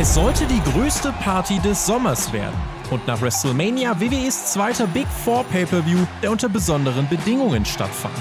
[0.00, 2.58] Es sollte die größte Party des Sommers werden.
[2.90, 8.14] Und nach WrestleMania WWEs zweiter Big Four Pay-Per-View, der unter besonderen Bedingungen stattfand.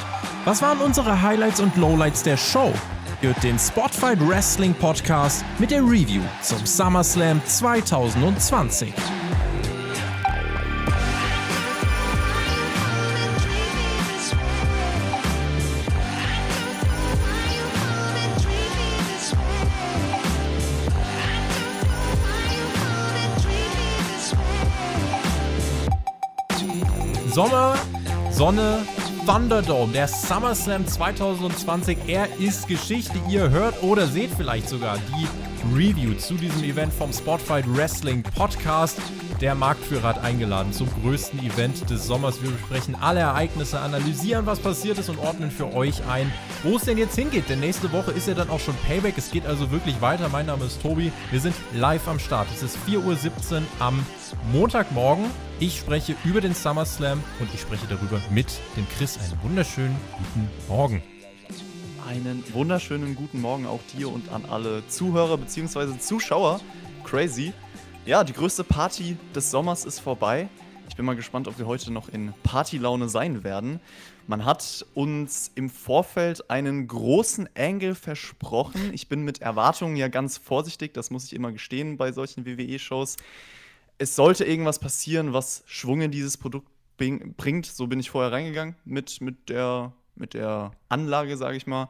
[0.43, 2.73] Was waren unsere Highlights und Lowlights der Show?
[3.21, 8.93] Hört den Spotfight Wrestling Podcast mit der Review zum SummerSlam 2020.
[27.39, 27.73] Sommer,
[28.31, 28.85] Sonne,
[29.25, 31.97] Thunderdome, der SummerSlam 2020.
[32.07, 33.13] Er ist Geschichte.
[33.29, 35.25] Ihr hört oder seht vielleicht sogar die
[35.73, 38.99] Review zu diesem Event vom Spotfight Wrestling Podcast.
[39.41, 42.41] Der Marktführer hat eingeladen zum größten Event des Sommers.
[42.41, 46.31] Wir besprechen alle Ereignisse, analysieren, was passiert ist und ordnen für euch ein,
[46.63, 47.49] wo es denn jetzt hingeht.
[47.49, 49.17] Denn nächste Woche ist ja dann auch schon Payback.
[49.17, 50.29] Es geht also wirklich weiter.
[50.29, 51.11] Mein Name ist Tobi.
[51.31, 52.47] Wir sind live am Start.
[52.53, 54.05] Es ist 4.17 Uhr am
[54.51, 55.25] Montagmorgen.
[55.59, 59.17] Ich spreche über den SummerSlam und ich spreche darüber mit dem Chris.
[59.17, 61.18] Einen wunderschönen guten Morgen.
[62.09, 65.99] Einen wunderschönen guten Morgen auch dir und an alle Zuhörer bzw.
[65.99, 66.59] Zuschauer.
[67.03, 67.53] Crazy.
[68.07, 70.49] Ja, die größte Party des Sommers ist vorbei.
[70.87, 73.79] Ich bin mal gespannt, ob wir heute noch in Partylaune sein werden.
[74.25, 78.91] Man hat uns im Vorfeld einen großen Angle versprochen.
[78.91, 83.17] Ich bin mit Erwartungen ja ganz vorsichtig, das muss ich immer gestehen bei solchen WWE-Shows.
[83.99, 87.67] Es sollte irgendwas passieren, was Schwung in dieses Produkt bringt.
[87.67, 91.89] So bin ich vorher reingegangen mit, mit, der, mit der Anlage, sage ich mal.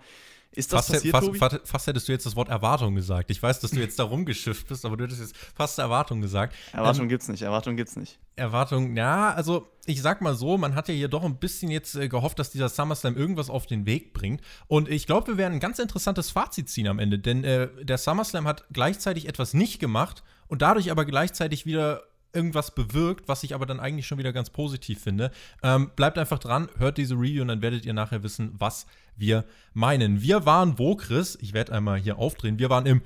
[0.52, 3.30] Ist das fast, passiert, fast, fast, fast, hättest du jetzt das Wort Erwartung gesagt.
[3.30, 6.56] Ich weiß, dass du jetzt da rumgeschifft bist, aber du hättest jetzt fast Erwartung gesagt.
[6.74, 8.18] Erwartung ähm, gibt's nicht, Erwartung gibt's nicht.
[8.36, 11.94] Erwartung, ja, also ich sag mal so, man hat ja hier doch ein bisschen jetzt
[11.96, 14.42] äh, gehofft, dass dieser SummerSlam irgendwas auf den Weg bringt.
[14.68, 18.00] Und ich glaube, wir werden ein ganz interessantes Fazit ziehen am Ende, denn äh, der
[18.00, 23.56] SummerSlam hat gleichzeitig etwas nicht gemacht und dadurch aber gleichzeitig wieder irgendwas bewirkt, was ich
[23.56, 25.32] aber dann eigentlich schon wieder ganz positiv finde.
[25.64, 28.86] Ähm, bleibt einfach dran, hört diese Review und dann werdet ihr nachher wissen, was
[29.16, 30.22] wir meinen.
[30.22, 31.38] Wir waren wo, Chris?
[31.42, 32.60] Ich werde einmal hier aufdrehen.
[32.60, 33.02] Wir waren im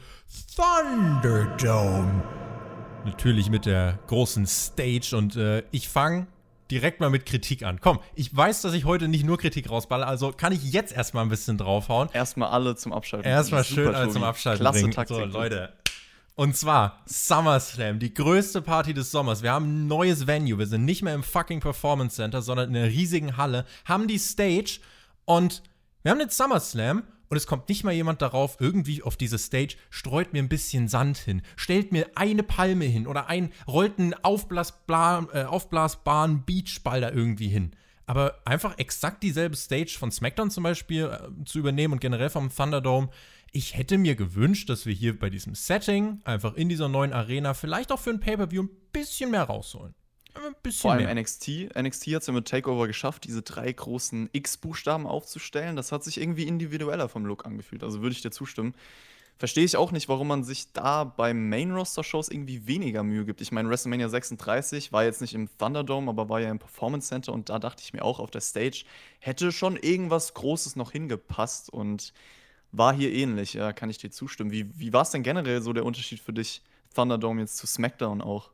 [0.55, 2.23] Thunderdome.
[3.05, 6.27] Natürlich mit der großen Stage und äh, ich fange
[6.71, 7.79] direkt mal mit Kritik an.
[7.81, 11.23] Komm, ich weiß, dass ich heute nicht nur Kritik rausballe, also kann ich jetzt erstmal
[11.23, 12.09] ein bisschen draufhauen.
[12.13, 13.29] Erstmal alle zum Abschalten.
[13.29, 14.93] Erstmal schön alle zum Abschalten Klasse bringen.
[14.93, 15.17] Taktik.
[15.17, 15.73] So, Leute,
[16.35, 19.43] und zwar SummerSlam, die größte Party des Sommers.
[19.43, 20.57] Wir haben ein neues Venue.
[20.57, 24.17] Wir sind nicht mehr im fucking Performance Center, sondern in einer riesigen Halle, haben die
[24.17, 24.79] Stage
[25.25, 25.61] und
[26.01, 29.75] wir haben den SummerSlam und es kommt nicht mal jemand darauf, irgendwie auf diese Stage,
[29.89, 34.13] streut mir ein bisschen Sand hin, stellt mir eine Palme hin oder ein, rollt einen
[34.13, 37.71] aufblasbaren, äh, aufblasbaren Beachball da irgendwie hin.
[38.05, 42.53] Aber einfach exakt dieselbe Stage von SmackDown zum Beispiel äh, zu übernehmen und generell vom
[42.53, 43.09] Thunderdome,
[43.53, 47.53] ich hätte mir gewünscht, dass wir hier bei diesem Setting, einfach in dieser neuen Arena,
[47.53, 49.93] vielleicht auch für ein Pay-Per-View ein bisschen mehr rausholen.
[50.33, 51.13] Ein bisschen Vor allem mehr.
[51.13, 51.69] NXT.
[51.77, 55.75] NXT hat es ja mit Takeover geschafft, diese drei großen X-Buchstaben aufzustellen.
[55.75, 57.83] Das hat sich irgendwie individueller vom Look angefühlt.
[57.83, 58.73] Also würde ich dir zustimmen.
[59.37, 63.41] Verstehe ich auch nicht, warum man sich da bei Main-Roster-Shows irgendwie weniger Mühe gibt.
[63.41, 67.33] Ich meine, WrestleMania 36 war jetzt nicht im Thunderdome, aber war ja im Performance Center
[67.33, 68.85] und da dachte ich mir auch auf der Stage,
[69.19, 72.13] hätte schon irgendwas Großes noch hingepasst und
[72.73, 74.51] war hier ähnlich, ja, kann ich dir zustimmen.
[74.51, 76.61] Wie, wie war es denn generell so der Unterschied für dich,
[76.93, 78.51] Thunderdome jetzt zu SmackDown auch?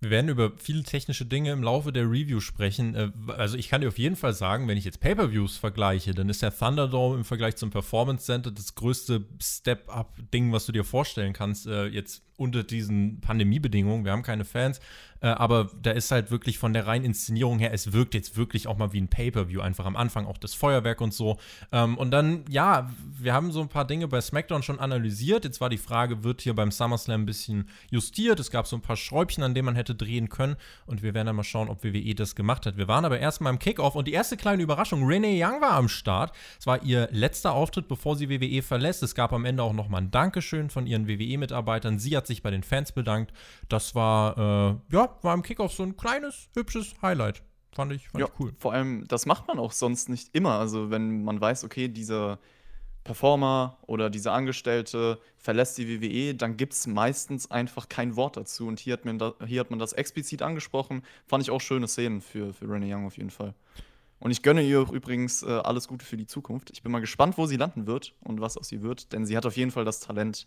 [0.00, 2.96] Wir werden über viele technische Dinge im Laufe der Review sprechen.
[2.96, 6.28] Äh, also ich kann dir auf jeden Fall sagen, wenn ich jetzt Pay-per-Views vergleiche, dann
[6.28, 11.32] ist der Thunderdome im Vergleich zum Performance Center das größte Step-up-Ding, was du dir vorstellen
[11.32, 11.68] kannst.
[11.68, 14.04] Äh, jetzt unter diesen Pandemiebedingungen.
[14.04, 14.80] Wir haben keine Fans,
[15.22, 18.66] äh, aber da ist halt wirklich von der reinen Inszenierung her, es wirkt jetzt wirklich
[18.66, 21.38] auch mal wie ein Pay-Per-View, einfach am Anfang auch das Feuerwerk und so.
[21.70, 25.44] Ähm, und dann, ja, wir haben so ein paar Dinge bei SmackDown schon analysiert.
[25.44, 28.40] Jetzt war die Frage, wird hier beim SummerSlam ein bisschen justiert?
[28.40, 30.56] Es gab so ein paar Schräubchen, an denen man hätte drehen können
[30.86, 32.76] und wir werden dann mal schauen, ob WWE das gemacht hat.
[32.76, 35.88] Wir waren aber erstmal im Kickoff und die erste kleine Überraschung, Renee Young war am
[35.88, 36.32] Start.
[36.58, 39.02] Es war ihr letzter Auftritt, bevor sie WWE verlässt.
[39.04, 42.00] Es gab am Ende auch nochmal ein Dankeschön von ihren WWE-Mitarbeitern.
[42.00, 43.32] Sie hat sich bei den Fans bedankt.
[43.68, 44.36] Das war,
[44.90, 47.42] äh, ja, war im Kickoff so ein kleines, hübsches Highlight.
[47.74, 48.52] Fand ich, fand ja, ich cool.
[48.58, 50.58] Vor allem, das macht man auch sonst nicht immer.
[50.58, 52.38] Also, wenn man weiß, okay, dieser
[53.04, 58.66] Performer oder dieser Angestellte verlässt die WWE, dann gibt es meistens einfach kein Wort dazu.
[58.66, 61.02] Und hier hat, man da, hier hat man das explizit angesprochen.
[61.26, 63.54] Fand ich auch schöne Szenen für, für Renee Young auf jeden Fall.
[64.22, 66.70] Und ich gönne ihr übrigens äh, alles Gute für die Zukunft.
[66.70, 69.36] Ich bin mal gespannt, wo sie landen wird und was aus ihr wird, denn sie
[69.36, 70.46] hat auf jeden Fall das Talent,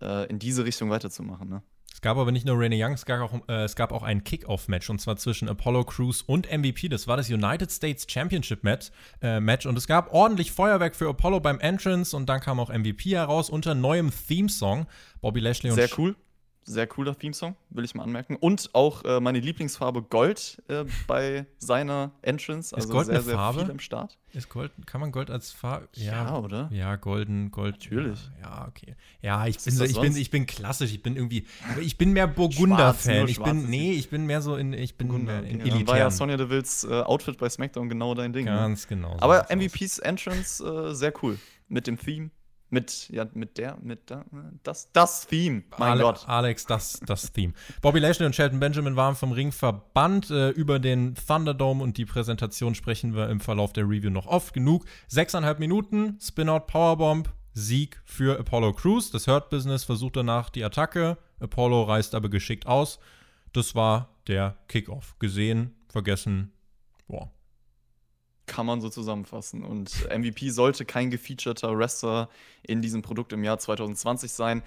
[0.00, 1.48] äh, in diese Richtung weiterzumachen.
[1.48, 1.62] Ne?
[1.92, 4.24] Es gab aber nicht nur Rainy Young, es gab auch, äh, es gab auch ein
[4.24, 6.88] Kickoff-Match und zwar zwischen Apollo Crews und MVP.
[6.88, 8.90] Das war das United States Championship Match,
[9.20, 12.70] äh, Match und es gab ordentlich Feuerwerk für Apollo beim Entrance und dann kam auch
[12.70, 14.86] MVP heraus unter neuem Theme-Song.
[15.20, 16.16] Bobby Lashley und Sehr cool.
[16.64, 18.36] Sehr cooler Theme-Song, will ich mal anmerken.
[18.36, 22.74] Und auch äh, meine Lieblingsfarbe Gold äh, bei seiner Entrance.
[22.74, 23.58] Also ist Gold sehr, eine Farbe?
[23.58, 24.16] sehr viel im Start.
[24.32, 25.88] Ist Gold, kann man Gold als Farbe?
[25.94, 26.70] Ja, ja, oder?
[26.72, 27.74] Ja, golden, Gold.
[27.74, 28.30] Natürlich.
[28.40, 28.94] Ja, okay.
[29.22, 30.92] Ja, ich bin, so, ich, bin, ich bin klassisch.
[30.92, 31.46] Ich bin irgendwie,
[31.80, 33.26] ich bin mehr Burgunder-Fan.
[33.26, 35.70] Ich bin, nee, ich bin mehr so in, ich bin Burgunder, mehr in okay.
[35.70, 35.86] Elitär.
[35.88, 38.44] war ja Sonja Devils äh, Outfit bei SmackDown genau dein Ding.
[38.44, 38.52] Ne?
[38.52, 39.14] Ganz genau.
[39.14, 41.38] So Aber MVPs Entrance äh, sehr cool.
[41.68, 42.30] Mit dem Theme.
[42.72, 44.24] Mit, ja, mit der, mit da,
[44.62, 46.26] das, das Theme, mein Ale Gott.
[46.26, 47.52] Alex, das, das Theme.
[47.82, 50.30] Bobby Lashley und Shelton Benjamin waren vom Ring verbannt.
[50.30, 54.54] Äh, über den Thunderdome und die Präsentation sprechen wir im Verlauf der Review noch oft
[54.54, 54.86] genug.
[55.06, 59.10] Sechseinhalb Minuten, Spin-Out Powerbomb, Sieg für Apollo Crews.
[59.10, 61.18] Das Hurt Business versucht danach die Attacke.
[61.40, 62.98] Apollo reißt aber geschickt aus.
[63.52, 65.18] Das war der Kickoff.
[65.18, 66.52] Gesehen, vergessen,
[68.46, 69.62] kann man so zusammenfassen.
[69.62, 72.28] Und MVP sollte kein gefeaturter Wrestler
[72.62, 74.62] in diesem Produkt im Jahr 2020 sein.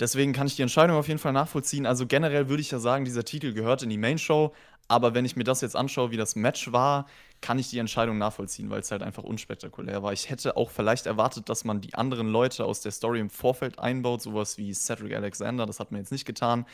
[0.00, 1.86] Deswegen kann ich die Entscheidung auf jeden Fall nachvollziehen.
[1.86, 4.52] Also generell würde ich ja sagen, dieser Titel gehört in die Main Show.
[4.88, 7.06] Aber wenn ich mir das jetzt anschaue, wie das Match war,
[7.40, 10.12] kann ich die Entscheidung nachvollziehen, weil es halt einfach unspektakulär war.
[10.12, 13.78] Ich hätte auch vielleicht erwartet, dass man die anderen Leute aus der Story im Vorfeld
[13.78, 15.66] einbaut, sowas wie Cedric Alexander.
[15.66, 16.66] Das hat man jetzt nicht getan.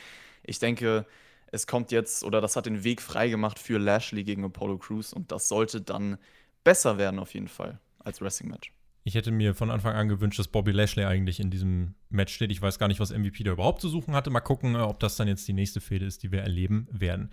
[0.43, 1.05] Ich denke,
[1.51, 5.31] es kommt jetzt, oder das hat den Weg freigemacht für Lashley gegen Apollo Crews und
[5.31, 6.17] das sollte dann
[6.63, 8.73] besser werden auf jeden Fall als Wrestling-Match.
[9.03, 12.51] Ich hätte mir von Anfang an gewünscht, dass Bobby Lashley eigentlich in diesem Match steht.
[12.51, 14.29] Ich weiß gar nicht, was MVP da überhaupt zu suchen hatte.
[14.29, 17.31] Mal gucken, äh, ob das dann jetzt die nächste Fehde ist, die wir erleben werden.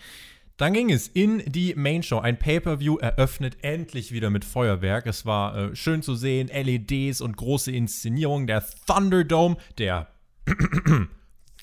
[0.57, 2.19] Dann ging es in die Main Show.
[2.19, 5.07] Ein Pay-per-View eröffnet endlich wieder mit Feuerwerk.
[5.07, 8.47] Es war äh, schön zu sehen, LEDs und große Inszenierungen.
[8.47, 10.09] Der Thunderdome, der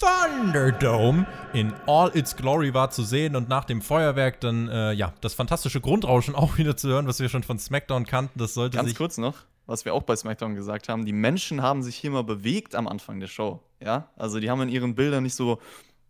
[0.04, 5.14] Thunderdome in all its glory war zu sehen und nach dem Feuerwerk dann, äh, ja,
[5.22, 8.38] das fantastische Grundrauschen auch wieder zu hören, was wir schon von SmackDown kannten.
[8.38, 9.36] Das sollte Ganz kurz noch,
[9.66, 12.88] was wir auch bei SmackDown gesagt haben, die Menschen haben sich hier mal bewegt am
[12.88, 13.62] Anfang der Show.
[13.82, 15.60] Ja, also die haben in ihren Bildern nicht so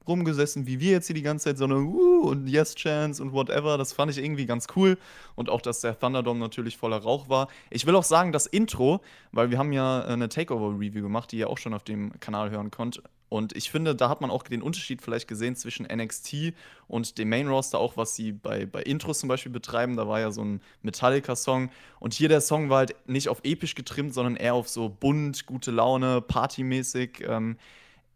[0.08, 3.78] rumgesessen wie wir jetzt hier die ganze Zeit, sondern uh, und Yes Chance und whatever.
[3.78, 4.98] Das fand ich irgendwie ganz cool.
[5.36, 7.48] Und auch, dass der Thunderdome natürlich voller Rauch war.
[7.70, 9.02] Ich will auch sagen, das Intro,
[9.32, 12.72] weil wir haben ja eine Takeover-Review gemacht, die ihr auch schon auf dem Kanal hören
[12.72, 13.02] konnt.
[13.34, 16.54] Und ich finde, da hat man auch den Unterschied vielleicht gesehen zwischen NXT
[16.88, 19.98] und dem Main Roster, auch was sie bei, bei Intros zum Beispiel betreiben.
[19.98, 21.72] Da war ja so ein Metallica-Song.
[22.00, 25.48] Und hier der Song war halt nicht auf episch getrimmt, sondern eher auf so bunt,
[25.48, 27.24] gute Laune, partymäßig.
[27.28, 27.58] Ähm,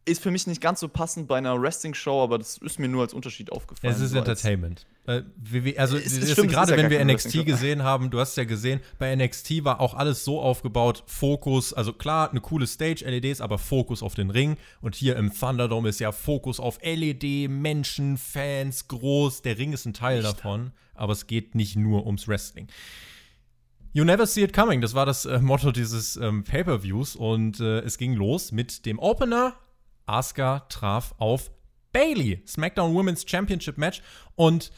[0.07, 3.03] ist für mich nicht ganz so passend bei einer Wrestling-Show, aber das ist mir nur
[3.03, 3.93] als Unterschied aufgefallen.
[3.93, 4.85] Es ist so Entertainment.
[5.05, 9.15] Äh, wie, also gerade ja wenn wir NXT gesehen haben, du hast ja gesehen, bei
[9.15, 14.01] NXT war auch alles so aufgebaut, Fokus, also klar, eine coole Stage, LEDs, aber Fokus
[14.01, 14.57] auf den Ring.
[14.81, 19.41] Und hier im Thunderdome ist ja Fokus auf LED, Menschen, Fans, groß.
[19.41, 20.29] Der Ring ist ein Teil nicht.
[20.29, 22.67] davon, aber es geht nicht nur ums Wrestling.
[23.93, 27.79] You never see it coming, das war das äh, Motto dieses ähm, Pay-per-Views und äh,
[27.79, 29.55] es ging los mit dem Opener
[30.07, 31.51] Asuka traf auf
[31.91, 32.41] Bailey.
[32.47, 34.01] SmackDown Women's Championship Match.
[34.35, 34.71] Und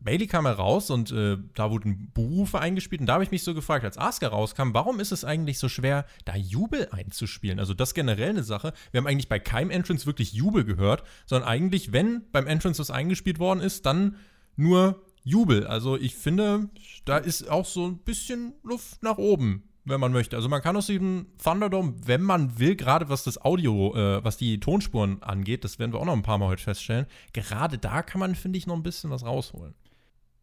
[0.00, 3.00] Bailey kam heraus und äh, da wurden Buhrufe eingespielt.
[3.00, 5.68] Und da habe ich mich so gefragt, als Asuka rauskam, warum ist es eigentlich so
[5.68, 7.58] schwer, da Jubel einzuspielen?
[7.58, 8.72] Also, das ist generell eine Sache.
[8.92, 12.90] Wir haben eigentlich bei keinem Entrance wirklich Jubel gehört, sondern eigentlich, wenn beim Entrance was
[12.90, 14.16] eingespielt worden ist, dann
[14.56, 15.66] nur Jubel.
[15.66, 16.68] Also, ich finde,
[17.04, 20.36] da ist auch so ein bisschen Luft nach oben wenn man möchte.
[20.36, 24.36] Also man kann aus diesem Thunderdome, wenn man will, gerade was das Audio, äh, was
[24.36, 28.02] die Tonspuren angeht, das werden wir auch noch ein paar Mal heute feststellen, gerade da
[28.02, 29.74] kann man, finde ich, noch ein bisschen was rausholen.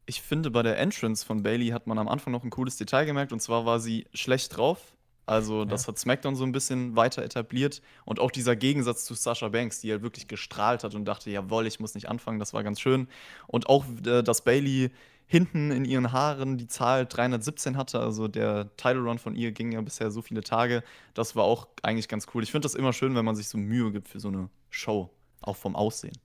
[0.05, 3.05] Ich finde, bei der Entrance von Bailey hat man am Anfang noch ein cooles Detail
[3.05, 4.93] gemerkt, und zwar war sie schlecht drauf.
[5.25, 5.87] Also, das ja.
[5.89, 7.81] hat SmackDown so ein bisschen weiter etabliert.
[8.03, 11.65] Und auch dieser Gegensatz zu Sasha Banks, die halt wirklich gestrahlt hat und dachte, jawohl,
[11.65, 13.07] ich muss nicht anfangen, das war ganz schön.
[13.47, 14.91] Und auch, äh, dass Bailey
[15.25, 17.99] hinten in ihren Haaren die Zahl 317 hatte.
[17.99, 20.83] Also der Title Run von ihr ging ja bisher so viele Tage.
[21.13, 22.43] Das war auch eigentlich ganz cool.
[22.43, 25.09] Ich finde das immer schön, wenn man sich so Mühe gibt für so eine Show,
[25.41, 26.17] auch vom Aussehen.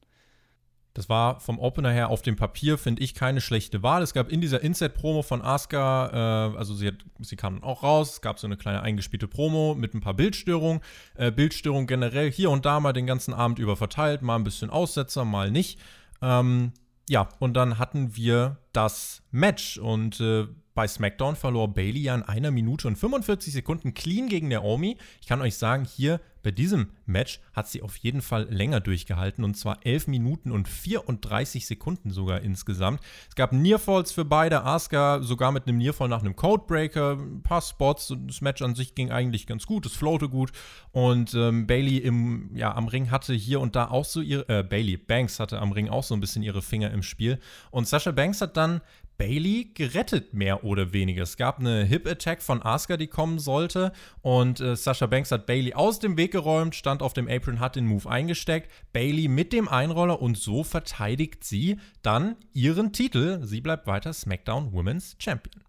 [0.98, 4.02] Das war vom Opener her auf dem Papier, finde ich, keine schlechte Wahl.
[4.02, 8.14] Es gab in dieser Inset-Promo von Asuka, äh, also sie, hat, sie kam auch raus,
[8.14, 10.80] es gab so eine kleine eingespielte Promo mit ein paar Bildstörungen.
[11.14, 14.70] Äh, Bildstörungen generell hier und da mal den ganzen Abend über verteilt, mal ein bisschen
[14.70, 15.78] Aussetzer, mal nicht.
[16.20, 16.72] Ähm,
[17.08, 20.46] ja, und dann hatten wir das Match und äh,
[20.78, 24.96] bei SmackDown verlor Bailey ja in einer Minute und 45 Sekunden clean gegen Naomi.
[25.20, 29.42] Ich kann euch sagen, hier bei diesem Match hat sie auf jeden Fall länger durchgehalten
[29.42, 33.00] und zwar 11 Minuten und 34 Sekunden sogar insgesamt.
[33.28, 37.60] Es gab Nearfalls für beide, Asuka sogar mit einem Nearfall nach einem Codebreaker, ein paar
[37.60, 40.52] Spots das Match an sich ging eigentlich ganz gut, es floate gut
[40.92, 44.62] und ähm, Bailey im, ja, am Ring hatte hier und da auch so ihre, äh,
[44.62, 47.40] Bailey, Banks hatte am Ring auch so ein bisschen ihre Finger im Spiel
[47.72, 48.80] und Sasha Banks hat dann
[49.18, 51.24] Bailey gerettet, mehr oder weniger.
[51.24, 53.92] Es gab eine Hip-Attack von Asuka, die kommen sollte.
[54.22, 57.74] Und äh, Sasha Banks hat Bailey aus dem Weg geräumt, stand auf dem Apron, hat
[57.74, 58.70] den Move eingesteckt.
[58.92, 63.44] Bailey mit dem Einroller und so verteidigt sie dann ihren Titel.
[63.44, 65.64] Sie bleibt weiter SmackDown Women's Champion.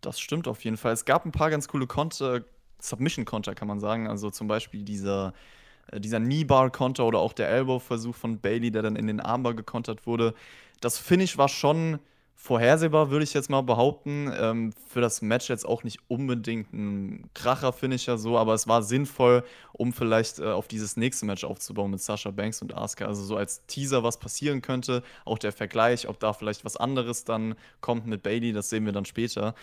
[0.00, 0.94] Das stimmt auf jeden Fall.
[0.94, 2.42] Es gab ein paar ganz coole Konter,
[2.80, 4.08] Submission-Konter, kann man sagen.
[4.08, 5.34] Also zum Beispiel dieser
[5.92, 10.06] äh, dieser Knee-Bar-Konter oder auch der Elbow-Versuch von Bailey, der dann in den Armbar gekontert
[10.06, 10.34] wurde.
[10.80, 11.98] Das Finish war schon
[12.36, 14.30] vorhersehbar, würde ich jetzt mal behaupten.
[14.38, 19.42] Ähm, für das Match jetzt auch nicht unbedingt ein Kracher-Finisher so, aber es war sinnvoll,
[19.72, 23.06] um vielleicht äh, auf dieses nächste Match aufzubauen mit Sasha Banks und Asuka.
[23.06, 25.02] Also so als Teaser, was passieren könnte.
[25.24, 28.92] Auch der Vergleich, ob da vielleicht was anderes dann kommt mit Bailey, das sehen wir
[28.92, 29.54] dann später.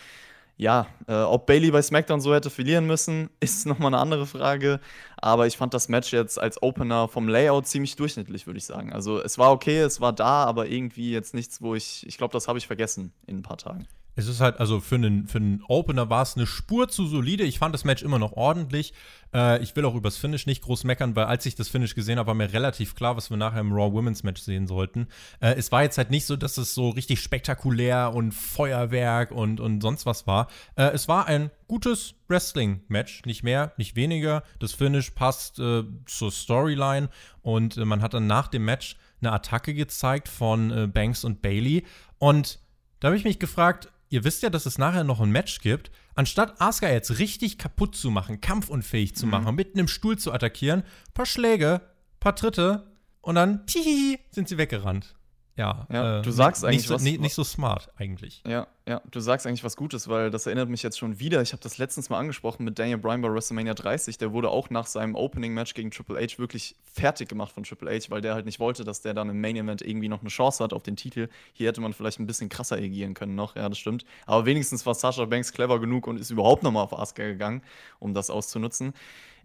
[0.55, 4.79] Ja, äh, ob Bailey bei SmackDown so hätte verlieren müssen, ist nochmal eine andere Frage.
[5.17, 8.93] Aber ich fand das Match jetzt als Opener vom Layout ziemlich durchschnittlich, würde ich sagen.
[8.93, 12.33] Also es war okay, es war da, aber irgendwie jetzt nichts, wo ich, ich glaube,
[12.33, 13.87] das habe ich vergessen in ein paar Tagen.
[14.15, 17.43] Es ist halt, also für einen, für einen Opener war es eine Spur zu solide.
[17.43, 18.93] Ich fand das Match immer noch ordentlich.
[19.33, 22.19] Äh, ich will auch übers Finish nicht groß meckern, weil als ich das Finish gesehen
[22.19, 25.07] habe, war mir relativ klar, was wir nachher im Raw Women's Match sehen sollten.
[25.39, 29.59] Äh, es war jetzt halt nicht so, dass es so richtig spektakulär und Feuerwerk und,
[29.59, 30.47] und sonst was war.
[30.75, 34.43] Äh, es war ein gutes Wrestling-Match, nicht mehr, nicht weniger.
[34.59, 37.09] Das Finish passt äh, zur Storyline
[37.41, 41.41] und äh, man hat dann nach dem Match eine Attacke gezeigt von äh, Banks und
[41.41, 41.85] Bailey
[42.19, 42.59] und
[42.99, 45.89] da habe ich mich gefragt, ihr wisst ja, dass es nachher noch ein Match gibt.
[46.13, 49.31] Anstatt Asuka jetzt richtig kaputt zu machen, kampfunfähig zu mhm.
[49.31, 50.83] machen, mitten im Stuhl zu attackieren,
[51.15, 51.81] paar Schläge,
[52.19, 52.91] paar Tritte
[53.21, 55.15] und dann tihihi, sind sie weggerannt
[55.55, 58.41] ja, ja äh, du sagst eigentlich nicht so, was, nicht, nicht so smart eigentlich.
[58.47, 61.41] Ja, ja, du sagst eigentlich was Gutes, weil das erinnert mich jetzt schon wieder.
[61.41, 64.17] Ich habe das letztens mal angesprochen mit Daniel Bryan bei WrestleMania 30.
[64.17, 68.09] Der wurde auch nach seinem Opening-Match gegen Triple H wirklich fertig gemacht von Triple H,
[68.09, 70.73] weil der halt nicht wollte, dass der dann im Main-Event irgendwie noch eine Chance hat
[70.73, 71.29] auf den Titel.
[71.53, 74.05] Hier hätte man vielleicht ein bisschen krasser agieren können noch, ja, das stimmt.
[74.25, 77.61] Aber wenigstens war Sasha Banks clever genug und ist überhaupt nochmal auf Asuka gegangen,
[77.99, 78.93] um das auszunutzen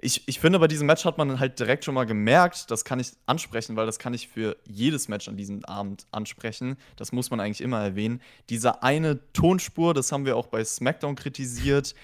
[0.00, 3.00] ich, ich finde, bei diesem Match hat man halt direkt schon mal gemerkt, das kann
[3.00, 6.76] ich ansprechen, weil das kann ich für jedes Match an diesem Abend ansprechen.
[6.96, 8.20] Das muss man eigentlich immer erwähnen.
[8.48, 11.94] Diese eine Tonspur, das haben wir auch bei SmackDown kritisiert.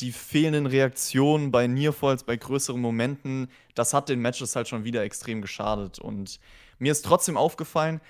[0.00, 5.04] Die fehlenden Reaktionen bei Nearfalls, bei größeren Momenten, das hat den Matches halt schon wieder
[5.04, 5.98] extrem geschadet.
[6.00, 6.40] Und
[6.78, 8.00] mir ist trotzdem aufgefallen,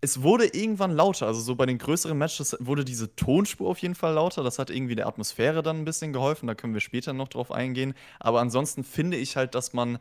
[0.00, 1.26] es wurde irgendwann lauter.
[1.26, 4.42] Also so bei den größeren Matches wurde diese Tonspur auf jeden Fall lauter.
[4.42, 6.46] Das hat irgendwie der Atmosphäre dann ein bisschen geholfen.
[6.46, 7.94] Da können wir später noch drauf eingehen.
[8.20, 9.98] Aber ansonsten finde ich halt, dass man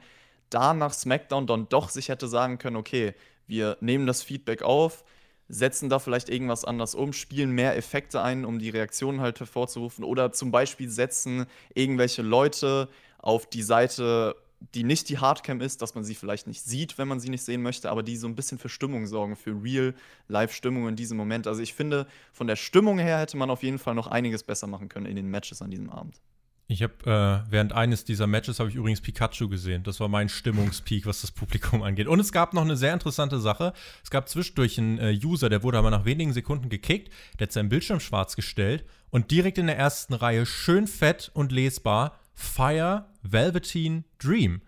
[0.50, 3.14] da nach SmackDown dann doch sich hätte sagen können, okay,
[3.48, 5.04] wir nehmen das Feedback auf,
[5.48, 10.04] setzen da vielleicht irgendwas anders um, spielen mehr Effekte ein, um die Reaktionen halt hervorzurufen.
[10.04, 14.36] Oder zum Beispiel setzen irgendwelche Leute auf die Seite
[14.74, 17.44] die nicht die Hardcam ist, dass man sie vielleicht nicht sieht, wenn man sie nicht
[17.44, 21.48] sehen möchte, aber die so ein bisschen für Stimmung sorgen, für Real-Life-Stimmung in diesem Moment.
[21.48, 24.68] Also ich finde, von der Stimmung her hätte man auf jeden Fall noch einiges besser
[24.68, 26.20] machen können in den Matches an diesem Abend.
[26.68, 29.84] Ich habe äh, während eines dieser Matches habe ich übrigens Pikachu gesehen.
[29.84, 32.08] Das war mein Stimmungspeak, was das Publikum angeht.
[32.08, 33.74] Und es gab noch eine sehr interessante Sache.
[34.04, 37.14] Es gab zwischendurch einen äh, User, der wurde aber nach wenigen Sekunden gekickt.
[37.40, 41.52] Der hat seinen Bildschirm schwarz gestellt und direkt in der ersten Reihe schön fett und
[41.52, 44.62] lesbar Fire Velveteen Dream.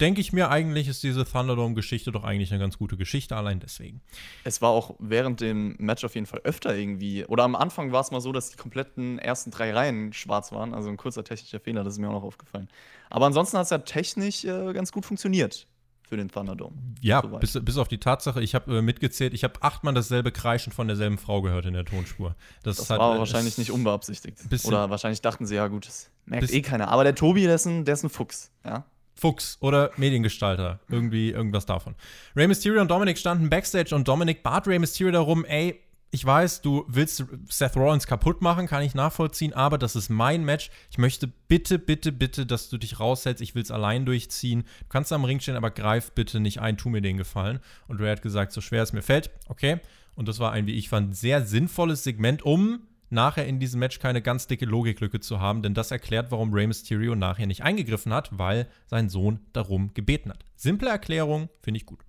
[0.00, 4.02] Denke ich mir eigentlich, ist diese Thunderdome-Geschichte doch eigentlich eine ganz gute Geschichte, allein deswegen.
[4.44, 7.24] Es war auch während dem Match auf jeden Fall öfter irgendwie.
[7.24, 10.74] Oder am Anfang war es mal so, dass die kompletten ersten drei Reihen schwarz waren.
[10.74, 12.68] Also ein kurzer technischer Fehler, das ist mir auch noch aufgefallen.
[13.08, 15.66] Aber ansonsten hat es ja technisch äh, ganz gut funktioniert
[16.06, 16.76] für den Thunderdome.
[17.00, 20.72] Ja, bis, bis, auf die Tatsache, ich habe äh, mitgezählt, ich habe achtmal dasselbe Kreischen
[20.72, 22.36] von derselben Frau gehört in der Tonspur.
[22.62, 24.38] Das, das hat, war äh, wahrscheinlich nicht unbeabsichtigt.
[24.64, 26.88] Oder wahrscheinlich dachten sie, ja gut, das merkt eh keiner.
[26.88, 28.84] Aber der Tobi, der ist ein, der ist ein Fuchs, ja.
[29.14, 30.80] Fuchs oder Mediengestalter.
[30.90, 31.94] Irgendwie irgendwas davon.
[32.36, 35.80] Rey Mysterio und Dominic standen backstage und Dominic bat Rey Mysterio darum, ey,
[36.10, 40.44] ich weiß, du willst Seth Rollins kaputt machen, kann ich nachvollziehen, aber das ist mein
[40.44, 40.70] Match.
[40.90, 43.42] Ich möchte bitte, bitte, bitte, dass du dich raushältst.
[43.42, 44.62] Ich will es allein durchziehen.
[44.80, 47.60] Du kannst am Ring stehen, aber greif bitte nicht ein, tu mir den Gefallen.
[47.88, 49.80] Und Ray hat gesagt, so schwer es mir fällt, okay.
[50.14, 53.98] Und das war ein, wie ich fand, sehr sinnvolles Segment, um nachher in diesem Match
[53.98, 58.12] keine ganz dicke Logiklücke zu haben, denn das erklärt, warum Rey Mysterio nachher nicht eingegriffen
[58.12, 60.44] hat, weil sein Sohn darum gebeten hat.
[60.56, 62.00] Simple Erklärung, finde ich gut.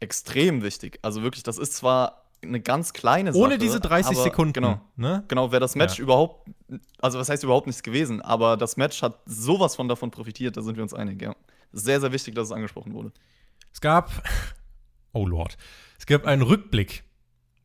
[0.00, 0.98] Extrem wichtig.
[1.02, 3.42] Also wirklich, das ist zwar eine ganz kleine Sache.
[3.42, 4.52] Ohne diese 30 aber, Sekunden.
[4.54, 5.24] Genau, ne?
[5.28, 6.04] genau wäre das Match ja.
[6.04, 6.48] überhaupt,
[6.98, 10.62] also was heißt überhaupt nichts gewesen, aber das Match hat sowas von davon profitiert, da
[10.62, 11.34] sind wir uns einig, ja.
[11.72, 13.12] Sehr, sehr wichtig, dass es angesprochen wurde.
[13.72, 14.10] Es gab,
[15.12, 15.56] oh Lord,
[15.98, 17.04] es gab einen Rückblick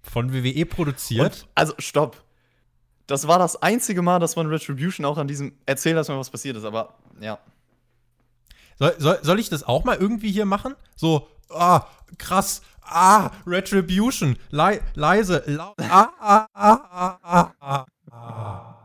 [0.01, 1.41] von WWE produziert.
[1.43, 2.24] Und, also, stopp.
[3.07, 6.29] Das war das einzige Mal, dass man Retribution auch an diesem, erzähl, dass mir was
[6.29, 7.37] passiert ist, aber ja.
[8.77, 10.75] Soll, soll, soll ich das auch mal irgendwie hier machen?
[10.95, 14.37] So, ah, krass, Ah, Retribution.
[14.51, 15.43] Le leise.
[15.47, 18.75] Lau ah, ah, ah, ah, ah, ah.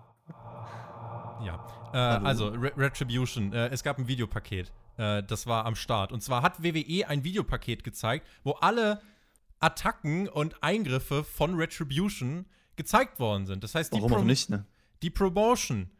[1.45, 3.53] Ja, äh, also Re Retribution.
[3.53, 4.73] Äh, es gab ein Videopaket.
[4.97, 6.13] Äh, das war am Start.
[6.13, 9.03] Und zwar hat WWE ein Videopaket gezeigt, wo alle
[9.61, 12.47] Attacken und Eingriffe von Retribution
[12.77, 13.65] gezeigt worden sind.
[13.65, 14.67] Das heißt, die, Warum Pro auch nicht, ne?
[15.03, 15.91] die Promotion,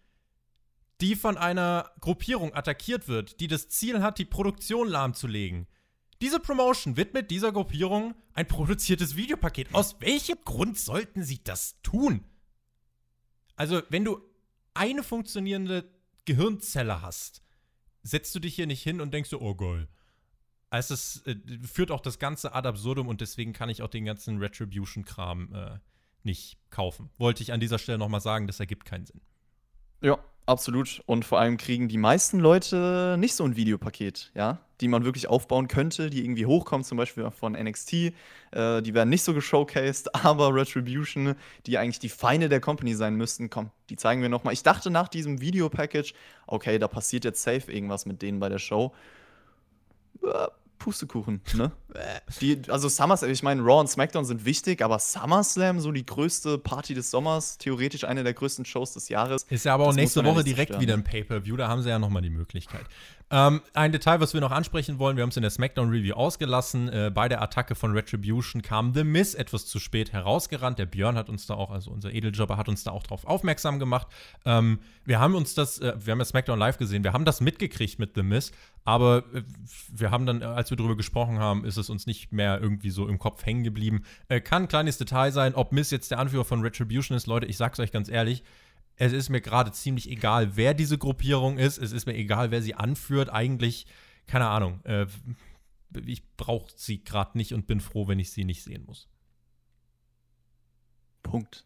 [1.01, 5.67] die von einer Gruppierung attackiert wird, die das Ziel hat, die Produktion lahmzulegen.
[6.21, 9.75] Diese Promotion widmet dieser Gruppierung ein produziertes Videopaket.
[9.75, 12.25] Aus welchem Grund sollten sie das tun?
[13.57, 14.21] Also, wenn du
[14.75, 15.91] eine funktionierende
[16.27, 17.43] Gehirnzelle hast,
[18.03, 19.89] setzt du dich hier nicht hin und denkst so, oh geil.
[20.71, 24.05] Also es äh, führt auch das Ganze ad absurdum und deswegen kann ich auch den
[24.05, 25.79] ganzen Retribution-Kram äh,
[26.25, 27.11] nicht kaufen.
[27.19, 29.21] Wollte ich an dieser Stelle nochmal sagen, das ergibt keinen Sinn.
[30.03, 31.03] Ja, absolut.
[31.07, 35.29] Und vor allem kriegen die meisten Leute nicht so ein Videopaket, ja, die man wirklich
[35.29, 37.93] aufbauen könnte, die irgendwie hochkommen, zum Beispiel von NXT.
[37.93, 38.13] Äh,
[38.83, 41.35] die werden nicht so geshowcased, aber Retribution,
[41.67, 44.55] die eigentlich die Feinde der Company sein müssten, komm, die zeigen wir nochmal.
[44.55, 46.15] Ich dachte nach diesem Videopackage,
[46.47, 48.95] okay, da passiert jetzt safe irgendwas mit denen bei der Show.
[50.23, 50.49] Äh,
[50.79, 51.73] Pustekuchen, ne?
[52.41, 56.59] Die, also SummerSlam, ich meine, Raw und SmackDown sind wichtig, aber SummerSlam, so die größte
[56.59, 59.45] Party des Sommers, theoretisch eine der größten Shows des Jahres.
[59.49, 62.23] Ist ja aber auch nächste Woche direkt wieder ein Pay-Per-View, da haben sie ja nochmal
[62.23, 62.87] die Möglichkeit.
[63.33, 66.89] Ähm, ein Detail, was wir noch ansprechen wollen, wir haben es in der SmackDown-Review ausgelassen.
[66.89, 70.81] Äh, bei der Attacke von Retribution kam The Miz etwas zu spät herausgerannt.
[70.81, 73.79] Der Björn hat uns da auch, also unser Edeljobber hat uns da auch drauf aufmerksam
[73.79, 74.09] gemacht.
[74.45, 77.41] Ähm, wir haben uns das, äh, wir haben ja SmackDown live gesehen, wir haben das
[77.41, 78.51] mitgekriegt mit The Miz,
[78.85, 79.43] aber äh,
[79.93, 83.09] wir haben dann, als wir darüber gesprochen haben, ist es uns nicht mehr irgendwie so
[83.09, 84.03] im Kopf hängen geblieben.
[84.29, 87.27] Äh, kann ein kleines Detail sein, ob Miz jetzt der Anführer von Retribution ist.
[87.27, 88.43] Leute, ich sag's euch ganz ehrlich,
[88.97, 91.79] es ist mir gerade ziemlich egal, wer diese Gruppierung ist.
[91.79, 93.31] Es ist mir egal, wer sie anführt.
[93.31, 93.87] Eigentlich,
[94.27, 94.85] keine Ahnung.
[94.85, 95.07] Äh,
[96.05, 99.09] ich brauche sie gerade nicht und bin froh, wenn ich sie nicht sehen muss.
[101.23, 101.65] Punkt.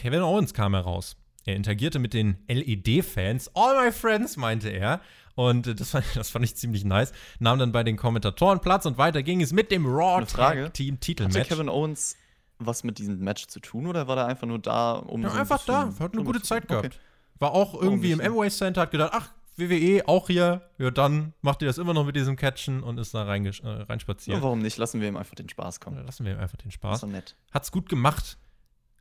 [0.00, 1.16] Kevin Owens kam heraus.
[1.44, 3.50] Er interagierte mit den LED-Fans.
[3.54, 5.00] All my friends, meinte er.
[5.34, 7.12] Und äh, das, fand, das fand ich ziemlich nice.
[7.38, 11.00] Nahm dann bei den Kommentatoren Platz und weiter ging es mit dem Raw Tag Team
[11.00, 11.38] Titelmatch.
[11.38, 12.16] Hatte Kevin Owens
[12.66, 15.22] was mit diesem Match zu tun oder war der einfach nur da, um.
[15.22, 16.86] Ja, so ein einfach da, hat eine gute Zeit gehabt.
[16.86, 16.96] Okay.
[17.38, 21.60] War auch irgendwie im Amway Center, hat gedacht, ach, WWE auch hier, ja, dann macht
[21.62, 24.36] ihr das immer noch mit diesem Catchen und ist da äh, reinspaziert.
[24.36, 24.78] Ja, warum nicht?
[24.78, 25.96] Lassen wir ihm einfach den Spaß kommen.
[25.96, 27.00] Ja, lassen wir ihm einfach den Spaß.
[27.00, 27.36] Das ist so nett.
[27.52, 28.38] Hat's gut gemacht.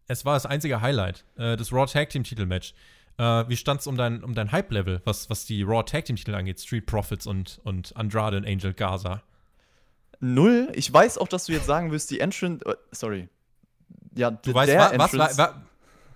[0.07, 2.73] Es war das einzige Highlight, äh, das Raw Tag Team Titelmatch.
[3.17, 6.33] Äh, wie stand's um dein, um dein Hype-Level, was, was die Raw Tag Team Titel
[6.33, 6.59] angeht?
[6.59, 9.21] Street Profits und, und Andrade und Angel Gaza.
[10.19, 10.71] Null.
[10.73, 12.65] Ich weiß auch, dass du jetzt sagen wirst, die Entrance.
[12.67, 13.27] Uh, sorry,
[14.15, 15.53] ja, du weißt, der was, Entrance, was,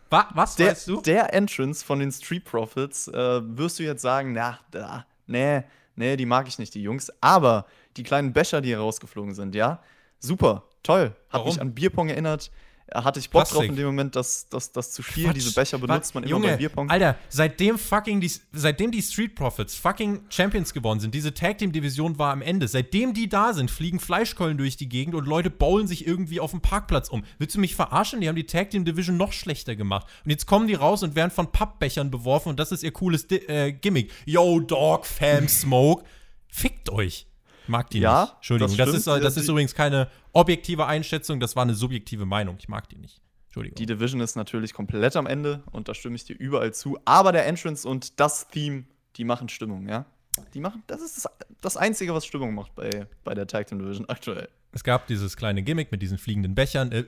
[0.09, 1.01] was, was der, weißt du?
[1.01, 5.63] Der Entrance von den Street Profits äh, wirst du jetzt sagen, na, da, nee,
[5.95, 7.11] nee, die mag ich nicht, die Jungs.
[7.21, 7.65] Aber
[7.97, 9.81] die kleinen Becher, die hier rausgeflogen sind, ja,
[10.19, 11.05] super, toll.
[11.05, 11.47] Hat Warum?
[11.47, 12.51] mich an Bierpong erinnert
[12.93, 13.57] hatte ich Bock Plastik.
[13.57, 15.27] drauf in dem Moment, das, das, das zu spielen.
[15.27, 16.89] Quatsch, Diese Becher benutzt man Junge, immer bei Bierpong.
[16.89, 21.71] Alter, seitdem fucking die, seitdem die Street Profits fucking Champions geworden sind, diese Tag Team
[21.71, 22.67] Division war am Ende.
[22.67, 26.51] Seitdem die da sind, fliegen Fleischkeulen durch die Gegend und Leute bowlen sich irgendwie auf
[26.51, 27.23] dem Parkplatz um.
[27.39, 28.21] Willst du mich verarschen?
[28.21, 30.07] Die haben die Tag Team Division noch schlechter gemacht.
[30.23, 33.27] Und jetzt kommen die raus und werden von Pappbechern beworfen und das ist ihr cooles
[33.27, 34.11] Di äh, Gimmick.
[34.25, 36.03] Yo, Dog, Fam, Smoke.
[36.47, 37.27] Fickt euch.
[37.67, 38.33] Mag die ja, nicht.
[38.35, 42.57] Entschuldigung, das, das ist, das ist übrigens keine objektive Einschätzung, das war eine subjektive Meinung.
[42.59, 43.21] Ich mag die nicht.
[43.47, 43.75] Entschuldigung.
[43.75, 46.99] Die Division ist natürlich komplett am Ende und da stimme ich dir überall zu.
[47.05, 48.83] Aber der Entrance und das Theme,
[49.15, 50.05] die machen Stimmung, ja?
[50.53, 53.79] Die machen, das ist das, das Einzige, was Stimmung macht bei, bei der Tag Team
[53.79, 54.49] Division aktuell.
[54.73, 56.91] Es gab dieses kleine Gimmick mit diesen fliegenden Bechern.
[56.91, 57.05] Äh,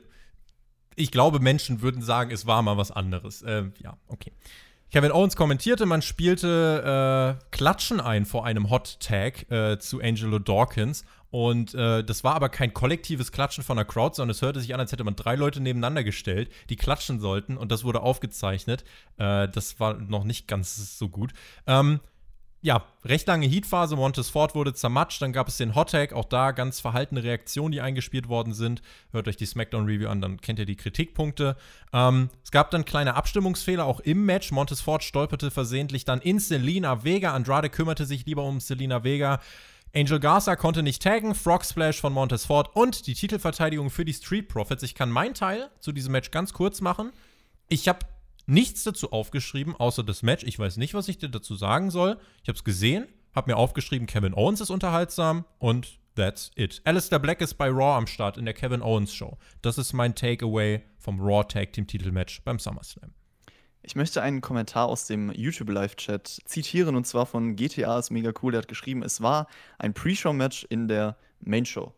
[0.96, 3.42] ich glaube, Menschen würden sagen, es war mal was anderes.
[3.42, 4.32] Äh, ja, okay.
[4.90, 10.40] Kevin Owens kommentierte, man spielte äh, Klatschen ein vor einem Hot Tag äh, zu Angelo
[10.40, 11.04] Dawkins.
[11.30, 14.74] Und äh, das war aber kein kollektives Klatschen von der Crowd, sondern es hörte sich
[14.74, 17.58] an, als hätte man drei Leute nebeneinander gestellt, die klatschen sollten.
[17.58, 18.86] Und das wurde aufgezeichnet.
[19.18, 21.34] Äh, das war noch nicht ganz so gut.
[21.68, 22.00] Ähm,
[22.62, 23.96] ja, recht lange Heatphase.
[23.96, 25.22] Montes Ford wurde zermatscht.
[25.22, 26.14] Dann gab es den Hot Tag.
[26.14, 28.82] Auch da ganz verhaltene Reaktionen, die eingespielt worden sind.
[29.12, 31.56] Hört euch die SmackDown-Review an, dann kennt ihr die Kritikpunkte.
[31.94, 34.52] Ähm, es gab dann kleine Abstimmungsfehler auch im Match.
[34.52, 37.34] Montes Ford stolperte versehentlich dann in Selina Vega.
[37.34, 39.40] Andrade kümmerte sich lieber um Selina Vega.
[39.96, 44.14] Angel Garza konnte nicht taggen, Frog Splash von Montes Ford und die Titelverteidigung für die
[44.14, 44.84] Street Profits.
[44.84, 47.12] Ich kann meinen Teil zu diesem Match ganz kurz machen.
[47.70, 48.00] Ich habe
[48.48, 50.44] nichts dazu aufgeschrieben, außer das Match.
[50.44, 52.18] Ich weiß nicht, was ich dir dazu sagen soll.
[52.42, 56.82] Ich habe es gesehen, habe mir aufgeschrieben, Kevin Owens ist unterhaltsam und that's it.
[56.86, 59.38] Alistair Black ist bei Raw am Start in der Kevin Owens Show.
[59.62, 63.14] Das ist mein Takeaway vom Raw Tag Team Titelmatch beim SummerSlam.
[63.84, 68.34] Ich möchte einen Kommentar aus dem YouTube Live-Chat zitieren und zwar von GTA ist mega
[68.42, 68.52] cool.
[68.52, 71.94] Der hat geschrieben, es war ein Pre-Show-Match in der Main Show.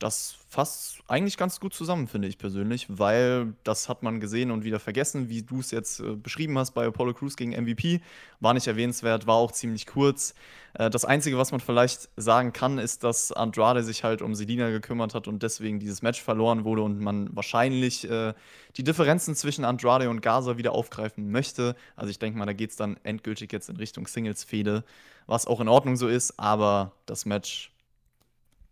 [0.00, 4.64] Das fasst eigentlich ganz gut zusammen, finde ich persönlich, weil das hat man gesehen und
[4.64, 8.00] wieder vergessen, wie du es jetzt äh, beschrieben hast bei Apollo Crews gegen MVP.
[8.40, 10.34] War nicht erwähnenswert, war auch ziemlich kurz.
[10.74, 14.70] Äh, das Einzige, was man vielleicht sagen kann, ist, dass Andrade sich halt um Selina
[14.70, 18.32] gekümmert hat und deswegen dieses Match verloren wurde und man wahrscheinlich äh,
[18.76, 21.76] die Differenzen zwischen Andrade und Gaza wieder aufgreifen möchte.
[21.94, 24.82] Also ich denke mal, da geht es dann endgültig jetzt in Richtung Singles-Fehde,
[25.26, 27.70] was auch in Ordnung so ist, aber das Match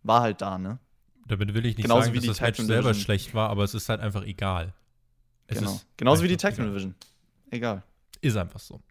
[0.03, 0.79] war halt da, ne?
[1.29, 3.75] Damit will ich nicht Genauso sagen, wie dass das Match selber schlecht war, aber es
[3.75, 4.73] ist halt einfach egal.
[5.47, 5.79] Es genau.
[5.95, 6.55] Genauso wie die Tag.
[6.55, 6.95] Division.
[7.51, 7.83] Egal.
[8.21, 8.81] Ist einfach so.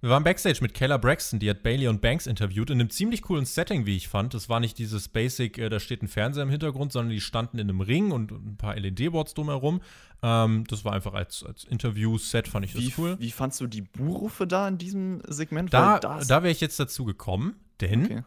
[0.00, 3.20] Wir waren backstage mit Keller Braxton, die hat Bailey und Banks interviewt, in einem ziemlich
[3.20, 4.32] coolen Setting, wie ich fand.
[4.32, 7.58] Das war nicht dieses Basic, äh, da steht ein Fernseher im Hintergrund, sondern die standen
[7.58, 9.82] in einem Ring und ein paar LED-Boards drumherum.
[10.22, 13.16] Ähm, das war einfach als, als Interview-Set, fand ich das Wie, cool.
[13.20, 15.74] wie fandst du die Buhrufe da in diesem Segment?
[15.74, 18.22] Da, da wäre ich jetzt dazu gekommen, denn Okay.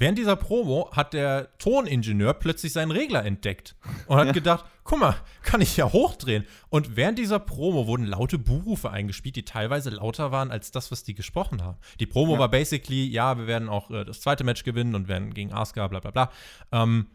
[0.00, 4.32] Während dieser Promo hat der Toningenieur plötzlich seinen Regler entdeckt und hat Ja.
[4.32, 6.44] gedacht, guck mal, kann ich ja hochdrehen.
[6.68, 11.04] Und während dieser Promo wurden laute Buhrufe eingespielt, die teilweise lauter waren als das, was
[11.04, 11.78] die gesprochen haben.
[12.00, 12.38] Die Promo Ja.
[12.40, 15.86] war basically, ja, wir werden auch äh, das zweite Match gewinnen und werden gegen Asuka,
[15.86, 16.30] bla bla bla.
[16.72, 17.06] Ähm,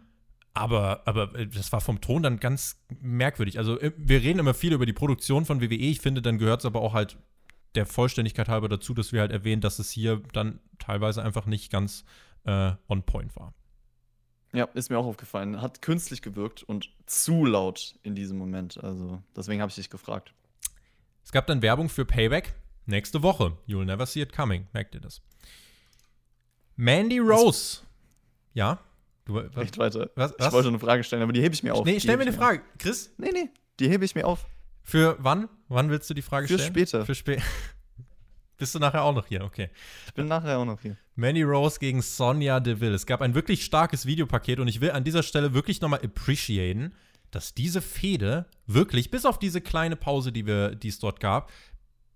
[0.54, 3.58] aber, aber äh, das war vom Ton dann ganz merkwürdig.
[3.58, 5.74] Also, äh, wir reden immer viel über die Produktion von WWE.
[5.76, 7.18] Ich finde, dann gehört es aber auch halt
[7.76, 11.72] der Vollständigkeit halber dazu, dass wir halt erwähnen, dass es hier dann teilweise einfach nicht
[11.74, 12.06] ganz
[12.46, 13.54] äh, on point war.
[14.54, 15.62] Ja, ist mir auch aufgefallen.
[15.62, 18.82] Hat künstlich gewirkt und zu laut in diesem Moment.
[18.84, 20.34] Also, deswegen habe ich dich gefragt.
[21.24, 22.54] Es gab dann Werbung für Payback
[22.86, 23.58] nächste Woche.
[23.68, 24.68] You'll never see it coming.
[24.74, 25.22] Merkt ihr das?
[26.76, 27.80] Mandy Rose.
[28.54, 28.80] Ja?
[29.26, 29.56] Du, was?
[29.58, 30.10] Echt weiter.
[30.16, 30.54] Was- Ich was?
[30.54, 31.84] wollte eine Frage stellen, aber die hebe ich mir auf.
[31.86, 32.62] Nee, stell mir eine ich Frage.
[32.78, 33.12] Chris.
[33.18, 34.46] Nee, nee, die hebe ich mir auf.
[34.84, 35.50] für wann?
[35.68, 36.70] Wann willst du die Frage Für stellen?
[36.74, 37.06] später.
[37.06, 37.44] Für später.
[38.58, 39.44] Bist du nachher auch noch hier?
[39.44, 39.70] Okay.
[40.08, 40.98] Ich bin nachher auch noch hier.
[41.16, 42.96] Mandy Rose gegen Sonja Deville.
[42.96, 46.94] Es gab ein wirklich starkes Videopaket und ich will an dieser Stelle wirklich nochmal appreciaten,
[47.32, 51.52] dass diese Fehde wirklich, bis auf diese kleine Pause, die, wir, die es dort gab,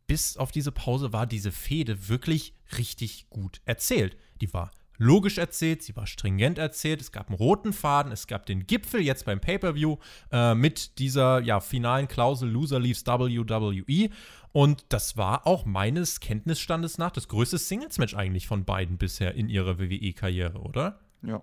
[0.08, 4.18] bis auf diese Pause war diese Fehde wirklich richtig gut erzählt.
[4.42, 8.46] Die war logisch erzählt, sie war stringent erzählt, es gab einen roten Faden, es gab
[8.46, 9.98] den Gipfel jetzt beim Pay-Per-View
[10.32, 14.10] äh, mit dieser ja, finalen Klausel Loser Leaves WWE
[14.52, 19.50] und das war auch meines Kenntnisstandes nach das größte Singles-Match eigentlich von beiden bisher in
[19.50, 21.00] ihrer WWE-Karriere, oder?
[21.24, 21.38] Ja,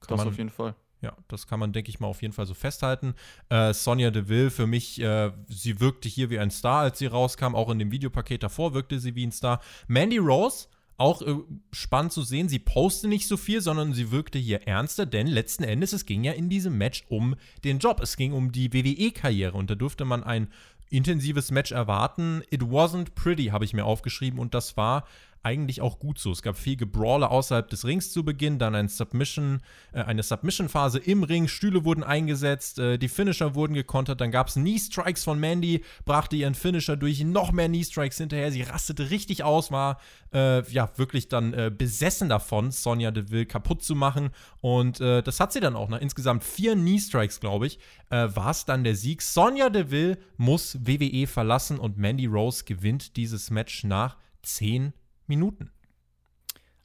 [0.00, 0.74] Kann das man- auf jeden Fall.
[1.02, 3.14] ja, das kann man, denke ich mal, auf jeden Fall so festhalten.
[3.50, 7.54] Äh, Sonja Deville, für mich, äh, sie wirkte hier wie ein Star, als sie rauskam.
[7.54, 9.60] Auch in dem Videopaket davor wirkte sie wie ein Star.
[9.88, 11.34] Mandy Rose, auch äh,
[11.72, 15.64] spannend zu sehen, sie postet nicht so viel, sondern sie wirkte hier ernster, denn letzten
[15.64, 18.00] Endes, es ging ja in diesem Match um den Job.
[18.00, 20.48] Es ging um die WWE-Karriere und da durfte man ein
[20.88, 22.42] intensives Match erwarten.
[22.50, 25.06] It wasn't pretty, habe ich mir aufgeschrieben und das war
[25.46, 26.32] eigentlich auch gut so.
[26.32, 29.60] Es gab viel Gebrawler außerhalb des Rings zu Beginn, dann ein Submission,
[29.92, 34.48] äh, eine Submission-Phase im Ring, Stühle wurden eingesetzt, äh, die Finisher wurden gekontert, dann gab
[34.48, 39.44] es Knee-Strikes von Mandy, brachte ihren Finisher durch, noch mehr Knee-Strikes hinterher, sie rastete richtig
[39.44, 40.00] aus, war
[40.34, 44.30] äh, ja wirklich dann äh, besessen davon, Sonja Deville kaputt zu machen
[44.62, 47.78] und äh, das hat sie dann auch nach insgesamt vier Knee-Strikes, glaube ich,
[48.10, 49.22] äh, war es dann der Sieg.
[49.22, 55.05] Sonja Deville muss WWE verlassen und Mandy Rose gewinnt dieses Match nach 10 Minuten.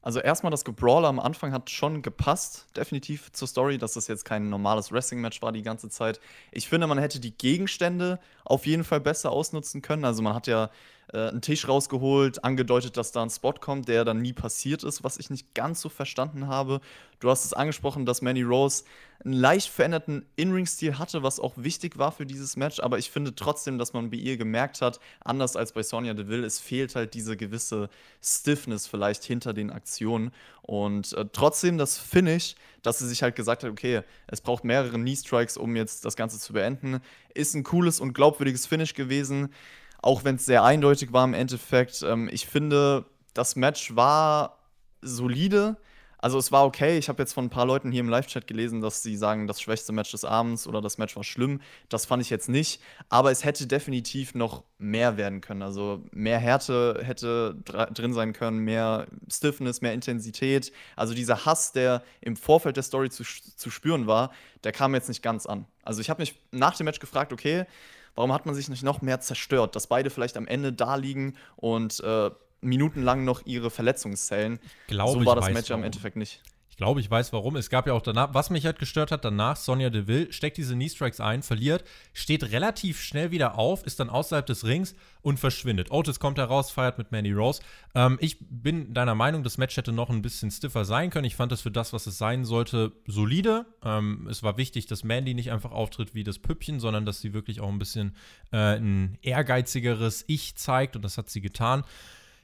[0.03, 4.25] Also erstmal das Gebrawler am Anfang hat schon gepasst, definitiv zur Story, dass das jetzt
[4.25, 6.19] kein normales Wrestling-Match war die ganze Zeit.
[6.51, 10.03] Ich finde, man hätte die Gegenstände auf jeden Fall besser ausnutzen können.
[10.03, 10.71] Also man hat ja
[11.13, 15.03] äh, einen Tisch rausgeholt, angedeutet, dass da ein Spot kommt, der dann nie passiert ist,
[15.03, 16.81] was ich nicht ganz so verstanden habe.
[17.19, 18.83] Du hast es angesprochen, dass Manny Rose
[19.23, 22.79] einen leicht veränderten In-Ring-Stil hatte, was auch wichtig war für dieses Match.
[22.79, 26.45] Aber ich finde trotzdem, dass man bei ihr gemerkt hat, anders als bei Sonja Deville,
[26.45, 27.89] es fehlt halt diese gewisse
[28.23, 30.31] Stiffness vielleicht hinter den Aktionen.
[30.63, 34.97] Und äh, trotzdem das Finish, dass sie sich halt gesagt hat, okay, es braucht mehrere
[34.97, 37.01] Knee-Strikes, um jetzt das Ganze zu beenden,
[37.33, 39.53] ist ein cooles und glaubwürdiges Finish gewesen.
[40.01, 42.01] Auch wenn es sehr eindeutig war im Endeffekt.
[42.03, 44.57] Ähm, ich finde, das Match war
[45.01, 45.77] solide.
[46.21, 46.99] Also es war okay.
[46.99, 49.59] Ich habe jetzt von ein paar Leuten hier im Live-Chat gelesen, dass sie sagen, das
[49.59, 51.61] schwächste Match des Abends oder das Match war schlimm.
[51.89, 52.79] Das fand ich jetzt nicht.
[53.09, 55.63] Aber es hätte definitiv noch mehr werden können.
[55.63, 60.71] Also mehr Härte hätte drin sein können, mehr Stiffness, mehr Intensität.
[60.95, 64.31] Also dieser Hass, der im Vorfeld der Story zu, zu spüren war,
[64.63, 65.65] der kam jetzt nicht ganz an.
[65.83, 67.65] Also ich habe mich nach dem Match gefragt, okay,
[68.15, 71.35] warum hat man sich nicht noch mehr zerstört, dass beide vielleicht am Ende da liegen
[71.55, 74.59] und äh, minutenlang noch ihre Verletzungszellen.
[74.87, 75.85] Glaube so ich war das weiß Match ja im warum.
[75.85, 76.41] Endeffekt nicht.
[76.71, 77.57] Ich glaube, ich weiß warum.
[77.57, 80.73] Es gab ja auch danach, was mich halt gestört hat, danach Sonja Deville steckt diese
[80.73, 85.37] Knee Strikes ein, verliert, steht relativ schnell wieder auf, ist dann außerhalb des Rings und
[85.37, 85.91] verschwindet.
[85.91, 87.61] Otis kommt heraus, feiert mit Mandy Rose.
[87.93, 91.25] Ähm, ich bin deiner Meinung, das Match hätte noch ein bisschen stiffer sein können.
[91.25, 93.65] Ich fand das für das, was es sein sollte, solide.
[93.83, 97.33] Ähm, es war wichtig, dass Mandy nicht einfach auftritt wie das Püppchen, sondern dass sie
[97.33, 98.15] wirklich auch ein bisschen
[98.53, 101.83] äh, ein ehrgeizigeres Ich zeigt und das hat sie getan.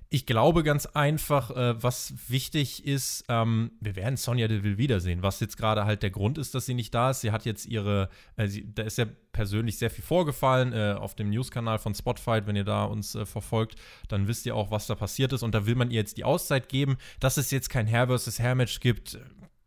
[0.10, 5.42] Ich glaube ganz einfach, äh, was wichtig ist, ähm, wir werden Sonja Deville wiedersehen, was
[5.42, 7.22] jetzt gerade halt der Grund ist, dass sie nicht da ist.
[7.22, 11.16] Sie hat jetzt ihre, äh, sie, da ist ja persönlich sehr viel vorgefallen äh, auf
[11.16, 12.48] dem News-Kanal von Spotfight.
[12.48, 13.76] Wenn ihr da uns äh, verfolgt,
[14.08, 15.44] dann wisst ihr auch, was da passiert ist.
[15.44, 18.40] Und da will man ihr jetzt die Auszeit geben, dass es jetzt kein Hair versus
[18.40, 19.20] Hair Match gibt.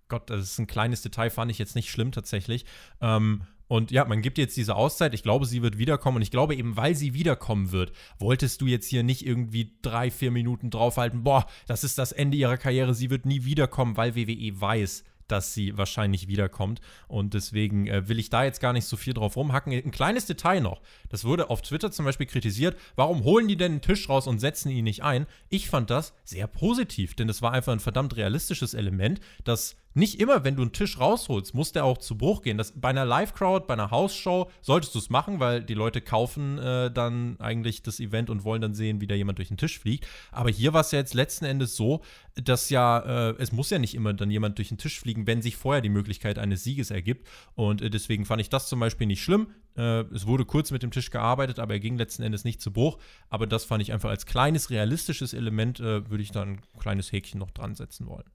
[0.08, 2.64] Gott, das ist ein kleines Detail, fand ich jetzt nicht schlimm tatsächlich.
[3.02, 5.14] Ähm, und ja, man gibt jetzt diese Auszeit.
[5.14, 6.16] Ich glaube, sie wird wiederkommen.
[6.16, 10.10] Und ich glaube, eben weil sie wiederkommen wird, wolltest du jetzt hier nicht irgendwie drei,
[10.10, 11.22] vier Minuten draufhalten.
[11.22, 12.94] Boah, das ist das Ende ihrer Karriere.
[12.94, 16.80] Sie wird nie wiederkommen, weil WWE weiß, dass sie wahrscheinlich wiederkommt.
[17.06, 19.72] Und deswegen äh, will ich da jetzt gar nicht so viel drauf rumhacken.
[19.72, 20.80] Ein kleines Detail noch.
[21.08, 22.76] Das wurde auf Twitter zum Beispiel kritisiert.
[22.96, 25.26] Warum holen die denn einen Tisch raus und setzen ihn nicht ein?
[25.48, 30.20] Ich fand das sehr positiv, denn es war einfach ein verdammt realistisches Element, dass nicht
[30.20, 32.58] immer, wenn du einen Tisch rausholst, muss der auch zu Bruch gehen.
[32.58, 36.58] Das, bei einer Live-Crowd, bei einer Hausshow solltest du es machen, weil die Leute kaufen
[36.58, 39.78] äh, dann eigentlich das Event und wollen dann sehen, wie da jemand durch den Tisch
[39.78, 40.06] fliegt.
[40.30, 42.02] Aber hier war es ja jetzt letzten Endes so,
[42.34, 45.42] dass ja, äh, es muss ja nicht immer dann jemand durch den Tisch fliegen, wenn
[45.42, 47.26] sich vorher die Möglichkeit eines Sieges ergibt.
[47.54, 49.48] Und äh, deswegen fand ich das zum Beispiel nicht schlimm.
[49.76, 52.72] Äh, es wurde kurz mit dem Tisch gearbeitet, aber er ging letzten Endes nicht zu
[52.72, 52.98] Bruch.
[53.28, 57.10] Aber das fand ich einfach als kleines realistisches Element, äh, würde ich da ein kleines
[57.10, 58.30] Häkchen noch dran setzen wollen.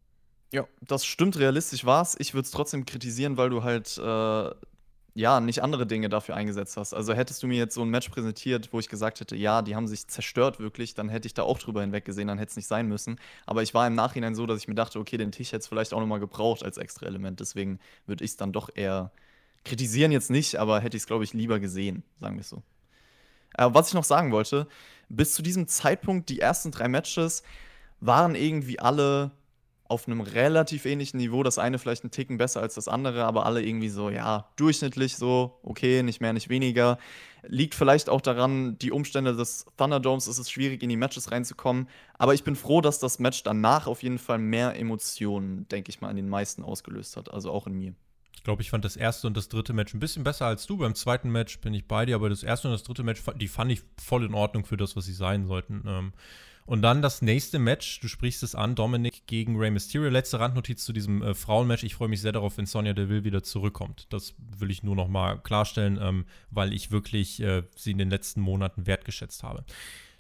[0.51, 2.15] Ja, das stimmt, realistisch war es.
[2.19, 4.51] Ich würde es trotzdem kritisieren, weil du halt, äh,
[5.17, 6.93] ja, nicht andere Dinge dafür eingesetzt hast.
[6.93, 9.75] Also hättest du mir jetzt so ein Match präsentiert, wo ich gesagt hätte, ja, die
[9.75, 12.67] haben sich zerstört wirklich, dann hätte ich da auch drüber hinweggesehen, dann hätte es nicht
[12.67, 13.17] sein müssen.
[13.45, 15.67] Aber ich war im Nachhinein so, dass ich mir dachte, okay, den Tisch hätte es
[15.67, 17.39] vielleicht auch nochmal gebraucht als extra Element.
[17.39, 19.12] Deswegen würde ich es dann doch eher
[19.63, 22.62] kritisieren jetzt nicht, aber hätte ich es, glaube ich, lieber gesehen, sagen wir es so.
[23.58, 24.67] Äh, was ich noch sagen wollte,
[25.10, 27.41] bis zu diesem Zeitpunkt, die ersten drei Matches
[27.99, 29.31] waren irgendwie alle
[29.88, 31.43] auf einem relativ ähnlichen Niveau.
[31.43, 35.15] Das eine vielleicht einen Ticken besser als das andere, aber alle irgendwie so, ja, durchschnittlich
[35.15, 36.98] so, okay, nicht mehr, nicht weniger.
[37.48, 41.88] Liegt vielleicht auch daran, die Umstände des Thunderdomes, ist es schwierig, in die Matches reinzukommen.
[42.17, 46.02] Aber ich bin froh, dass das Match danach auf jeden Fall mehr Emotionen, denke ich
[46.02, 47.32] mal, in den meisten ausgelöst hat.
[47.32, 47.93] Also auch in mir.
[48.36, 50.78] Ich glaube, ich fand das erste und das dritte Match ein bisschen besser als du.
[50.78, 53.48] Beim zweiten Match bin ich bei dir, aber das erste und das dritte Match, die
[53.48, 55.84] fand ich voll in Ordnung für das, was sie sein sollten.
[55.88, 56.13] Ähm,
[56.65, 60.10] und dann das nächste Match, du sprichst es an, Dominic gegen Rey Mysterio.
[60.10, 61.84] Letzte Randnotiz zu diesem äh, Frauenmatch.
[61.84, 64.08] Ich freue mich sehr darauf, wenn Sonja Deville wieder zurückkommt.
[64.10, 68.10] Das will ich nur noch mal klarstellen, ähm, weil ich wirklich äh, sie in den
[68.10, 69.63] letzten Monaten wertgeschätzt habe.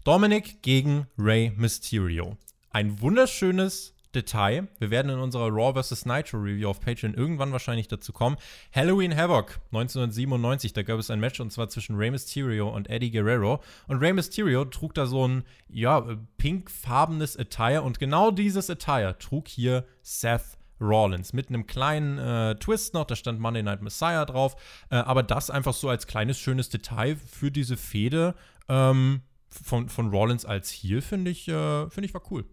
[0.03, 2.37] Dominic gegen Rey Mysterio.
[2.69, 4.67] Ein wunderschönes Detail.
[4.79, 6.05] Wir werden in unserer Raw vs.
[6.05, 8.37] Nitro Review auf Patreon irgendwann wahrscheinlich dazu kommen.
[8.73, 13.11] Halloween Havoc 1997, da gab es ein Match und zwar zwischen Rey Mysterio und Eddie
[13.11, 13.61] Guerrero.
[13.87, 16.05] Und Rey Mysterio trug da so ein, ja,
[16.37, 22.93] pinkfarbenes Attire und genau dieses Attire trug hier Seth Rollins mit einem kleinen äh, Twist
[22.93, 24.55] noch, da stand Monday Night Messiah drauf,
[24.89, 28.35] äh, aber das einfach so als kleines schönes Detail für diese Fehde
[28.67, 32.45] ähm, von, von Rollins als Heel finde ich, äh, find ich war cool.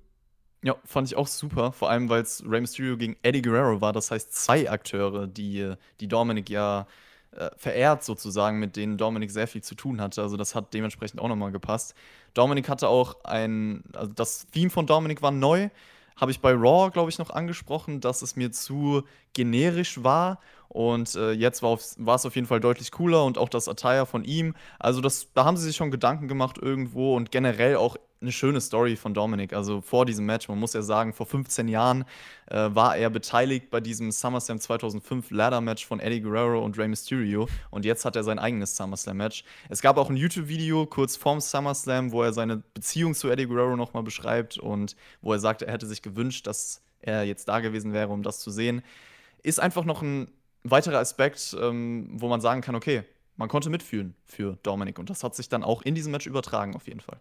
[0.64, 3.92] Ja, fand ich auch super, vor allem weil es Rey Mysterio gegen Eddie Guerrero war.
[3.92, 6.86] Das heißt, zwei Akteure, die, die Dominic ja
[7.32, 10.22] äh, verehrt sozusagen, mit denen Dominic sehr viel zu tun hatte.
[10.22, 11.94] Also das hat dementsprechend auch nochmal gepasst.
[12.34, 15.68] Dominic hatte auch ein, also das Theme von Dominic war neu.
[16.14, 20.38] Habe ich bei Raw, glaube ich, noch angesprochen, dass es mir zu generisch war.
[20.68, 24.24] Und äh, jetzt war, es auf jeden Fall deutlich cooler und auch das Attire von
[24.24, 24.54] ihm.
[24.78, 28.60] Also das, da haben sie sich schon Gedanken gemacht irgendwo und generell auch eine schöne
[28.60, 29.52] Story von Dominic.
[29.52, 32.04] Also vor diesem Match, man muss ja sagen, vor 15 Jahren
[32.46, 37.48] äh, war er beteiligt bei diesem SummerSlam 2005 Ladder-Match von Eddie Guerrero und Rey Mysterio.
[37.70, 39.44] Und jetzt hat er sein eigenes SummerSlam-Match.
[39.68, 43.76] Es gab auch ein YouTube-Video kurz vorm SummerSlam, wo er seine Beziehung zu Eddie Guerrero
[43.76, 47.92] nochmal beschreibt und wo er sagt, er hätte sich gewünscht, dass er jetzt da gewesen
[47.92, 48.82] wäre, um das zu sehen.
[49.42, 50.30] Ist einfach noch ein
[50.62, 53.02] weiterer Aspekt, ähm, wo man sagen kann, okay,
[53.36, 54.98] man konnte mitfühlen für Dominic.
[54.98, 57.20] Und das hat sich dann auch in diesem Match übertragen, auf jeden Fall.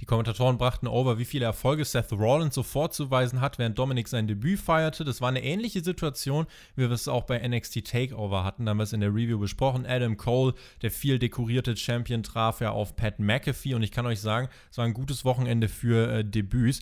[0.00, 4.26] Die Kommentatoren brachten over, wie viele Erfolge Seth Rollins so vorzuweisen hat, während Dominic sein
[4.26, 5.04] Debüt feierte.
[5.04, 9.00] Das war eine ähnliche Situation, wie wir es auch bei NXT Takeover hatten, damals in
[9.00, 9.84] der Review besprochen.
[9.84, 14.20] Adam Cole, der viel dekorierte Champion, traf ja auf Pat McAfee und ich kann euch
[14.20, 16.80] sagen, es war ein gutes Wochenende für äh, Debüts.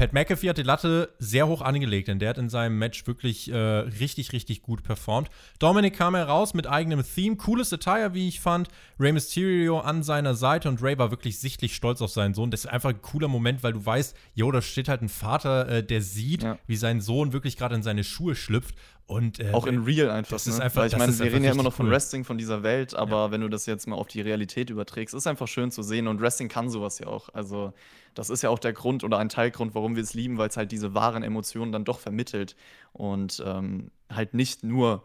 [0.00, 3.52] Pat McAfee hat die Latte sehr hoch angelegt, denn der hat in seinem Match wirklich
[3.52, 5.28] äh, richtig, richtig gut performt.
[5.58, 8.68] Dominic kam heraus mit eigenem Theme, cooles Attire, wie ich fand.
[8.98, 12.50] Rey Mysterio an seiner Seite und Ray war wirklich sichtlich stolz auf seinen Sohn.
[12.50, 15.68] Das ist einfach ein cooler Moment, weil du weißt, jo, da steht halt ein Vater,
[15.68, 16.58] äh, der sieht, ja.
[16.66, 18.76] wie sein Sohn wirklich gerade in seine Schuhe schlüpft
[19.10, 20.36] und, äh, auch in Real einfach.
[20.36, 20.64] Das ist ne?
[20.64, 23.16] einfach Weil ich meine, wir reden ja immer noch von Wrestling, von dieser Welt, aber
[23.16, 23.30] ja.
[23.32, 26.20] wenn du das jetzt mal auf die Realität überträgst, ist einfach schön zu sehen und
[26.20, 27.28] Wrestling kann sowas ja auch.
[27.32, 27.72] Also,
[28.14, 30.56] das ist ja auch der Grund oder ein Teilgrund, warum wir es lieben, weil es
[30.56, 32.54] halt diese wahren Emotionen dann doch vermittelt
[32.92, 35.02] und ähm, halt nicht nur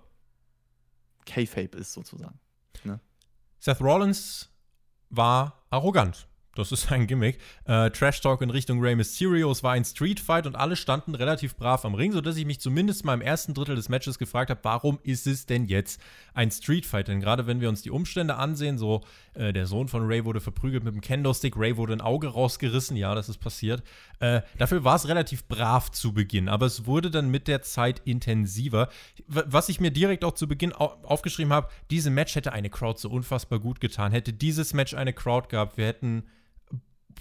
[1.25, 2.39] K-Fape ist sozusagen.
[2.83, 2.99] Ne?
[3.59, 4.51] Seth Rollins
[5.09, 6.27] war arrogant.
[6.55, 7.37] Das ist ein Gimmick.
[7.65, 9.51] Äh, Trash Talk in Richtung Rey Mysterio.
[9.51, 12.61] Es war ein Street Fight und alle standen relativ brav am Ring, sodass ich mich
[12.61, 15.99] zumindest mal im ersten Drittel des Matches gefragt habe, warum ist es denn jetzt
[16.33, 17.09] ein Street Fight?
[17.09, 19.01] Denn gerade wenn wir uns die Umstände ansehen, so
[19.33, 22.95] äh, der Sohn von Ray wurde verprügelt mit dem Kendo-Stick, Ray wurde ein Auge rausgerissen,
[22.95, 23.83] ja, das ist passiert.
[24.19, 28.01] Äh, dafür war es relativ brav zu Beginn, aber es wurde dann mit der Zeit
[28.05, 28.87] intensiver.
[29.27, 32.99] Was ich mir direkt auch zu Beginn au aufgeschrieben habe, diese Match hätte eine Crowd
[32.99, 34.13] so unfassbar gut getan.
[34.13, 36.23] Hätte dieses Match eine Crowd gehabt, wir hätten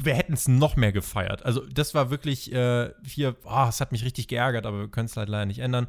[0.02, 1.44] wir hätten es noch mehr gefeiert.
[1.44, 5.06] Also, das war wirklich äh, hier, oh, es hat mich richtig geärgert, aber wir können
[5.06, 5.88] es halt leider nicht ändern.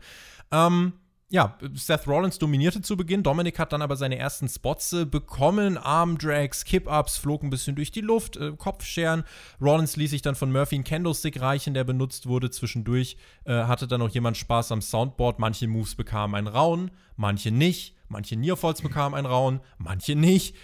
[0.51, 0.93] Ähm,
[1.29, 3.23] ja, Seth Rollins dominierte zu Beginn.
[3.23, 5.77] Dominik hat dann aber seine ersten Spots äh, bekommen.
[5.77, 9.23] Armdrags, Kip-Ups, flog ein bisschen durch die Luft, äh, Kopfscheren.
[9.59, 12.51] Rollins ließ sich dann von Murphy einen Candlestick reichen, der benutzt wurde.
[12.51, 15.39] Zwischendurch äh, hatte dann noch jemand Spaß am Soundboard.
[15.39, 17.95] Manche Moves bekamen einen Rauen, manche nicht.
[18.07, 20.55] Manche Nearfalls bekamen einen Rauen, manche nicht.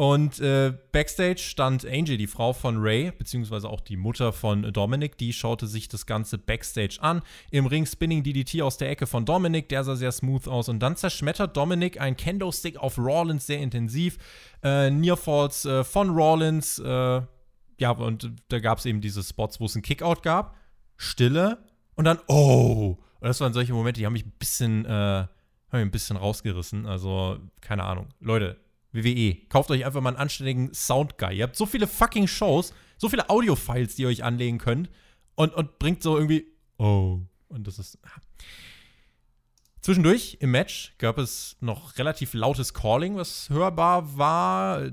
[0.00, 5.18] Und äh, backstage stand Angie, die Frau von Ray, beziehungsweise auch die Mutter von Dominic.
[5.18, 7.20] Die schaute sich das Ganze backstage an.
[7.50, 10.70] Im Ring Spinning DDT aus der Ecke von Dominic, der sah sehr smooth aus.
[10.70, 14.16] Und dann zerschmettert Dominic ein Kendo-Stick auf Rawlins sehr intensiv.
[14.62, 16.78] Äh, Nearfalls äh, von Rawlins.
[16.78, 17.20] Äh,
[17.78, 20.56] ja, und da gab es eben diese Spots, wo es einen Kickout gab.
[20.96, 21.58] Stille.
[21.94, 22.96] Und dann, oh!
[23.20, 25.28] Und das waren solche Momente, die haben mich ein bisschen, äh, haben
[25.72, 26.86] mich ein bisschen rausgerissen.
[26.86, 28.08] Also, keine Ahnung.
[28.18, 28.56] Leute,
[28.92, 29.36] WWE.
[29.48, 31.36] Kauft euch einfach mal einen anständigen Soundguy.
[31.36, 34.90] Ihr habt so viele fucking Shows, so viele Audio-Files, die ihr euch anlegen könnt
[35.34, 36.46] und, und bringt so irgendwie,
[36.78, 37.20] oh.
[37.48, 37.98] Und das ist.
[39.82, 44.90] Zwischendurch im Match gab es noch relativ lautes Calling, was hörbar war.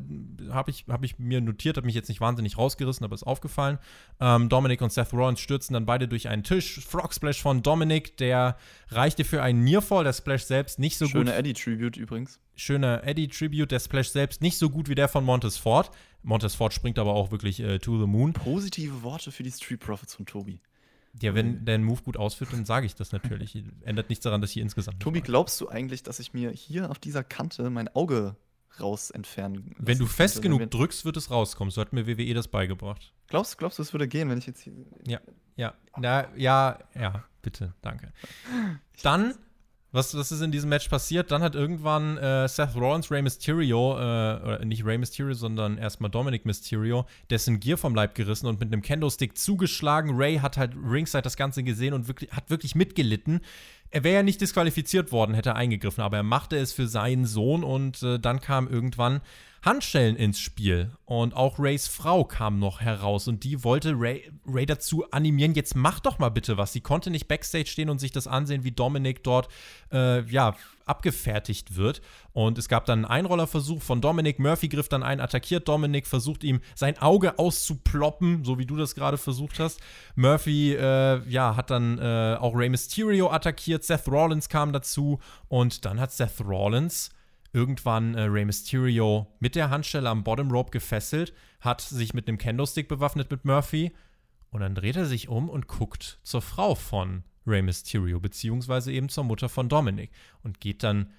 [0.50, 3.80] Habe ich, hab ich mir notiert, habe mich jetzt nicht wahnsinnig rausgerissen, aber ist aufgefallen.
[4.21, 6.80] Ähm, Dominic und Seth Rollins stürzten dann beide durch einen Tisch.
[6.80, 10.06] Frog Splash von Dominic, der reichte für einen Nearfall.
[10.06, 11.28] Der Splash selbst nicht so Schöne gut.
[11.28, 12.39] Schöner Eddie-Tribute übrigens.
[12.56, 13.69] Schöner Eddie-Tribute.
[13.69, 15.91] Der Splash selbst nicht so gut wie der von Montez Ford.
[16.23, 18.32] Montez Ford springt aber auch wirklich äh, to the moon.
[18.32, 20.62] Positive Worte für die Street Profits von Tobi.
[21.21, 23.63] Ja, wenn der Move gut ausführt, dann sage ich das natürlich.
[23.81, 24.99] Ändert nichts daran, dass hier insgesamt.
[24.99, 28.35] Tobi, glaubst du eigentlich, dass ich mir hier auf dieser Kante mein Auge
[28.79, 31.71] raus entfernen Wenn du fest könnte, genug drückst, wird es rauskommen.
[31.71, 33.13] So hat mir WWE das beigebracht.
[33.27, 34.73] Glaubst, glaubst du, es würde gehen, wenn ich jetzt hier.
[35.05, 35.19] Ja,
[35.55, 35.73] ja.
[35.97, 38.13] Na, ja, ja, bitte, danke.
[39.01, 39.35] Dann
[39.97, 41.31] was, was ist in diesem Match passiert?
[41.31, 46.12] Dann hat irgendwann äh, Seth Rollins Rey Mysterio, äh, oder nicht Rey Mysterio, sondern erstmal
[46.12, 50.12] Dominic Mysterio, dessen Gear vom Leib gerissen und mit einem Kendo-Stick zugeschlagen.
[50.15, 53.41] Ray hat halt ringside das Ganze gesehen und wirklich, hat wirklich mitgelitten.
[53.89, 57.26] Er wäre ja nicht disqualifiziert worden, hätte er eingegriffen, aber er machte es für seinen
[57.26, 59.21] Sohn und äh, dann kam irgendwann
[59.62, 60.91] Handschellen ins Spiel.
[61.06, 65.76] Und auch Rays Frau kam noch heraus und die wollte Ray, Ray dazu animieren, jetzt
[65.76, 66.73] mach doch mal bitte was.
[66.73, 69.50] Sie konnte nicht backstage stehen und sich das ansehen, wie Dominic dort,
[69.91, 70.56] äh, ja,
[70.88, 72.02] abgefertigt wird.
[72.34, 74.39] Und es gab dann einen Einrollerversuch von Dominic.
[74.39, 78.95] Murphy griff dann ein, attackiert Dominic, versucht ihm sein Auge auszuploppen, so wie du das
[78.95, 79.80] gerade versucht hast.
[80.15, 83.84] Murphy, äh, ja, hat dann äh, auch Rey Mysterio attackiert.
[83.84, 87.12] Seth Rollins kam dazu und dann hat Seth Rollins
[87.54, 92.38] irgendwann äh, Rey Mysterio mit der Handstelle am Bottom Rope gefesselt, hat sich mit einem
[92.38, 93.93] Kendo-Stick bewaffnet mit Murphy
[94.52, 99.10] und dann dreht er sich um und guckt zur Frau von Rey Mysterio, beziehungsweise eben
[99.10, 100.12] zur Mutter von Dominic
[100.43, 101.12] und geht dann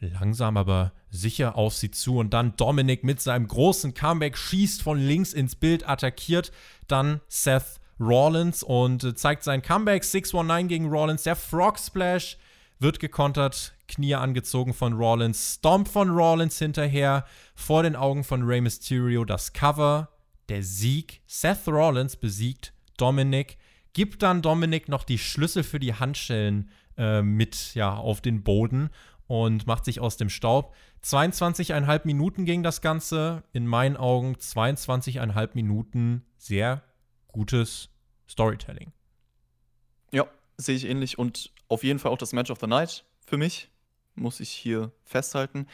[0.00, 4.98] langsam aber sicher auf sie zu und dann Dominic mit seinem großen Comeback schießt von
[4.98, 6.50] links ins Bild, attackiert
[6.88, 10.04] dann Seth Rollins und äh, zeigt sein Comeback.
[10.04, 12.36] 619 gegen Rollins, der Frog Splash
[12.78, 18.60] wird gekontert, Knie angezogen von Rollins, Stomp von Rollins hinterher, vor den Augen von Rey
[18.60, 20.08] Mysterio das Cover,
[20.48, 21.20] der Sieg.
[21.26, 23.56] Seth Rollins besiegt Dominic,
[23.92, 28.90] gibt dann Dominic noch die Schlüssel für die Handschellen äh, mit ja, auf den Boden
[29.26, 30.74] und macht sich aus dem Staub.
[31.04, 33.44] 22,5 Minuten ging das Ganze.
[33.52, 36.82] In meinen Augen 22,5 Minuten sehr
[37.28, 37.88] gutes
[38.28, 38.92] Storytelling.
[40.10, 40.26] Ja,
[40.56, 43.70] sehe ich ähnlich und auf jeden Fall auch das Match of the Night für mich,
[44.14, 45.66] muss ich hier festhalten.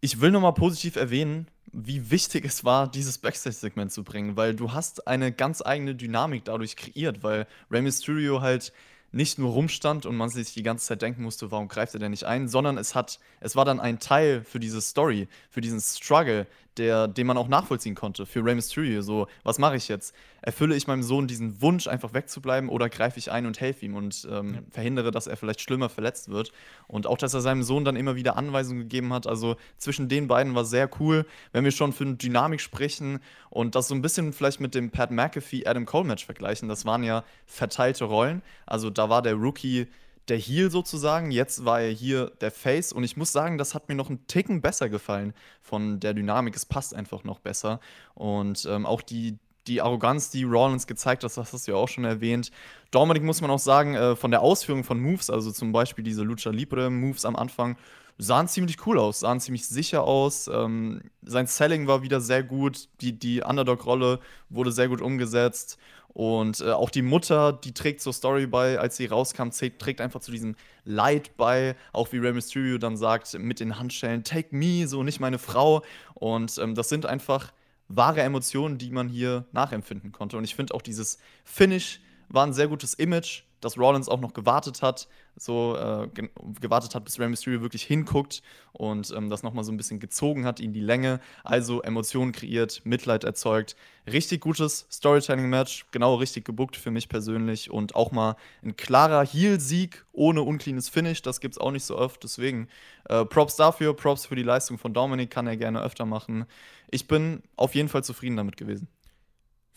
[0.00, 4.72] Ich will nochmal positiv erwähnen, wie wichtig es war, dieses Backstage-Segment zu bringen, weil du
[4.72, 8.72] hast eine ganz eigene Dynamik dadurch kreiert, weil Rey Mysterio halt
[9.10, 12.12] nicht nur rumstand und man sich die ganze Zeit denken musste, warum greift er denn
[12.12, 15.80] nicht ein, sondern es hat, es war dann ein Teil für diese Story, für diesen
[15.80, 16.46] Struggle,
[16.78, 19.02] der, den man auch nachvollziehen konnte für Rey Mysterio.
[19.02, 20.14] So, was mache ich jetzt?
[20.40, 23.96] Erfülle ich meinem Sohn diesen Wunsch, einfach wegzubleiben, oder greife ich ein und helfe ihm
[23.96, 24.60] und ähm, ja.
[24.70, 26.52] verhindere, dass er vielleicht schlimmer verletzt wird?
[26.86, 29.26] Und auch, dass er seinem Sohn dann immer wieder Anweisungen gegeben hat.
[29.26, 33.20] Also zwischen den beiden war sehr cool, wenn wir schon für eine Dynamik sprechen
[33.50, 36.68] und das so ein bisschen vielleicht mit dem Pat McAfee-Adam Cole-Match vergleichen.
[36.68, 38.42] Das waren ja verteilte Rollen.
[38.64, 39.88] Also da war der Rookie
[40.28, 41.30] der Heel sozusagen.
[41.30, 44.26] Jetzt war er hier der Face und ich muss sagen, das hat mir noch einen
[44.26, 46.54] Ticken besser gefallen von der Dynamik.
[46.54, 47.80] Es passt einfach noch besser
[48.14, 51.88] und ähm, auch die, die Arroganz, die Rollins gezeigt hat, das hast du ja auch
[51.88, 52.50] schon erwähnt.
[52.90, 56.22] Dominik muss man auch sagen, äh, von der Ausführung von Moves, also zum Beispiel diese
[56.22, 57.76] Lucha Libre Moves am Anfang,
[58.18, 60.48] sahen ziemlich cool aus, sahen ziemlich sicher aus.
[60.52, 65.78] Ähm, sein Selling war wieder sehr gut, die, die Underdog-Rolle wurde sehr gut umgesetzt.
[66.08, 70.20] Und äh, auch die Mutter, die trägt zur Story bei, als sie rauskam, trägt einfach
[70.20, 71.76] zu diesem Leid bei.
[71.92, 75.82] Auch wie Rey Mysterio dann sagt, mit den Handschellen, take me, so nicht meine Frau.
[76.14, 77.52] Und ähm, das sind einfach
[77.86, 80.36] wahre Emotionen, die man hier nachempfinden konnte.
[80.36, 84.32] Und ich finde auch dieses Finish war ein sehr gutes Image dass Rollins auch noch
[84.32, 86.28] gewartet hat, so äh, ge
[86.60, 88.42] gewartet hat, bis Rey Mysterio wirklich hinguckt
[88.72, 92.82] und ähm, das nochmal so ein bisschen gezogen hat, ihn die Länge, also Emotionen kreiert,
[92.84, 93.76] Mitleid erzeugt.
[94.10, 100.04] Richtig gutes Storytelling-Match, genau richtig gebuckt für mich persönlich und auch mal ein klarer Heel-Sieg
[100.12, 102.68] ohne uncleanes Finish, das gibt es auch nicht so oft, deswegen
[103.08, 106.46] äh, Props dafür, Props für die Leistung von Dominic, kann er gerne öfter machen.
[106.90, 108.88] Ich bin auf jeden Fall zufrieden damit gewesen.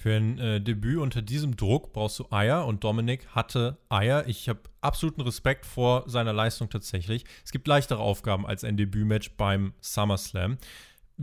[0.02, 4.28] Für ein äh, Debüt unter diesem Druck brauchst du Eier und Dominik hatte Eier.
[4.28, 7.24] Ich habe absoluten Respekt vor seiner Leistung tatsächlich.
[7.46, 10.58] Es gibt leichtere Aufgaben als ein Debütmatch beim SummerSlam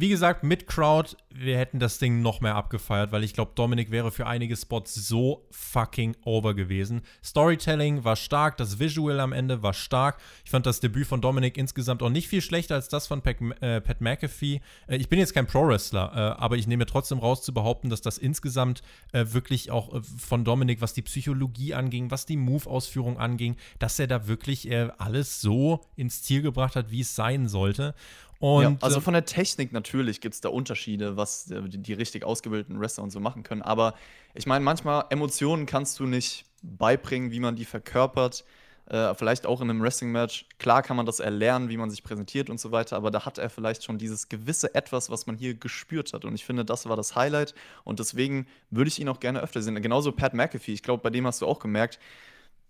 [0.00, 3.90] wie gesagt, mit Crowd, wir hätten das Ding noch mehr abgefeiert, weil ich glaube, Dominik
[3.90, 7.02] wäre für einige Spots so fucking over gewesen.
[7.24, 10.20] Storytelling war stark, das Visual am Ende war stark.
[10.44, 13.40] Ich fand das Debüt von Dominik insgesamt auch nicht viel schlechter als das von Pat,
[13.60, 14.60] äh, Pat McAfee.
[14.86, 18.00] Äh, ich bin jetzt kein Pro-Wrestler, äh, aber ich nehme trotzdem raus zu behaupten, dass
[18.00, 18.82] das insgesamt
[19.12, 23.98] äh, wirklich auch äh, von Dominik, was die Psychologie anging, was die Move-Ausführung anging, dass
[23.98, 27.96] er da wirklich äh, alles so ins Ziel gebracht hat, wie es sein sollte.
[28.40, 31.78] Und, ja, also äh, von der Technik natürlich gibt es da Unterschiede, was äh, die,
[31.78, 33.62] die, richtig ausgebildeten Wrestler und so machen können.
[33.62, 33.94] Aber
[34.34, 38.44] ich meine, manchmal Emotionen kannst du nicht beibringen, wie man die verkörpert.
[38.86, 40.46] Äh, vielleicht auch in einem Wrestling-Match.
[40.58, 43.36] Klar kann man das erlernen, wie man sich präsentiert und so weiter, aber da hat
[43.36, 46.24] er vielleicht schon dieses gewisse Etwas, was man hier gespürt hat.
[46.24, 47.54] Und ich finde, das war das Highlight.
[47.84, 49.80] Und deswegen würde ich ihn auch gerne öfter sehen.
[49.82, 50.72] Genauso Pat McAfee.
[50.72, 51.98] Ich glaube, bei dem hast du auch gemerkt,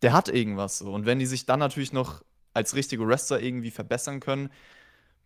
[0.02, 0.92] der hat irgendwas so.
[0.92, 4.50] Und wenn die sich dann natürlich noch als richtige Wrestler irgendwie verbessern können,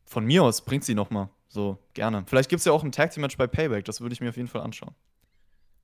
[0.05, 1.31] von mir aus bringt sie noch mal.
[1.49, 2.25] So, gerne.
[2.27, 4.31] Vielleicht gibt es ja auch ein Tag Team Match bei Payback, das würde ich mir
[4.31, 4.95] auf jeden Fall anschauen.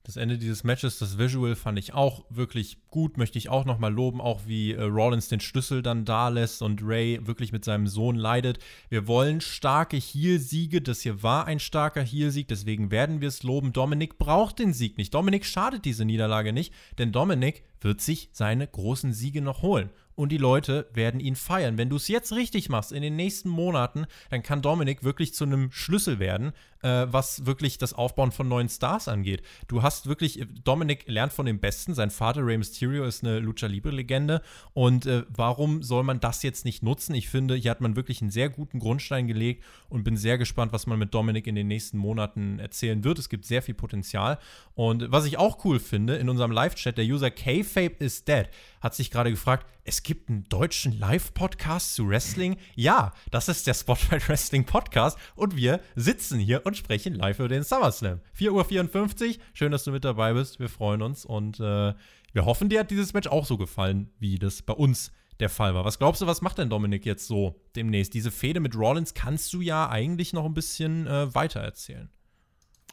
[0.03, 3.93] Das Ende dieses Matches, das Visual fand ich auch wirklich gut, möchte ich auch nochmal
[3.93, 7.85] loben, auch wie äh, Rollins den Schlüssel dann da lässt und Ray wirklich mit seinem
[7.85, 8.57] Sohn leidet.
[8.89, 13.71] Wir wollen starke Heel-Siege, das hier war ein starker Heel-Sieg, deswegen werden wir es loben.
[13.71, 15.13] Dominik braucht den Sieg nicht.
[15.13, 20.33] Dominik schadet diese Niederlage nicht, denn Dominik wird sich seine großen Siege noch holen und
[20.33, 21.77] die Leute werden ihn feiern.
[21.77, 25.45] Wenn du es jetzt richtig machst in den nächsten Monaten, dann kann Dominik wirklich zu
[25.45, 26.51] einem Schlüssel werden,
[26.81, 29.41] äh, was wirklich das Aufbauen von neuen Stars angeht.
[29.67, 31.93] Du hast wirklich, Dominik lernt von dem Besten.
[31.93, 34.41] Sein Vater Rey Mysterio ist eine Lucha Libre Legende
[34.73, 37.13] und äh, warum soll man das jetzt nicht nutzen?
[37.15, 40.73] Ich finde, hier hat man wirklich einen sehr guten Grundstein gelegt und bin sehr gespannt,
[40.73, 43.19] was man mit Dominik in den nächsten Monaten erzählen wird.
[43.19, 44.37] Es gibt sehr viel Potenzial
[44.73, 48.49] und was ich auch cool finde, in unserem Live-Chat, der User K-Fape is dead,
[48.81, 52.57] hat sich gerade gefragt, es gibt einen deutschen Live-Podcast zu Wrestling?
[52.75, 57.47] Ja, das ist der Spotlight Wrestling Podcast und wir sitzen hier und sprechen live über
[57.47, 58.19] den SummerSlam.
[58.37, 61.93] 4.54 Uhr, schön, dass du mit dabei bist, wir freuen uns und äh,
[62.33, 65.73] wir hoffen, dir hat dieses Match auch so gefallen, wie das bei uns der Fall
[65.73, 65.85] war.
[65.85, 68.13] Was glaubst du, was macht denn Dominik jetzt so demnächst?
[68.13, 72.09] Diese Fehde mit Rollins kannst du ja eigentlich noch ein bisschen äh, weiter erzählen.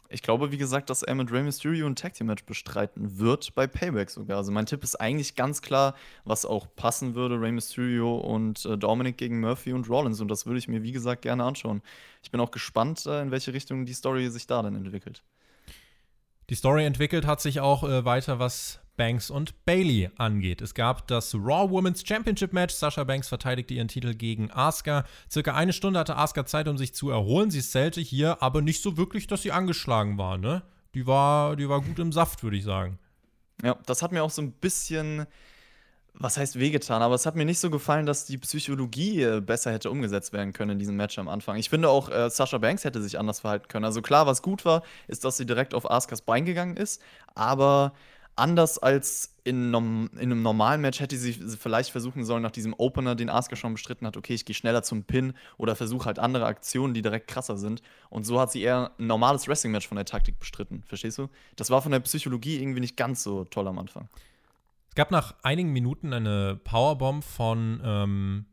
[0.09, 3.53] Ich glaube, wie gesagt, dass er mit Rey Mysterio ein Tag Team Match bestreiten wird,
[3.55, 4.37] bei Payback sogar.
[4.37, 8.77] Also mein Tipp ist eigentlich ganz klar, was auch passen würde, Rey Mysterio und äh,
[8.77, 10.21] Dominic gegen Murphy und Rollins.
[10.21, 11.81] Und das würde ich mir, wie gesagt, gerne anschauen.
[12.23, 15.23] Ich bin auch gespannt, äh, in welche Richtung die Story sich da dann entwickelt.
[16.49, 20.61] Die Story entwickelt hat sich auch äh, weiter, was Banks und Bailey angeht.
[20.61, 22.73] Es gab das Raw Women's Championship Match.
[22.73, 25.05] Sasha Banks verteidigte ihren Titel gegen Asuka.
[25.31, 27.51] Circa eine Stunde hatte Asuka Zeit, um sich zu erholen.
[27.51, 30.63] Sie zählte hier aber nicht so wirklich, dass sie angeschlagen war, ne?
[30.93, 32.99] Die war, die war gut im Saft, würde ich sagen.
[33.63, 35.27] Ja, das hat mir auch so ein bisschen
[36.19, 39.71] was heißt wehgetan, aber es hat mir nicht so gefallen, dass die Psychologie äh, besser
[39.71, 41.57] hätte umgesetzt werden können in diesem Match am Anfang.
[41.57, 43.85] Ich finde auch, äh, Sasha Banks hätte sich anders verhalten können.
[43.85, 47.01] Also klar, was gut war, ist, dass sie direkt auf Askas Bein gegangen ist,
[47.35, 47.93] aber
[48.37, 53.15] anders als in, in, einem normalen Match hätte sie vielleicht versuchen sollen, nach diesem Opener,
[53.15, 56.45] den Asuka schon bestritten hat, okay, ich gehe schneller zum Pin oder versuche halt andere
[56.45, 57.81] Aktionen, die direkt krasser sind.
[58.09, 60.83] Und so hat sie eher ein normales Wrestling-Match von der Taktik bestritten.
[60.85, 61.29] Verstehst du?
[61.55, 64.09] Das war von der Psychologie irgendwie nicht ganz so toll am Anfang.
[64.89, 68.45] Es gab nach einigen Minuten eine Powerbomb von ähm,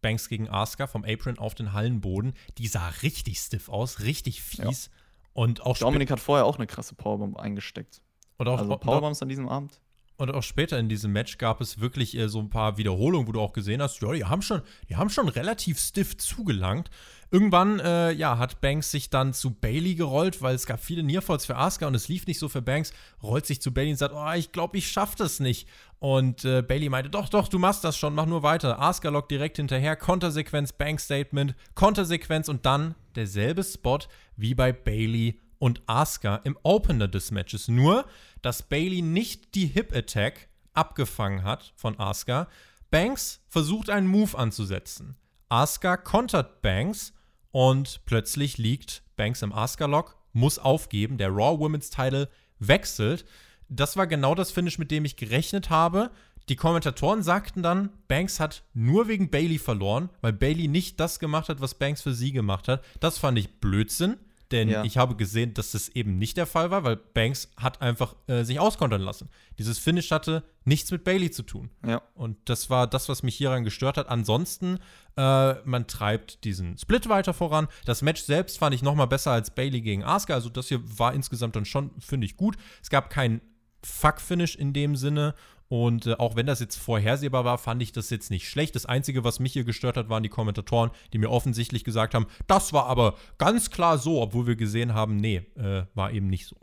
[0.00, 2.34] Banks gegen Asuka vom Apron auf den Hallenboden.
[2.58, 4.86] Die sah richtig stiff aus, richtig fies.
[4.86, 4.92] Ja.
[5.34, 8.02] Und auch Dominik hat vorher auch eine krasse Powerbomb eingesteckt.
[8.42, 9.80] Und auch, also Powerbombs an diesem Abend.
[10.16, 13.40] Und auch später in diesem Match gab es wirklich so ein paar Wiederholungen, wo du
[13.40, 16.90] auch gesehen hast, ja, die haben schon, die haben schon relativ stiff zugelangt.
[17.30, 21.46] Irgendwann, äh, ja, hat Banks sich dann zu Bailey gerollt, weil es gab viele Nearfalls
[21.46, 22.92] für Asuka und es lief nicht so für Banks.
[23.22, 25.66] Rollt sich zu Bailey und sagt, oh, ich glaube, ich schaffe das nicht.
[25.98, 28.80] Und äh, Bailey meinte, doch, doch, du machst das schon, mach nur weiter.
[28.80, 34.00] Asuka lockt direkt hinterher, Kontersequenz, Bank-Statement, Kontersequenz und dann derselbe Spot
[34.36, 37.68] wie bei Bailey und Asuka im Opener des Matches.
[37.68, 38.04] Nur,
[38.42, 42.48] dass Bailey nicht die Hip Attack abgefangen hat von Asuka.
[42.90, 45.16] Banks versucht einen Move anzusetzen.
[45.48, 47.12] Asuka kontert Banks
[47.50, 51.18] und plötzlich liegt Banks im Asuka-Lock, muss aufgeben.
[51.18, 52.28] Der Raw Women's Title
[52.58, 53.24] wechselt.
[53.68, 56.10] Das war genau das Finish, mit dem ich gerechnet habe.
[56.48, 61.48] Die Kommentatoren sagten dann, Banks hat nur wegen Bailey verloren, weil Bailey nicht das gemacht
[61.48, 62.84] hat, was Banks für sie gemacht hat.
[63.00, 64.16] Das fand ich Blödsinn.
[64.52, 64.84] Denn ja.
[64.84, 68.44] ich habe gesehen, dass das eben nicht der Fall war, weil Banks hat einfach äh,
[68.44, 69.30] sich auskontern lassen.
[69.58, 71.70] Dieses Finish hatte nichts mit Bailey zu tun.
[71.86, 72.02] Ja.
[72.14, 74.08] Und das war das, was mich hieran gestört hat.
[74.08, 74.78] Ansonsten,
[75.16, 77.66] äh, man treibt diesen Split weiter voran.
[77.86, 80.34] Das Match selbst fand ich noch mal besser als Bailey gegen Asuka.
[80.34, 82.56] Also das hier war insgesamt dann schon, finde ich, gut.
[82.82, 83.40] Es gab kein
[83.82, 85.34] Fuck-Finish in dem Sinne.
[85.72, 88.74] Und äh, auch wenn das jetzt vorhersehbar war, fand ich das jetzt nicht schlecht.
[88.74, 92.26] Das Einzige, was mich hier gestört hat, waren die Kommentatoren, die mir offensichtlich gesagt haben,
[92.46, 96.46] das war aber ganz klar so, obwohl wir gesehen haben, nee, äh, war eben nicht
[96.46, 96.56] so.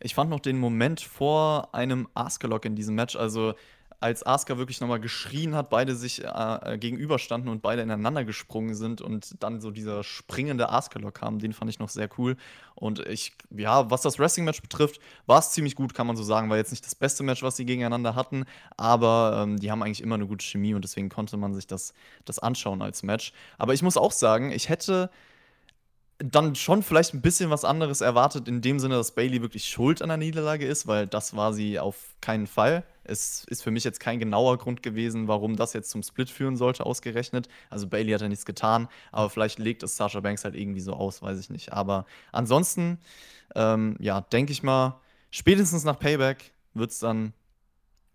[0.00, 3.54] Ich fand noch den Moment vor einem Askelock in diesem Match, also
[4.02, 9.00] als Asuka wirklich nochmal geschrien hat, beide sich äh, gegenüberstanden und beide ineinander gesprungen sind
[9.00, 12.36] und dann so dieser springende Asuka-Lock kam, den fand ich noch sehr cool.
[12.74, 16.50] Und ich, ja, was das Wrestling-Match betrifft, war es ziemlich gut, kann man so sagen.
[16.50, 18.44] War jetzt nicht das beste Match, was sie gegeneinander hatten,
[18.76, 21.94] aber ähm, die haben eigentlich immer eine gute Chemie und deswegen konnte man sich das,
[22.24, 23.32] das anschauen als Match.
[23.56, 25.10] Aber ich muss auch sagen, ich hätte
[26.22, 30.02] dann schon vielleicht ein bisschen was anderes erwartet, in dem Sinne, dass Bailey wirklich schuld
[30.02, 32.84] an der Niederlage ist, weil das war sie auf keinen Fall.
[33.04, 36.56] Es ist für mich jetzt kein genauer Grund gewesen, warum das jetzt zum Split führen
[36.56, 37.48] sollte, ausgerechnet.
[37.70, 40.92] Also Bailey hat ja nichts getan, aber vielleicht legt es Sasha Banks halt irgendwie so
[40.92, 41.72] aus, weiß ich nicht.
[41.72, 42.98] Aber ansonsten,
[43.56, 45.00] ähm, ja, denke ich mal,
[45.30, 47.32] spätestens nach Payback wird es dann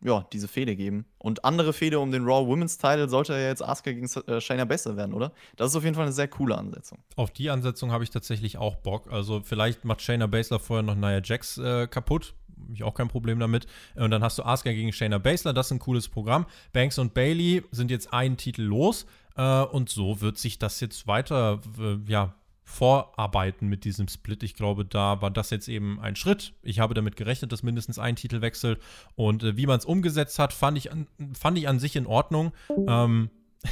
[0.02, 1.06] ja, diese Fehde geben.
[1.18, 4.66] Und andere Fehde um den Raw Women's Title sollte ja jetzt Asuka gegen äh, Shayna
[4.66, 5.32] besser werden, oder?
[5.56, 7.00] Das ist auf jeden Fall eine sehr coole Ansetzung.
[7.16, 9.12] Auf die Ansetzung habe ich tatsächlich auch Bock.
[9.12, 12.36] Also vielleicht macht Shayna Baszler vorher noch Nia Jax äh, kaputt.
[12.74, 13.68] Ich auch kein Problem damit.
[13.96, 15.54] Und dann hast du Asuka gegen Shayna Baszler.
[15.54, 16.46] Das ist ein cooles Programm.
[16.74, 19.06] Banks und Bailey sind jetzt einen Titel los.
[19.36, 22.36] Äh, und so wird sich das jetzt weiter, äh, ja,
[22.68, 24.44] vorarbeiten mit diesem Split.
[24.44, 26.54] Ich glaube, da war das jetzt eben ein Schritt.
[26.62, 28.82] Ich habe damit gerechnet, dass mindestens ein Titel wechselt.
[29.16, 32.06] Und äh, wie man es umgesetzt hat, fand ich, an, fand ich an sich in
[32.06, 32.52] Ordnung.
[32.88, 33.30] Ähm,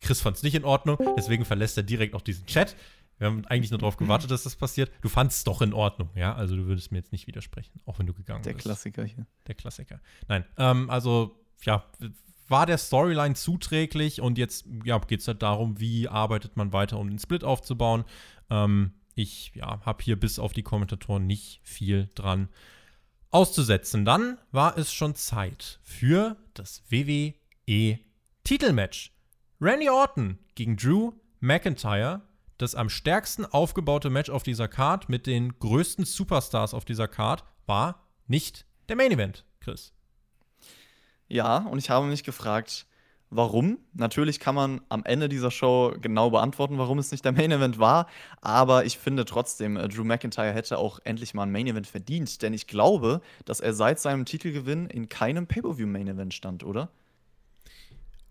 [0.00, 2.76] Chris fand es nicht in Ordnung, deswegen verlässt er direkt auch diesen Chat.
[3.16, 4.92] Wir haben eigentlich nur darauf gewartet, dass das passiert.
[5.00, 6.34] Du fandest es doch in Ordnung, ja?
[6.34, 8.66] Also du würdest mir jetzt nicht widersprechen, auch wenn du gegangen Der bist.
[8.66, 9.26] Der Klassiker hier.
[9.46, 10.00] Der Klassiker.
[10.28, 11.84] Nein, ähm, also ja,
[12.48, 16.98] war der Storyline zuträglich und jetzt ja, geht es halt darum, wie arbeitet man weiter,
[16.98, 18.04] um den Split aufzubauen.
[18.50, 22.48] Ähm, ich ja, habe hier bis auf die Kommentatoren nicht viel dran
[23.30, 24.04] auszusetzen.
[24.04, 27.34] Dann war es schon Zeit für das WWE
[28.44, 29.12] Titelmatch.
[29.60, 32.22] Randy Orton gegen Drew McIntyre.
[32.58, 37.44] Das am stärksten aufgebaute Match auf dieser Card mit den größten Superstars auf dieser Card
[37.66, 39.92] war nicht der Main Event, Chris.
[41.26, 42.86] Ja, und ich habe mich gefragt,
[43.36, 43.78] warum.
[43.94, 47.78] Natürlich kann man am Ende dieser Show genau beantworten, warum es nicht der Main Event
[47.78, 48.06] war.
[48.40, 52.42] Aber ich finde trotzdem, äh, Drew McIntyre hätte auch endlich mal ein Main Event verdient.
[52.42, 56.90] Denn ich glaube, dass er seit seinem Titelgewinn in keinem Pay-Per-View Main Event stand, oder?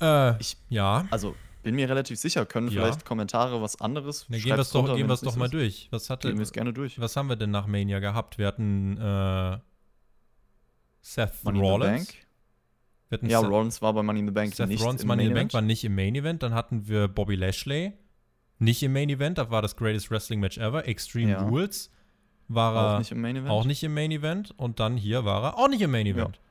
[0.02, 1.06] Äh, ich, ja.
[1.12, 2.82] Also, bin mir relativ sicher, können ja.
[2.82, 4.26] vielleicht Kommentare was anderes.
[4.28, 5.88] Na, gehen wir es doch, gehen doch mal durch.
[5.92, 7.00] Was hatte, gehen wir es gerne durch.
[7.00, 8.38] Was haben wir denn nach Mania gehabt?
[8.38, 9.58] Wir hatten äh,
[11.02, 12.14] Seth Money Rollins
[13.22, 15.36] ja, Seth, Rollins war bei Money in the Bank Seth nicht Rollins Money in the
[15.36, 16.44] Bank war nicht im Main Event.
[16.44, 17.94] Dann hatten wir Bobby Lashley
[18.60, 19.38] nicht im Main Event.
[19.38, 20.88] Da war das Greatest Wrestling Match Ever.
[20.88, 21.48] Extreme ja.
[21.48, 21.92] Rules
[22.48, 23.50] war er auch nicht, im Main Event.
[23.50, 24.54] auch nicht im Main Event.
[24.58, 26.36] Und dann hier war er auch nicht im Main Event.
[26.36, 26.42] Ja.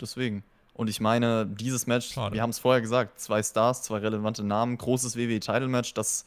[0.00, 0.44] Deswegen.
[0.74, 2.34] Und ich meine, dieses Match, Schade.
[2.34, 6.24] wir haben es vorher gesagt, zwei Stars, zwei relevante Namen, großes WWE-Title-Match, das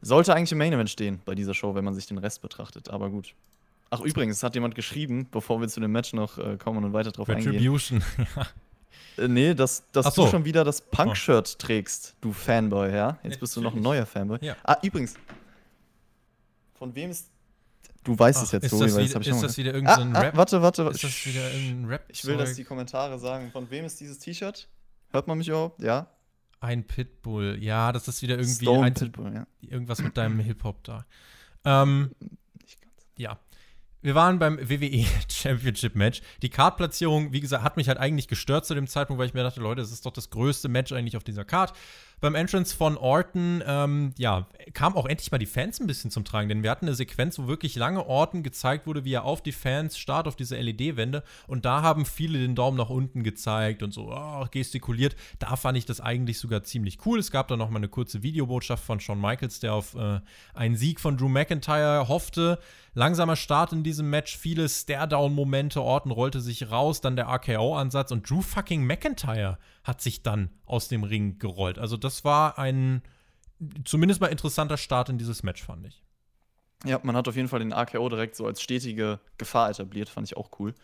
[0.00, 2.88] sollte eigentlich im Main Event stehen bei dieser Show, wenn man sich den Rest betrachtet.
[2.88, 3.34] Aber gut.
[3.90, 6.94] Ach, übrigens, es hat jemand geschrieben, bevor wir zu dem Match noch äh, kommen und
[6.94, 7.52] weiter drauf eingehen.
[7.52, 8.02] Retribution.
[9.16, 10.24] Äh, nee, dass, dass so.
[10.24, 13.18] du schon wieder das Punk-Shirt trägst, du Fanboy, ja?
[13.22, 14.38] Jetzt bist du noch ein neuer Fanboy.
[14.40, 14.56] Ja.
[14.64, 15.14] Ah, übrigens.
[16.74, 17.28] Von wem ist.
[18.04, 19.56] Du weißt es Ach, jetzt, ist Tobi, das weil wieder, hab ich ist schon das
[19.56, 20.36] wieder ah, irgendein ah, Rap?
[20.36, 22.04] Warte, warte, Ist das wieder irgendein Rap?
[22.08, 24.68] Ich will, dass die Kommentare sagen, von wem ist dieses T-Shirt?
[25.12, 25.80] Hört man mich überhaupt?
[25.80, 26.08] Ja?
[26.60, 27.58] Ein Pitbull.
[27.60, 29.46] Ja, das ist wieder irgendwie Stone ein, Pitbull, ja.
[29.60, 31.06] irgendwas mit deinem Hip-Hop da.
[31.64, 32.10] Ähm,
[32.60, 32.94] Nicht ganz.
[33.16, 33.38] ja.
[34.02, 36.22] Wir waren beim WWE Championship Match.
[36.42, 39.44] Die Card-Platzierung, wie gesagt, hat mich halt eigentlich gestört zu dem Zeitpunkt, weil ich mir
[39.44, 41.72] dachte, Leute, das ist doch das größte Match eigentlich auf dieser Card.
[42.22, 46.24] Beim Entrance von Orton, ähm, ja, kam auch endlich mal die Fans ein bisschen zum
[46.24, 49.42] Tragen, denn wir hatten eine Sequenz, wo wirklich lange Orton gezeigt wurde, wie er auf
[49.42, 51.24] die Fans starrt, auf diese LED-Wände.
[51.48, 55.16] Und da haben viele den Daumen nach unten gezeigt und so oh, gestikuliert.
[55.40, 57.18] Da fand ich das eigentlich sogar ziemlich cool.
[57.18, 60.20] Es gab da noch mal eine kurze Videobotschaft von Shawn Michaels, der auf äh,
[60.54, 62.60] einen Sieg von Drew McIntyre hoffte.
[62.94, 65.82] Langsamer Start in diesem Match, viele Stare-Down-Momente.
[65.82, 70.88] Orton rollte sich raus, dann der RKO-Ansatz und Drew fucking McIntyre hat sich dann aus
[70.88, 71.78] dem Ring gerollt.
[71.78, 73.02] Also, das war ein
[73.84, 76.02] zumindest mal interessanter Start in dieses Match, fand ich.
[76.84, 80.26] Ja, man hat auf jeden Fall den AKO direkt so als stetige Gefahr etabliert, fand
[80.26, 80.74] ich auch cool.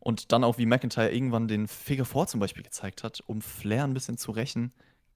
[0.00, 3.84] Und dann auch, wie McIntyre irgendwann den Figure 4 zum Beispiel gezeigt hat, um Flair
[3.84, 4.72] ein bisschen zu rächen.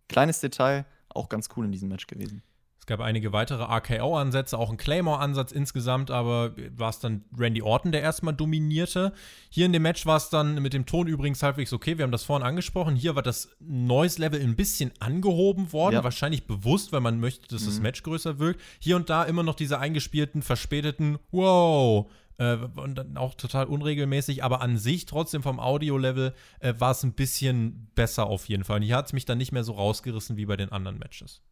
[0.08, 2.42] Kleines Detail, auch ganz cool in diesem Match gewesen.
[2.82, 7.92] Es gab einige weitere RKO-Ansätze, auch ein Claymore-Ansatz insgesamt, aber war es dann Randy Orton,
[7.92, 9.12] der erstmal dominierte.
[9.50, 11.96] Hier in dem Match war es dann mit dem Ton übrigens halbwegs okay.
[11.96, 12.96] Wir haben das vorhin angesprochen.
[12.96, 16.02] Hier war das Noise-Level ein bisschen angehoben worden, Ja.
[16.02, 17.82] wahrscheinlich bewusst, weil man möchte, dass das Mhm.
[17.82, 18.60] Match größer wirkt.
[18.80, 22.10] Hier und da immer noch diese eingespielten, verspäteten Wow.
[22.38, 27.04] Äh, und dann auch total unregelmäßig, aber an sich trotzdem vom Audio-Level äh, war es
[27.04, 28.78] ein bisschen besser auf jeden Fall.
[28.78, 31.42] Und hier hat es mich dann nicht mehr so rausgerissen wie bei den anderen Matches.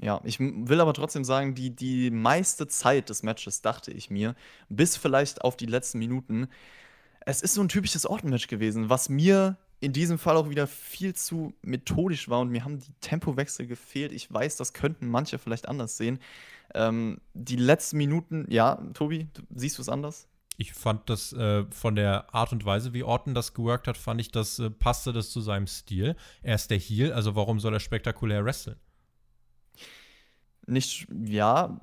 [0.00, 4.34] Ja, ich will aber trotzdem sagen, die, die meiste Zeit des Matches, dachte ich mir,
[4.68, 6.48] bis vielleicht auf die letzten Minuten,
[7.26, 11.14] es ist so ein typisches Orton-Match gewesen, was mir in diesem Fall auch wieder viel
[11.14, 14.12] zu methodisch war und mir haben die Tempowechsel gefehlt.
[14.12, 16.18] Ich weiß, das könnten manche vielleicht anders sehen.
[16.74, 20.26] Ähm, die letzten Minuten, ja, Tobi, siehst du es anders?
[20.56, 24.20] Ich fand das äh, von der Art und Weise, wie Orton das geworkt hat, fand
[24.20, 26.16] ich, das äh, passte das zu seinem Stil.
[26.42, 28.76] Er ist der Heel, also warum soll er spektakulär wresteln?
[30.66, 31.78] Nicht, ja,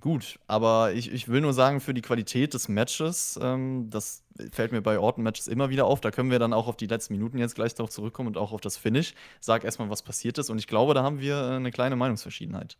[0.00, 4.72] gut, aber ich, ich will nur sagen, für die Qualität des Matches, ähm, das fällt
[4.72, 6.00] mir bei Orton-Matches immer wieder auf.
[6.00, 8.52] Da können wir dann auch auf die letzten Minuten jetzt gleich darauf zurückkommen und auch
[8.52, 9.14] auf das Finish.
[9.40, 10.50] Sag erstmal, was passiert ist.
[10.50, 12.78] Und ich glaube, da haben wir äh, eine kleine Meinungsverschiedenheit.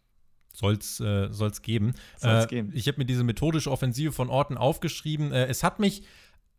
[0.54, 1.94] Soll's, äh, soll's geben.
[2.18, 2.72] Soll's äh, geben.
[2.74, 5.32] Ich habe mir diese methodische Offensive von Orton aufgeschrieben.
[5.32, 6.02] Äh, es hat mich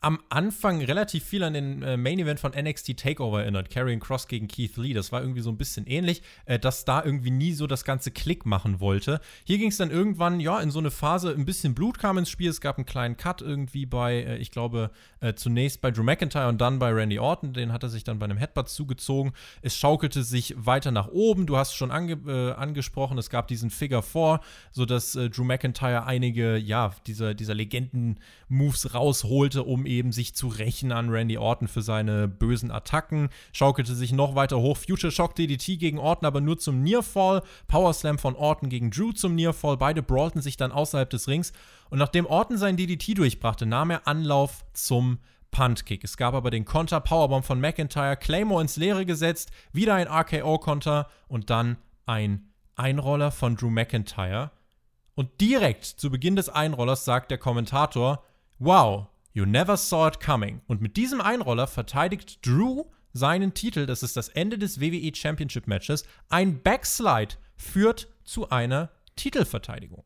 [0.03, 3.69] am Anfang relativ viel an den äh, Main Event von NXT Takeover erinnert.
[3.69, 4.93] Karrion Cross gegen Keith Lee.
[4.93, 8.11] Das war irgendwie so ein bisschen ähnlich, äh, dass da irgendwie nie so das ganze
[8.11, 9.21] Klick machen wollte.
[9.45, 12.29] Hier ging es dann irgendwann, ja, in so eine Phase, ein bisschen Blut kam ins
[12.29, 12.49] Spiel.
[12.49, 14.91] Es gab einen kleinen Cut irgendwie bei, äh, ich glaube,
[15.21, 17.53] äh, zunächst bei Drew McIntyre und dann bei Randy Orton.
[17.53, 19.31] Den hat er sich dann bei einem Headbutt zugezogen.
[19.61, 21.45] Es schaukelte sich weiter nach oben.
[21.45, 24.41] Du hast schon ange äh, angesprochen, es gab diesen Figure 4,
[24.73, 30.91] sodass äh, Drew McIntyre einige, ja, dieser, dieser Legenden-Moves rausholte, um eben sich zu rächen
[30.91, 33.29] an Randy Orton für seine bösen Attacken.
[33.51, 34.77] Schaukelte sich noch weiter hoch.
[34.77, 37.43] Future Shock DDT gegen Orton, aber nur zum Nearfall.
[37.67, 39.77] Power Slam von Orton gegen Drew zum Nearfall.
[39.77, 41.53] Beide brawlten sich dann außerhalb des Rings.
[41.89, 45.19] Und nachdem Orton sein DDT durchbrachte, nahm er Anlauf zum
[45.51, 46.03] Puntkick.
[46.03, 51.07] Es gab aber den Konter Powerbomb von McIntyre, Claymore ins Leere gesetzt, wieder ein RKO-Konter
[51.27, 54.51] und dann ein Einroller von Drew McIntyre.
[55.15, 58.23] Und direkt zu Beginn des Einrollers sagt der Kommentator:
[58.57, 60.61] Wow, you never saw it coming.
[60.67, 63.85] Und mit diesem Einroller verteidigt Drew seinen Titel.
[63.85, 66.03] Das ist das Ende des WWE Championship Matches.
[66.29, 70.03] Ein Backslide führt zu einer Titelverteidigung.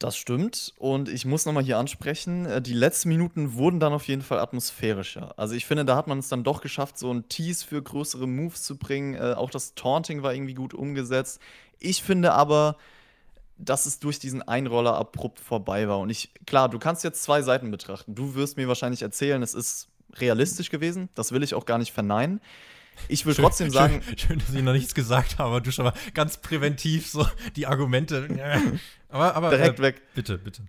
[0.00, 0.72] Das stimmt.
[0.78, 4.38] Und ich muss nochmal hier ansprechen, äh, die letzten Minuten wurden dann auf jeden Fall
[4.38, 5.38] atmosphärischer.
[5.38, 8.26] Also ich finde, da hat man es dann doch geschafft, so einen Tease für größere
[8.26, 9.14] Moves zu bringen.
[9.14, 11.38] Äh, auch das Taunting war irgendwie gut umgesetzt.
[11.78, 12.78] Ich finde aber,
[13.64, 15.98] dass es durch diesen Einroller abrupt vorbei war.
[15.98, 18.14] Und ich, klar, du kannst jetzt zwei Seiten betrachten.
[18.14, 21.08] Du wirst mir wahrscheinlich erzählen, es ist realistisch gewesen.
[21.14, 22.40] Das will ich auch gar nicht verneinen.
[23.08, 25.86] Ich will trotzdem sagen, Schön, schön, dass ich noch nichts gesagt habe, aber du schon
[25.86, 28.28] mal ganz präventiv so die Argumente.
[29.12, 30.02] Aber, aber direkt äh, weg.
[30.14, 30.62] bitte, bitte.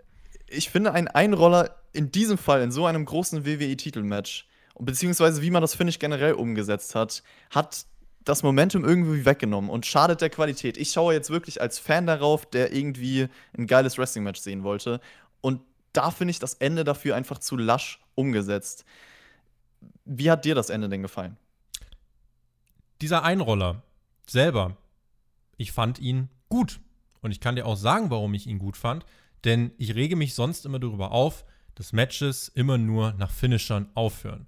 [0.48, 4.48] ich finde, ein Einroller in diesem Fall, in so einem großen WWE-Titelmatch,
[4.80, 7.22] beziehungsweise wie man das Finish generell umgesetzt hat,
[7.52, 7.86] hat
[8.24, 10.78] das Momentum irgendwie weggenommen und schadet der Qualität.
[10.78, 15.00] Ich schaue jetzt wirklich als Fan darauf, der irgendwie ein geiles Wrestling-Match sehen wollte.
[15.42, 15.62] Und
[15.94, 18.86] da finde ich das Ende dafür einfach zu lasch umgesetzt.
[20.06, 21.38] Wie hat dir das Ende denn gefallen?
[23.02, 23.82] Dieser Einroller
[24.28, 24.78] selber,
[25.58, 26.80] ich fand ihn gut.
[27.22, 29.06] Und ich kann dir auch sagen, warum ich ihn gut fand.
[29.44, 31.46] Denn ich rege mich sonst immer darüber auf,
[31.76, 34.48] dass Matches immer nur nach Finishern aufhören.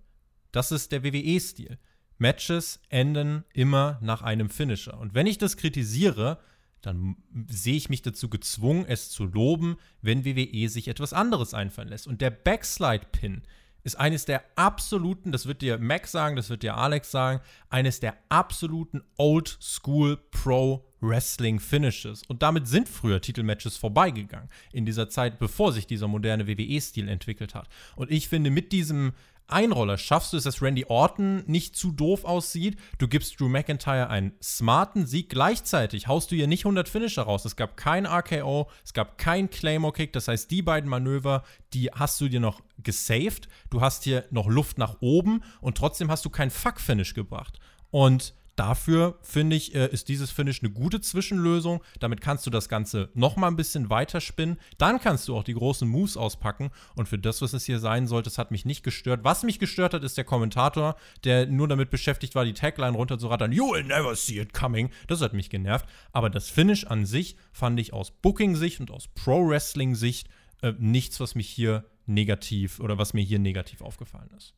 [0.51, 1.77] Das ist der WWE-Stil.
[2.23, 4.97] Matches enden immer nach einem Finisher.
[4.97, 6.39] Und wenn ich das kritisiere,
[6.81, 7.17] dann
[7.49, 12.07] sehe ich mich dazu gezwungen, es zu loben, wenn WWE sich etwas anderes einfallen lässt.
[12.07, 13.43] Und der Backslide-Pin
[13.83, 17.99] ist eines der absoluten, das wird dir Max sagen, das wird dir Alex sagen, eines
[17.99, 22.23] der absoluten Old School Pro Wrestling Finishes.
[22.23, 24.49] Und damit sind früher Titelmatches vorbeigegangen.
[24.71, 27.67] In dieser Zeit, bevor sich dieser moderne WWE-Stil entwickelt hat.
[27.97, 29.11] Und ich finde, mit diesem
[29.47, 32.77] Einroller schaffst du es, dass Randy Orton nicht zu doof aussieht.
[32.97, 35.29] Du gibst Drew McIntyre einen smarten Sieg.
[35.29, 37.45] Gleichzeitig haust du hier nicht 100 Finisher raus.
[37.45, 40.13] Es gab kein RKO, es gab kein Claymore-Kick.
[40.13, 43.47] Das heißt, die beiden Manöver, die hast du dir noch gesaved.
[43.69, 47.59] Du hast hier noch Luft nach oben und trotzdem hast du kein Fuck-Finish gebracht.
[47.91, 51.83] Und Dafür finde ich, äh, ist dieses Finish eine gute Zwischenlösung.
[51.99, 54.57] Damit kannst du das Ganze noch mal ein bisschen weiter spinnen.
[54.77, 56.69] Dann kannst du auch die großen Moves auspacken.
[56.95, 59.23] Und für das, was es hier sein sollte, das hat mich nicht gestört.
[59.23, 63.51] Was mich gestört hat, ist der Kommentator, der nur damit beschäftigt war, die Tagline runterzurattern.
[63.51, 64.91] You will never see it coming.
[65.07, 65.87] Das hat mich genervt.
[66.11, 70.29] Aber das Finish an sich fand ich aus Booking-Sicht und aus Pro-Wrestling-Sicht
[70.61, 74.53] äh, nichts, was mich hier negativ oder was mir hier negativ aufgefallen ist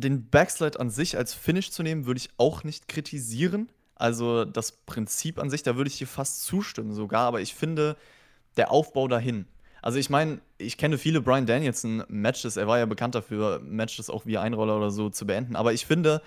[0.00, 3.68] den Backslide an sich als Finish zu nehmen, würde ich auch nicht kritisieren.
[3.94, 7.96] Also das Prinzip an sich, da würde ich dir fast zustimmen sogar, aber ich finde
[8.56, 9.46] der Aufbau dahin.
[9.82, 14.10] Also ich meine, ich kenne viele Brian Danielson Matches, er war ja bekannt dafür, Matches
[14.10, 16.22] auch wie Einroller oder so zu beenden, aber ich finde,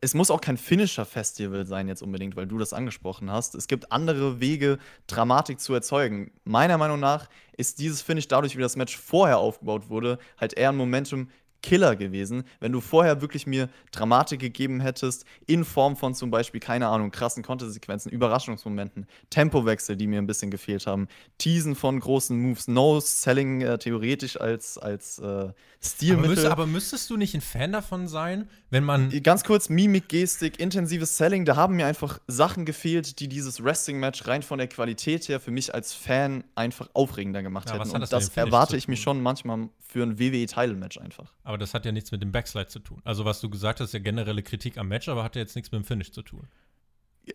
[0.00, 3.54] es muss auch kein Finisher-Festival sein jetzt unbedingt, weil du das angesprochen hast.
[3.54, 6.30] Es gibt andere Wege, Dramatik zu erzeugen.
[6.44, 10.70] Meiner Meinung nach ist dieses Finish dadurch, wie das Match vorher aufgebaut wurde, halt eher
[10.70, 11.28] ein Momentum
[11.64, 16.60] Killer gewesen, wenn du vorher wirklich mir Dramatik gegeben hättest, in Form von zum Beispiel,
[16.60, 21.08] keine Ahnung, krassen Kontersequenzen, Überraschungsmomenten, Tempowechsel, die mir ein bisschen gefehlt haben,
[21.38, 26.24] Teasen von großen Moves, No-Selling äh, theoretisch als, als äh, Stilmittel.
[26.24, 29.08] Aber, müsst, aber, müsstest du nicht ein Fan davon sein, wenn man.
[29.22, 34.26] Ganz kurz, Mimik, Gestik, intensives Selling, da haben mir einfach Sachen gefehlt, die dieses Wrestling-Match
[34.26, 37.90] rein von der Qualität her für mich als Fan einfach aufregender gemacht ja, hätten.
[37.90, 41.32] Und das, das erwarte ich mir schon manchmal für ein WWE-Title-Match einfach.
[41.44, 43.00] Aber das hat ja nichts mit dem Backslide zu tun.
[43.04, 45.72] Also, was du gesagt hast, ja generelle Kritik am Match, aber hat ja jetzt nichts
[45.72, 46.48] mit dem Finish zu tun.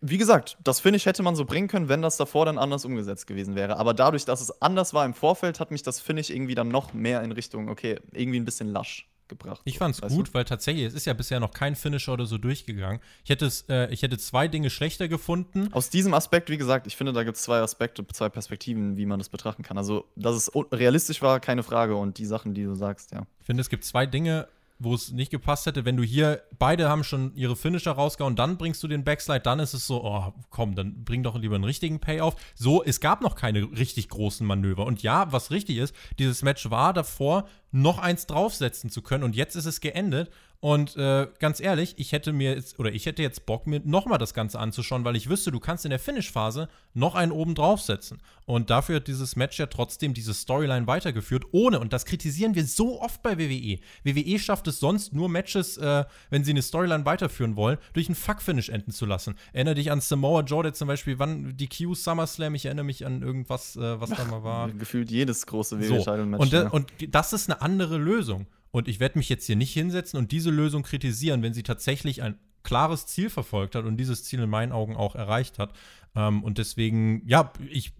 [0.02, 3.26] Wie gesagt, das Finish hätte man so bringen können, wenn das davor dann anders umgesetzt
[3.26, 3.78] gewesen wäre.
[3.78, 6.94] Aber dadurch, dass es anders war im Vorfeld, hat mich das Finish irgendwie dann noch
[6.94, 9.62] mehr in Richtung, okay, irgendwie ein bisschen lasch gebracht.
[9.64, 10.34] Ich fand es gut, du?
[10.34, 13.00] weil tatsächlich, es ist ja bisher noch kein Finisher oder so durchgegangen.
[13.24, 15.72] Ich hätte, es, äh, ich hätte zwei Dinge schlechter gefunden.
[15.72, 19.06] Aus diesem Aspekt, wie gesagt, ich finde, da gibt es zwei Aspekte, zwei Perspektiven, wie
[19.06, 19.78] man das betrachten kann.
[19.78, 21.96] Also, dass es realistisch war, keine Frage.
[21.96, 23.26] Und die Sachen, die du sagst, ja.
[23.40, 24.48] Ich finde, es gibt zwei Dinge,
[24.80, 28.58] wo es nicht gepasst hätte, wenn du hier, beide haben schon ihre Finisher rausgehauen, dann
[28.58, 31.66] bringst du den Backslide, dann ist es so, oh, komm, dann bring doch lieber einen
[31.66, 32.36] richtigen Payoff.
[32.56, 34.86] So, es gab noch keine richtig großen Manöver.
[34.86, 39.24] Und ja, was richtig ist, dieses Match war davor noch eins draufsetzen zu können.
[39.24, 40.32] Und jetzt ist es geendet.
[40.62, 44.18] Und äh, ganz ehrlich, ich hätte mir jetzt, oder ich hätte jetzt Bock, mir nochmal
[44.18, 48.22] das Ganze anzuschauen, weil ich wüsste, du kannst in der Finish-Phase noch einen oben draufsetzen.
[48.46, 52.66] Und dafür hat dieses Match ja trotzdem diese Storyline weitergeführt, ohne, und das kritisieren wir
[52.66, 53.80] so oft bei WWE.
[54.04, 58.16] WWE schafft es sonst nur Matches, äh, wenn sie eine Storyline weiterführen wollen, durch einen
[58.16, 59.36] Fuck-Finish enden zu lassen.
[59.54, 63.06] Erinnere dich an Samoa Joe, der zum Beispiel, wann die Q SummerSlam, ich erinnere mich
[63.06, 64.70] an irgendwas, äh, was da mal war.
[64.72, 66.50] Gefühlt jedes große WWE-Title-Match.
[66.50, 66.58] So.
[66.58, 66.70] Und, ja.
[66.70, 68.46] und das ist eine andere Lösung.
[68.72, 72.22] Und ich werde mich jetzt hier nicht hinsetzen und diese Lösung kritisieren, wenn sie tatsächlich
[72.22, 75.74] ein klares Ziel verfolgt hat und dieses Ziel in meinen Augen auch erreicht hat.
[76.16, 77.94] Ähm, und deswegen, ja, ich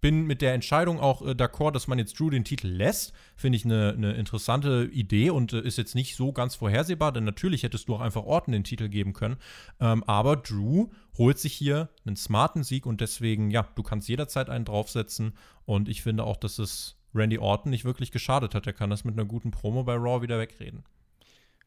[0.00, 3.12] bin mit der Entscheidung auch äh, d'accord, dass man jetzt Drew den Titel lässt.
[3.34, 7.24] Finde ich eine ne interessante Idee und äh, ist jetzt nicht so ganz vorhersehbar, denn
[7.24, 9.36] natürlich hättest du auch einfach Orton den Titel geben können.
[9.80, 14.50] Ähm, aber Drew holt sich hier einen smarten Sieg und deswegen, ja, du kannst jederzeit
[14.50, 15.32] einen draufsetzen.
[15.64, 18.66] Und ich finde auch, dass es Randy Orton nicht wirklich geschadet hat.
[18.66, 20.84] Er kann das mit einer guten Promo bei Raw wieder wegreden.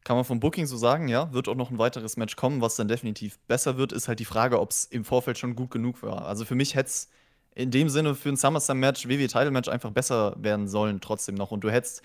[0.04, 1.32] Kann man vom Booking so sagen, ja.
[1.32, 4.24] Wird auch noch ein weiteres Match kommen, was dann definitiv besser wird, ist halt die
[4.24, 6.26] Frage, ob es im Vorfeld schon gut genug war.
[6.26, 7.08] Also für mich hätte es
[7.54, 11.50] in dem Sinne für ein SummerSlam-Match, WWE-Title-Match einfach besser werden sollen, trotzdem noch.
[11.50, 12.02] Und du hättest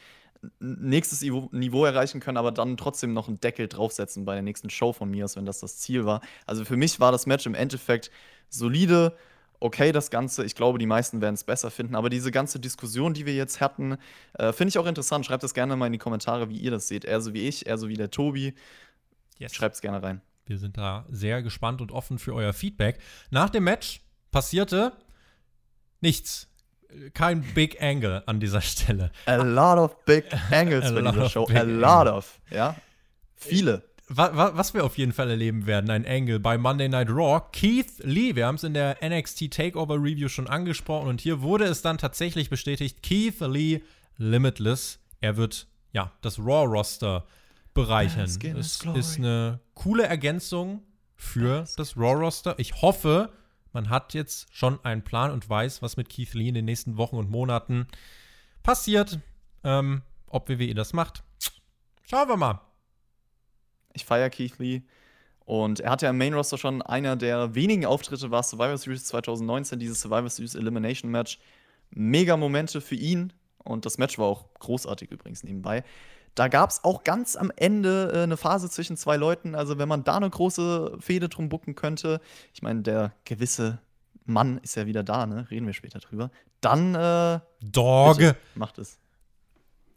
[0.59, 4.91] nächstes Niveau erreichen können, aber dann trotzdem noch einen Deckel draufsetzen bei der nächsten Show
[4.91, 6.21] von mir, wenn das das Ziel war.
[6.45, 8.11] Also für mich war das Match im Endeffekt
[8.49, 9.15] solide
[9.59, 10.45] okay, das Ganze.
[10.45, 11.95] Ich glaube, die meisten werden es besser finden.
[11.95, 13.97] Aber diese ganze Diskussion, die wir jetzt hatten,
[14.33, 15.25] äh, finde ich auch interessant.
[15.25, 17.05] Schreibt das gerne mal in die Kommentare, wie ihr das seht.
[17.05, 18.53] Eher so wie ich, eher so wie der Tobi.
[19.37, 19.53] Yes.
[19.53, 20.21] Schreibt es gerne rein.
[20.45, 22.99] Wir sind da sehr gespannt und offen für euer Feedback.
[23.31, 24.01] Nach dem Match
[24.31, 24.93] passierte
[26.01, 26.47] nichts.
[27.13, 29.11] Kein Big Angle an dieser Stelle.
[29.25, 31.47] A lot of big angles bei dieser Show.
[31.53, 32.75] A lot of, ja.
[33.35, 33.83] Viele.
[34.07, 37.41] Wa wa was wir auf jeden Fall erleben werden, ein Angle bei Monday Night Raw.
[37.51, 41.65] Keith Lee, wir haben es in der NXT Takeover Review schon angesprochen und hier wurde
[41.65, 43.81] es dann tatsächlich bestätigt, Keith Lee
[44.17, 44.99] Limitless.
[45.21, 47.25] Er wird ja das Raw Roster
[47.73, 48.25] bereichern.
[48.25, 50.83] Es ist eine coole Ergänzung
[51.15, 52.55] für das Raw Roster.
[52.57, 53.31] Ich hoffe,
[53.73, 56.97] man hat jetzt schon einen Plan und weiß, was mit Keith Lee in den nächsten
[56.97, 57.87] Wochen und Monaten
[58.63, 59.19] passiert.
[59.63, 61.23] Ähm, ob WWE das macht,
[62.03, 62.61] schauen wir mal.
[63.95, 64.81] Ich feiere Keith Lee.
[65.45, 69.05] Und er hat ja im Main Roster schon einer der wenigen Auftritte, war Survivor Series
[69.05, 71.39] 2019, dieses Survivor Series Elimination Match.
[71.91, 73.31] Mega Momente für ihn.
[73.63, 75.83] Und das Match war auch großartig übrigens nebenbei.
[76.33, 79.55] Da gab es auch ganz am Ende äh, eine Phase zwischen zwei Leuten.
[79.55, 82.19] Also, wenn man da eine große Fehde drum bucken könnte,
[82.53, 83.79] ich meine, der gewisse
[84.25, 85.47] Mann ist ja wieder da, ne?
[85.49, 86.31] Reden wir später drüber.
[86.59, 88.17] Dann äh, Dog.
[88.17, 88.97] bitte, macht es.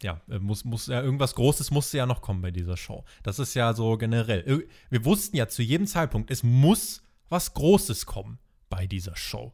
[0.03, 3.05] Ja, äh, muss, muss ja irgendwas Großes musste ja noch kommen bei dieser Show.
[3.23, 4.41] Das ist ja so generell.
[4.47, 8.39] Ir- Wir wussten ja zu jedem Zeitpunkt, es muss was Großes kommen
[8.71, 9.53] bei dieser Show.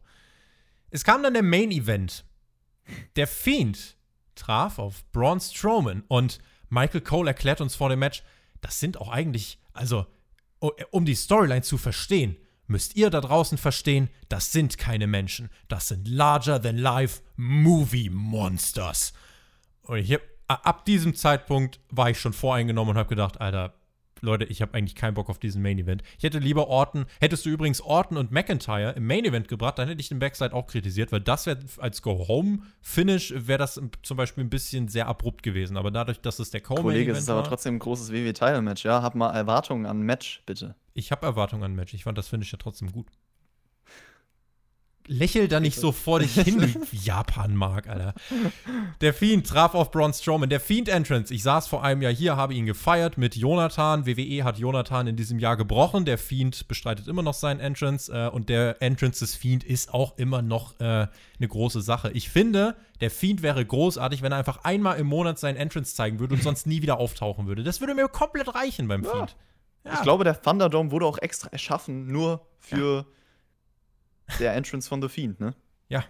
[0.91, 2.25] Es kam dann der Main Event.
[3.15, 3.97] Der Fiend
[4.35, 6.39] traf auf Braun Strowman und
[6.69, 8.23] Michael Cole erklärt uns vor dem Match,
[8.61, 10.05] das sind auch eigentlich, also
[10.91, 12.37] um die Storyline zu verstehen,
[12.67, 18.09] müsst ihr da draußen verstehen, das sind keine Menschen, das sind larger than life Movie
[18.09, 19.13] Monsters.
[19.83, 23.73] Und ich hab, a- ab diesem Zeitpunkt war ich schon voreingenommen und habe gedacht, Alter,
[24.21, 26.01] Leute, ich habe eigentlich keinen Bock auf diesen Main Event.
[26.17, 29.87] Ich hätte lieber Orton, hättest du übrigens Orton und McIntyre im Main Event gebracht, dann
[29.87, 34.43] hätte ich den Backside auch kritisiert, weil das wäre als Go-Home-Finish wäre das zum Beispiel
[34.43, 35.77] ein bisschen sehr abrupt gewesen.
[35.77, 38.85] Aber dadurch, dass es der Co-Main Kollege, Event es ist aber trotzdem ein großes WWE-Title-Match,
[38.85, 39.01] ja?
[39.01, 40.75] Hab mal Erwartungen an Match, bitte.
[40.93, 41.93] ich habe Erwartungen an Match.
[41.93, 43.07] Ich fand das Finish ja trotzdem gut.
[45.07, 48.13] Lächel da nicht so vor dich hin, du Japan-Mark, Alter.
[49.01, 50.49] Der Fiend traf auf Braun Strowman.
[50.49, 54.05] Der Fiend-Entrance, ich saß vor einem Jahr hier, habe ihn gefeiert mit Jonathan.
[54.05, 56.05] WWE hat Jonathan in diesem Jahr gebrochen.
[56.05, 58.11] Der Fiend bestreitet immer noch seinen Entrance.
[58.11, 62.11] Äh, und der Entrance des Fiend ist auch immer noch äh, eine große Sache.
[62.11, 66.19] Ich finde, der Fiend wäre großartig, wenn er einfach einmal im Monat seinen Entrance zeigen
[66.19, 67.63] würde und sonst nie wieder auftauchen würde.
[67.63, 69.35] Das würde mir komplett reichen beim Fiend.
[69.83, 69.93] Ja.
[69.93, 73.05] Ich glaube, der Thunderdome wurde auch extra erschaffen, nur für
[74.39, 75.55] der Entrance von The Fiend, ne?
[75.89, 76.03] Ja,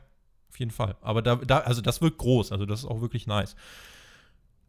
[0.49, 0.95] auf jeden Fall.
[1.01, 3.55] Aber da, da, also das wirkt groß, also das ist auch wirklich nice.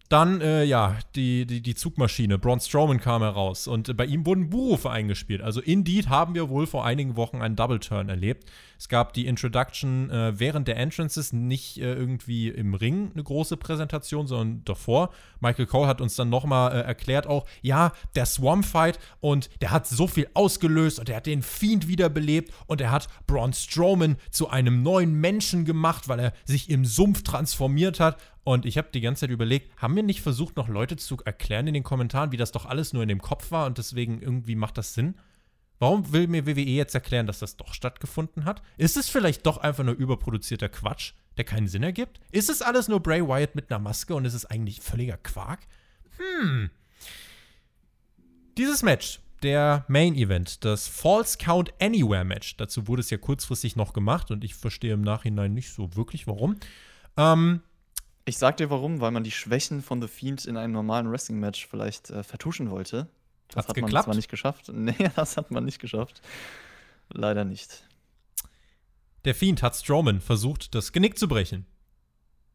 [0.08, 2.38] Dann, äh, ja, die, die, die Zugmaschine.
[2.38, 5.42] Braun Strowman kam heraus und bei ihm wurden Buhrufe eingespielt.
[5.42, 8.48] Also, indeed haben wir wohl vor einigen Wochen einen Double Turn erlebt.
[8.78, 13.56] Es gab die Introduction äh, während der Entrances, nicht äh, irgendwie im Ring eine große
[13.56, 15.10] Präsentation, sondern davor.
[15.40, 19.70] Michael Cole hat uns dann nochmal äh, erklärt auch, ja, der Swamp Fight und der
[19.70, 24.16] hat so viel ausgelöst und er hat den Fiend wiederbelebt und er hat Braun Strowman
[24.30, 28.18] zu einem neuen Menschen gemacht, weil er sich im Sumpf transformiert hat.
[28.46, 31.66] Und ich habe die ganze Zeit überlegt, haben wir nicht versucht, noch Leute zu erklären
[31.66, 34.54] in den Kommentaren, wie das doch alles nur in dem Kopf war und deswegen irgendwie
[34.54, 35.16] macht das Sinn?
[35.80, 38.62] Warum will mir WWE jetzt erklären, dass das doch stattgefunden hat?
[38.76, 42.20] Ist es vielleicht doch einfach nur überproduzierter Quatsch, der keinen Sinn ergibt?
[42.30, 45.66] Ist es alles nur Bray Wyatt mit einer Maske und ist es eigentlich völliger Quark?
[46.16, 46.70] Hm.
[48.56, 53.74] Dieses Match, der Main Event, das False Count Anywhere Match, dazu wurde es ja kurzfristig
[53.74, 56.54] noch gemacht und ich verstehe im Nachhinein nicht so wirklich warum.
[57.16, 57.62] Ähm,
[58.28, 61.68] Ich sag dir warum, weil man die Schwächen von The Fiend in einem normalen Wrestling-Match
[61.68, 63.08] vielleicht äh, vertuschen wollte.
[63.48, 64.04] Das Hat's hat man geklappt?
[64.04, 64.68] zwar nicht geschafft.
[64.74, 66.20] Nee, das hat man nicht geschafft.
[67.10, 67.86] Leider nicht.
[69.24, 71.66] Der Fiend hat Strowman versucht, das Genick zu brechen.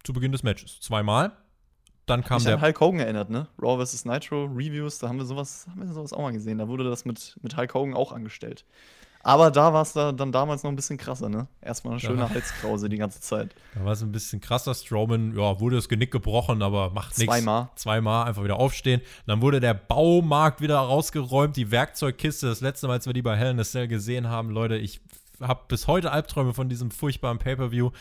[0.04, 0.80] Zu Beginn des Matches.
[0.82, 1.32] Zweimal.
[2.06, 2.56] Dann kam Mich der.
[2.56, 3.48] an Hulk Hogan erinnert, ne?
[3.62, 4.04] Raw vs.
[4.04, 6.58] Nitro Reviews, da haben wir sowas, haben wir sowas auch mal gesehen.
[6.58, 8.66] Da wurde das mit, mit Hulk Hogan auch angestellt.
[9.24, 11.48] Aber da war es da dann damals noch ein bisschen krasser, ne?
[11.62, 12.10] Erstmal eine Ja.
[12.10, 13.54] schöne Halskrause die ganze Zeit.
[13.76, 14.74] Da war es ein bisschen krasser.
[14.74, 17.34] Strowman, ja, wurde das Genick gebrochen, aber macht nichts.
[17.34, 17.70] Zweimal.
[17.76, 19.02] Zweimal einfach wieder aufstehen.
[19.28, 22.48] Dann wurde der Baumarkt wieder rausgeräumt, die Werkzeugkiste.
[22.48, 25.02] Das letzte Mal, als wir die bei Hell in a Cell gesehen haben, Leute, ich
[25.40, 27.92] habe bis heute Albträume von diesem furchtbaren Pay-Per-View.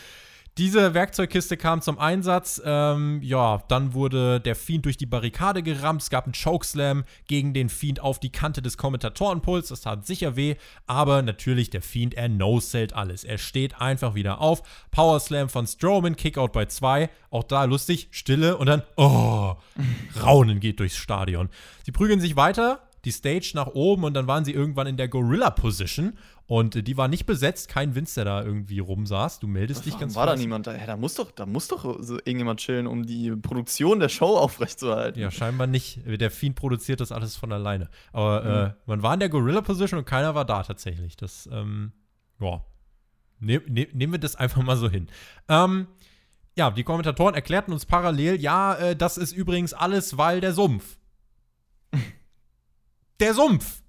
[0.61, 2.61] Diese Werkzeugkiste kam zum Einsatz.
[2.62, 6.02] Ähm, ja, dann wurde der Fiend durch die Barrikade gerammt.
[6.02, 9.68] Es gab einen Chokeslam gegen den Fiend auf die Kante des Kommentatorenpuls.
[9.68, 10.56] Das tat sicher weh.
[10.86, 13.24] Aber natürlich, der Fiend, er no-sellt alles.
[13.24, 14.62] Er steht einfach wieder auf.
[14.90, 17.08] Powerslam von Strowman, Kickout bei 2.
[17.30, 19.54] Auch da lustig, Stille und dann, oh,
[20.22, 21.48] Raunen geht durchs Stadion.
[21.86, 22.82] Sie prügeln sich weiter.
[23.06, 26.18] Die Stage nach oben und dann waren sie irgendwann in der Gorilla-Position
[26.51, 29.38] und äh, die war nicht besetzt, kein Vince, der da irgendwie rumsaß.
[29.38, 30.46] Du meldest dich Warum ganz war da fleißig.
[30.46, 30.76] niemand da?
[30.76, 34.36] Ja, da muss doch, da muss doch so irgendjemand chillen, um die Produktion der Show
[34.36, 35.20] aufrechtzuerhalten.
[35.20, 36.01] Ja, scheinbar nicht.
[36.05, 37.88] Der Fiend produziert das alles von alleine.
[38.12, 38.70] Aber Mhm.
[38.70, 41.16] äh, man war in der Gorilla-Position und keiner war da tatsächlich.
[41.16, 41.92] Das, ähm,
[42.40, 42.64] ja.
[43.38, 45.07] Ne, ne, nehmen wir das einfach mal so hin.
[45.48, 45.86] Ähm,
[46.57, 50.98] ja, die Kommentatoren erklärten uns parallel, ja, äh, das ist übrigens alles, weil der Sumpf.
[53.20, 53.82] der Sumpf.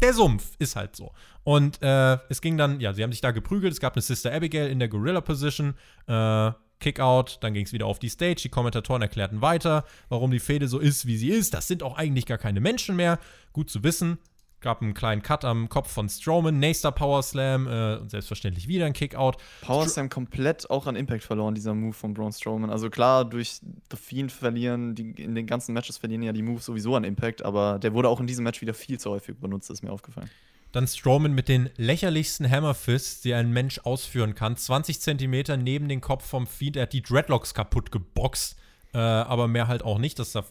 [0.00, 1.12] Der Sumpf ist halt so.
[1.44, 3.72] Und äh, es ging dann, ja, sie haben sich da geprügelt.
[3.72, 5.74] Es gab eine Sister Abigail in der Gorilla-Position.
[6.06, 8.42] Äh, Kickout, dann ging es wieder auf die Stage.
[8.42, 11.54] Die Kommentatoren erklärten weiter, warum die Fehde so ist, wie sie ist.
[11.54, 13.18] Das sind auch eigentlich gar keine Menschen mehr.
[13.52, 14.18] Gut zu wissen.
[14.60, 18.86] Gab einen kleinen Cut am Kopf von Strowman, nächster Power Slam äh, und selbstverständlich wieder
[18.86, 19.36] ein Kickout.
[19.60, 22.70] Power Slam komplett auch an Impact verloren, dieser Move von Braun Strowman.
[22.70, 26.64] Also klar, durch The Fiend verlieren, die, in den ganzen Matches verlieren ja die Moves
[26.64, 29.70] sowieso an Impact, aber der wurde auch in diesem Match wieder viel zu häufig benutzt,
[29.70, 30.28] ist mir aufgefallen.
[30.72, 34.56] Dann Strowman mit den lächerlichsten Hammerfists, die ein Mensch ausführen kann.
[34.56, 36.76] 20 Zentimeter neben den Kopf vom Fiend.
[36.76, 38.56] Er hat die Dreadlocks kaputt geboxt.
[38.92, 40.18] Äh, aber mehr halt auch nicht.
[40.18, 40.44] Das sah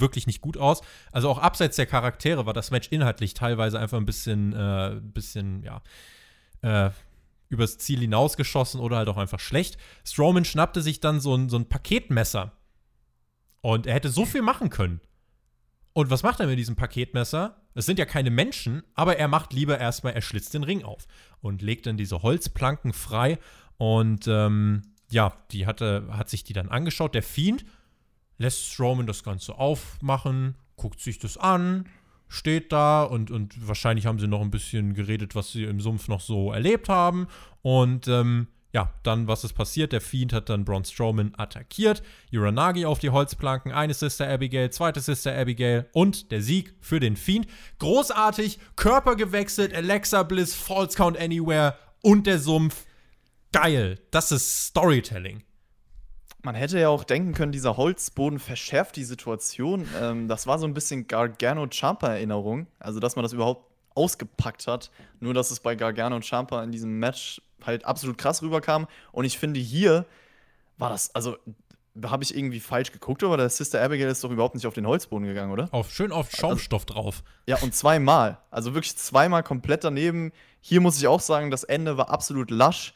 [0.00, 0.80] wirklich nicht gut aus.
[1.12, 5.62] Also auch abseits der Charaktere war das Match inhaltlich teilweise einfach ein bisschen, äh, bisschen,
[5.62, 5.82] ja,
[6.62, 6.90] äh,
[7.48, 9.78] übers Ziel hinausgeschossen oder halt auch einfach schlecht.
[10.04, 12.52] Strowman schnappte sich dann so ein, so ein Paketmesser.
[13.60, 15.00] Und er hätte so viel machen können.
[15.94, 17.62] Und was macht er mit diesem Paketmesser?
[17.74, 21.06] Es sind ja keine Menschen, aber er macht lieber erstmal, er schlitzt den Ring auf
[21.40, 23.38] und legt dann diese Holzplanken frei.
[23.76, 27.14] Und ähm, ja, die hatte, hat sich die dann angeschaut.
[27.14, 27.64] Der Fiend
[28.38, 31.88] lässt Strowman das Ganze aufmachen, guckt sich das an,
[32.28, 36.08] steht da und, und wahrscheinlich haben sie noch ein bisschen geredet, was sie im Sumpf
[36.08, 37.28] noch so erlebt haben.
[37.62, 39.92] Und ähm, ja, dann, was ist passiert?
[39.92, 42.02] Der Fiend hat dann Braun Strowman attackiert.
[42.32, 47.16] Uranagi auf die Holzplanken, eine Sister Abigail, zweite Sister Abigail und der Sieg für den
[47.16, 47.46] Fiend.
[47.78, 52.84] Großartig, Körper gewechselt, Alexa Bliss, False Count Anywhere und der Sumpf.
[53.52, 55.44] Geil, das ist Storytelling.
[56.44, 59.88] Man hätte ja auch denken können, dieser Holzboden verschärft die Situation.
[59.98, 62.66] Ähm, das war so ein bisschen Gargano Champa Erinnerung.
[62.78, 63.64] Also, dass man das überhaupt
[63.94, 64.90] ausgepackt hat.
[65.20, 68.86] Nur, dass es bei Gargano und Champa in diesem Match halt absolut krass rüberkam.
[69.10, 70.04] Und ich finde, hier
[70.76, 71.38] war das, also
[72.04, 74.86] habe ich irgendwie falsch geguckt, aber der Sister Abigail ist doch überhaupt nicht auf den
[74.86, 75.68] Holzboden gegangen, oder?
[75.70, 77.22] Auf, schön auf also Schaumstoff also, drauf.
[77.46, 78.36] Ja, und zweimal.
[78.50, 80.32] Also wirklich zweimal komplett daneben.
[80.60, 82.92] Hier muss ich auch sagen, das Ende war absolut lasch.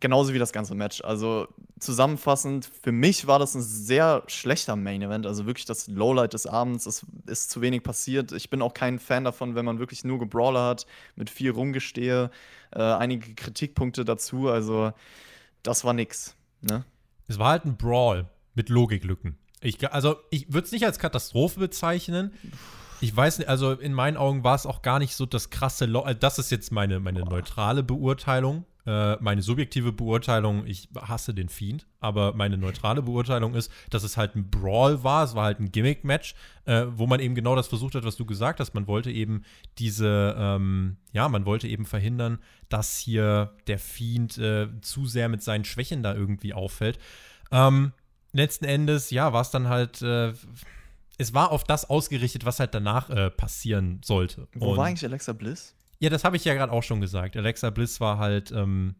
[0.00, 1.02] Genauso wie das ganze Match.
[1.02, 5.26] Also zusammenfassend, für mich war das ein sehr schlechter Main Event.
[5.26, 6.86] Also wirklich das Lowlight des Abends.
[6.86, 8.32] Es ist zu wenig passiert.
[8.32, 10.86] Ich bin auch kein Fan davon, wenn man wirklich nur Gebrawler hat,
[11.16, 12.30] mit viel Rumgestehe.
[12.70, 14.48] Äh, einige Kritikpunkte dazu.
[14.48, 14.92] Also
[15.62, 16.36] das war nix.
[16.60, 16.84] Ne?
[17.28, 19.38] Es war halt ein Brawl mit Logiklücken.
[19.60, 22.32] Ich, also ich würde es nicht als Katastrophe bezeichnen.
[23.00, 25.86] Ich weiß nicht, also in meinen Augen war es auch gar nicht so das krasse.
[25.86, 28.64] Lo äh, das ist jetzt meine, meine neutrale Beurteilung.
[28.84, 34.16] Äh, meine subjektive Beurteilung, ich hasse den Fiend, aber meine neutrale Beurteilung ist, dass es
[34.16, 37.68] halt ein Brawl war, es war halt ein Gimmick-Match, äh, wo man eben genau das
[37.68, 38.74] versucht hat, was du gesagt hast.
[38.74, 39.44] Man wollte eben
[39.78, 45.42] diese, ähm, ja, man wollte eben verhindern, dass hier der Fiend äh, zu sehr mit
[45.42, 46.98] seinen Schwächen da irgendwie auffällt.
[47.50, 47.92] Ähm,
[48.32, 50.32] letzten Endes, ja, war es dann halt äh,
[51.18, 54.48] es war auf das ausgerichtet, was halt danach äh, passieren sollte.
[54.54, 55.74] Wo Und war eigentlich Alexa Bliss?
[56.02, 57.36] Ja, das habe ich ja gerade auch schon gesagt.
[57.36, 58.96] Alexa Bliss war halt ähm,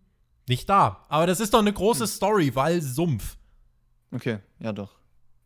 [0.49, 1.05] nicht da.
[1.09, 2.07] Aber das ist doch eine große hm.
[2.07, 3.39] Story, weil Sumpf.
[4.13, 4.95] Okay, ja doch.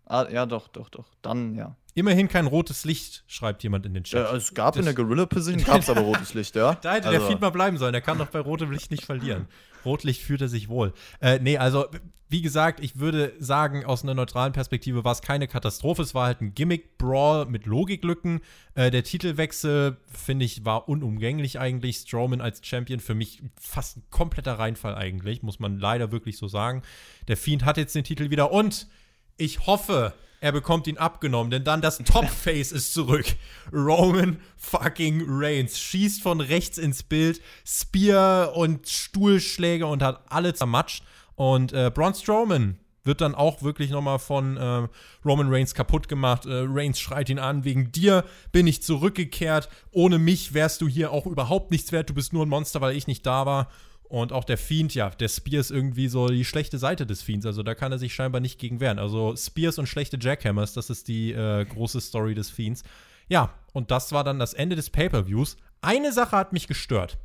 [0.04, 1.14] Ah, ja, doch, doch, doch.
[1.22, 1.74] Dann ja.
[1.94, 4.20] Immerhin kein rotes Licht, schreibt jemand in den Chat.
[4.20, 6.74] Ja, es gab das in der Gorilla Position gab es aber rotes Licht, ja.
[6.74, 7.20] da hätte also.
[7.20, 7.92] der Feed mal bleiben sollen.
[7.92, 9.48] Der kann doch bei rotem Licht nicht verlieren.
[9.86, 10.92] Rotlicht fühlt er sich wohl.
[11.20, 11.86] Äh, nee, also,
[12.28, 16.02] wie gesagt, ich würde sagen, aus einer neutralen Perspektive war es keine Katastrophe.
[16.02, 18.40] Es war halt ein Gimmick-Brawl mit Logiklücken.
[18.74, 21.98] Äh, der Titelwechsel, finde ich, war unumgänglich eigentlich.
[21.98, 26.48] Strowman als Champion für mich fast ein kompletter Reinfall eigentlich, muss man leider wirklich so
[26.48, 26.82] sagen.
[27.28, 28.88] Der Fiend hat jetzt den Titel wieder und
[29.36, 33.26] ich hoffe, er bekommt ihn abgenommen, denn dann das Top-Face ist zurück.
[33.72, 41.02] Roman fucking Reigns schießt von rechts ins Bild, Spear und Stuhlschläge und hat alle zermatscht.
[41.34, 44.88] Und äh, Braun Strowman wird dann auch wirklich nochmal von äh,
[45.24, 46.44] Roman Reigns kaputt gemacht.
[46.44, 49.68] Äh, Reigns schreit ihn an, wegen dir bin ich zurückgekehrt.
[49.92, 52.10] Ohne mich wärst du hier auch überhaupt nichts wert.
[52.10, 53.68] Du bist nur ein Monster, weil ich nicht da war.
[54.08, 57.44] Und auch der Fiend, ja, der Spear ist irgendwie so die schlechte Seite des Fiends.
[57.44, 58.98] Also da kann er sich scheinbar nicht gegen wehren.
[58.98, 62.84] Also Spears und schlechte Jackhammers, das ist die äh, große Story des Fiends.
[63.28, 65.56] Ja, und das war dann das Ende des Pay-Per-Views.
[65.80, 67.18] Eine Sache hat mich gestört.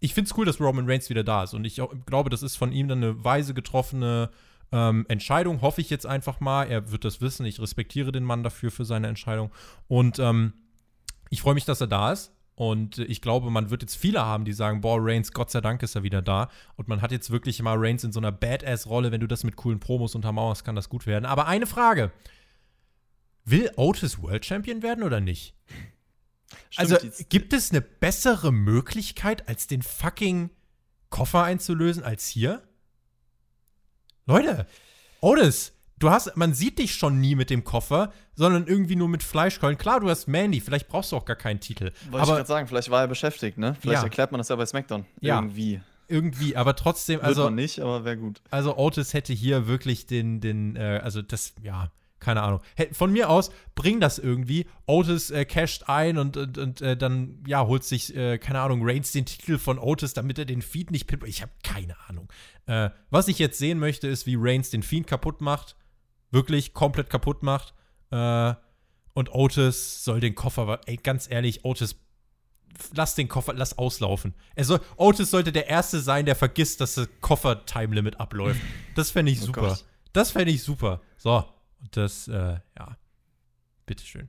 [0.00, 1.54] Ich finde es cool, dass Roman Reigns wieder da ist.
[1.54, 4.30] Und ich glaube, das ist von ihm dann eine weise getroffene
[4.72, 5.60] ähm, Entscheidung.
[5.60, 6.64] Hoffe ich jetzt einfach mal.
[6.64, 7.46] Er wird das wissen.
[7.46, 9.50] Ich respektiere den Mann dafür für seine Entscheidung.
[9.88, 10.54] Und ähm,
[11.30, 12.33] ich freue mich, dass er da ist.
[12.56, 15.82] Und ich glaube, man wird jetzt viele haben, die sagen, boah, Reigns, Gott sei Dank
[15.82, 16.50] ist er wieder da.
[16.76, 19.10] Und man hat jetzt wirklich mal Reigns in so einer Badass-Rolle.
[19.10, 21.26] Wenn du das mit coolen Promos untermauerst, kann das gut werden.
[21.26, 22.12] Aber eine Frage.
[23.44, 25.54] Will Otis World Champion werden oder nicht?
[26.70, 30.50] Stimmt, also, gibt es eine bessere Möglichkeit, als den fucking
[31.10, 32.62] Koffer einzulösen, als hier?
[34.26, 34.66] Leute,
[35.20, 35.73] Otis,
[36.04, 39.78] du hast, man sieht dich schon nie mit dem Koffer, sondern irgendwie nur mit Fleischkeulen.
[39.78, 41.92] Klar, du hast Mandy, vielleicht brauchst du auch gar keinen Titel.
[42.10, 43.76] Wollte ich gerade sagen, vielleicht war er beschäftigt, ne?
[43.80, 44.04] Vielleicht Ja.
[44.04, 45.04] erklärt man das ja bei SmackDown.
[45.20, 45.36] Ja.
[45.36, 45.80] Irgendwie.
[46.06, 48.42] Irgendwie, aber trotzdem, Also, Wird man nicht, aber wäre gut.
[48.50, 51.90] also Otis hätte hier wirklich den, den, äh, also das, ja,
[52.20, 52.60] keine Ahnung.
[52.92, 54.66] Von mir aus, bring das irgendwie.
[54.86, 58.80] Otis äh, casht ein und, und, und äh, dann, ja, holt sich, äh, keine Ahnung,
[58.82, 61.24] Reigns den Titel von Otis, damit er den Feed nicht pinnt.
[61.26, 62.28] Ich habe keine Ahnung.
[62.66, 65.76] Äh, was ich jetzt sehen möchte, ist, wie Reigns den Fiend kaputt macht.
[66.34, 67.72] Wirklich komplett kaputt macht.
[68.10, 68.54] Äh,
[69.14, 71.96] und Otis soll den Koffer, ey, ganz ehrlich, Otis,
[72.92, 74.34] lass den Koffer, lass auslaufen.
[74.56, 78.60] Er soll, Otis sollte der Erste sein, der vergisst, dass das Koffer-Time-Limit abläuft.
[78.96, 79.60] Das fände ich Oh super.
[79.60, 79.84] Gott.
[80.12, 81.00] Das fände ich super.
[81.16, 81.44] So,
[81.80, 82.96] und das, äh, ja.
[83.86, 84.28] Bitteschön.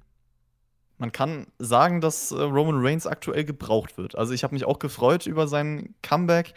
[0.98, 4.16] Man kann sagen, dass äh, Roman Reigns aktuell gebraucht wird.
[4.16, 6.54] Also ich habe mich auch gefreut über sein Comeback.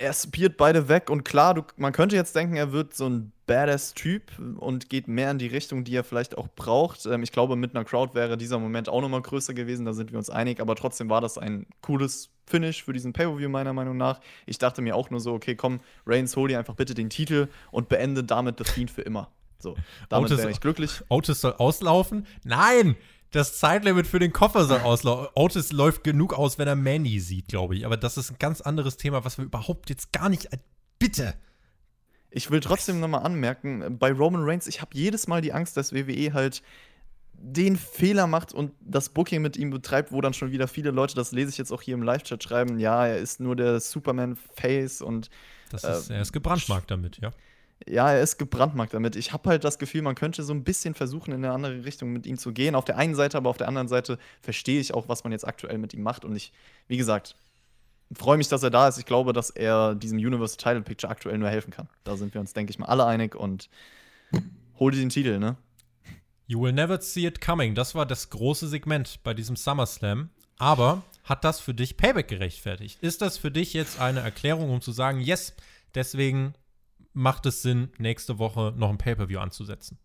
[0.00, 3.32] Er spielt beide weg und klar, du, man könnte jetzt denken, er wird so ein
[3.46, 7.04] Badass-Typ und geht mehr in die Richtung, die er vielleicht auch braucht.
[7.06, 10.12] Ähm, ich glaube, mit einer Crowd wäre dieser Moment auch nochmal größer gewesen, da sind
[10.12, 13.96] wir uns einig, aber trotzdem war das ein cooles Finish für diesen Pay-Per-View meiner Meinung
[13.96, 14.20] nach.
[14.46, 17.48] Ich dachte mir auch nur so, okay, komm, Reigns, hol dir einfach bitte den Titel
[17.72, 19.30] und beende damit das Fiend für immer.
[19.58, 19.76] So,
[20.08, 21.02] damit wäre ich glücklich.
[21.08, 22.26] Otis soll auslaufen?
[22.44, 22.96] Nein!
[23.30, 25.28] Das Zeitlimit für den Koffer soll auslaufen.
[25.34, 27.84] Otis läuft genug aus, wenn er Manny sieht, glaube ich.
[27.84, 30.48] Aber das ist ein ganz anderes Thema, was wir überhaupt jetzt gar nicht.
[30.98, 31.34] Bitte!
[32.30, 35.92] Ich will trotzdem nochmal anmerken, bei Roman Reigns, ich habe jedes Mal die Angst, dass
[35.94, 36.62] WWE halt
[37.32, 41.14] den Fehler macht und das Booking mit ihm betreibt, wo dann schon wieder viele Leute,
[41.14, 45.00] das lese ich jetzt auch hier im Live-Chat, schreiben, ja, er ist nur der Superman-Face
[45.02, 45.30] und
[45.70, 47.30] Das Äh, ist, er ist gebrandmarkt damit, ja.
[47.86, 49.16] Ja, er ist gebrandmarkt damit.
[49.16, 52.12] Ich habe halt das Gefühl, man könnte so ein bisschen versuchen, in eine andere Richtung
[52.12, 52.74] mit ihm zu gehen.
[52.74, 55.46] Auf der einen Seite, aber auf der anderen Seite verstehe ich auch, was man jetzt
[55.46, 56.24] aktuell mit ihm macht.
[56.24, 56.52] Und ich,
[56.88, 57.36] wie gesagt,
[58.12, 58.98] freue mich, dass er da ist.
[58.98, 61.88] Ich glaube, dass er diesem Universal Title Picture aktuell nur helfen kann.
[62.04, 63.68] Da sind wir uns, denke ich mal, alle einig und
[64.78, 65.56] hol dir den Titel, ne?
[66.46, 67.74] You will never see it coming.
[67.74, 70.30] Das war das große Segment bei diesem SummerSlam.
[70.58, 72.98] Aber hat das für dich Payback gerechtfertigt?
[73.02, 75.54] Ist das für dich jetzt eine Erklärung, um zu sagen, yes,
[75.94, 76.54] deswegen
[77.12, 79.98] macht es Sinn, nächste Woche noch ein Pay-Per-View anzusetzen?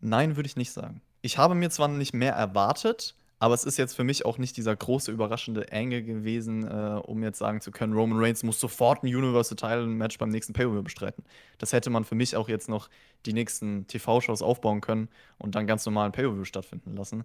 [0.00, 1.02] Nein, würde ich nicht sagen.
[1.22, 4.56] Ich habe mir zwar nicht mehr erwartet, aber es ist jetzt für mich auch nicht
[4.56, 9.02] dieser große, überraschende Angle gewesen, äh, um jetzt sagen zu können, Roman Reigns muss sofort
[9.02, 11.24] ein Universal Title Match beim nächsten Pay-Per-View bestreiten.
[11.58, 12.88] Das hätte man für mich auch jetzt noch
[13.26, 15.08] die nächsten TV-Shows aufbauen können
[15.38, 17.24] und dann ganz normal ein Pay-Per-View stattfinden lassen.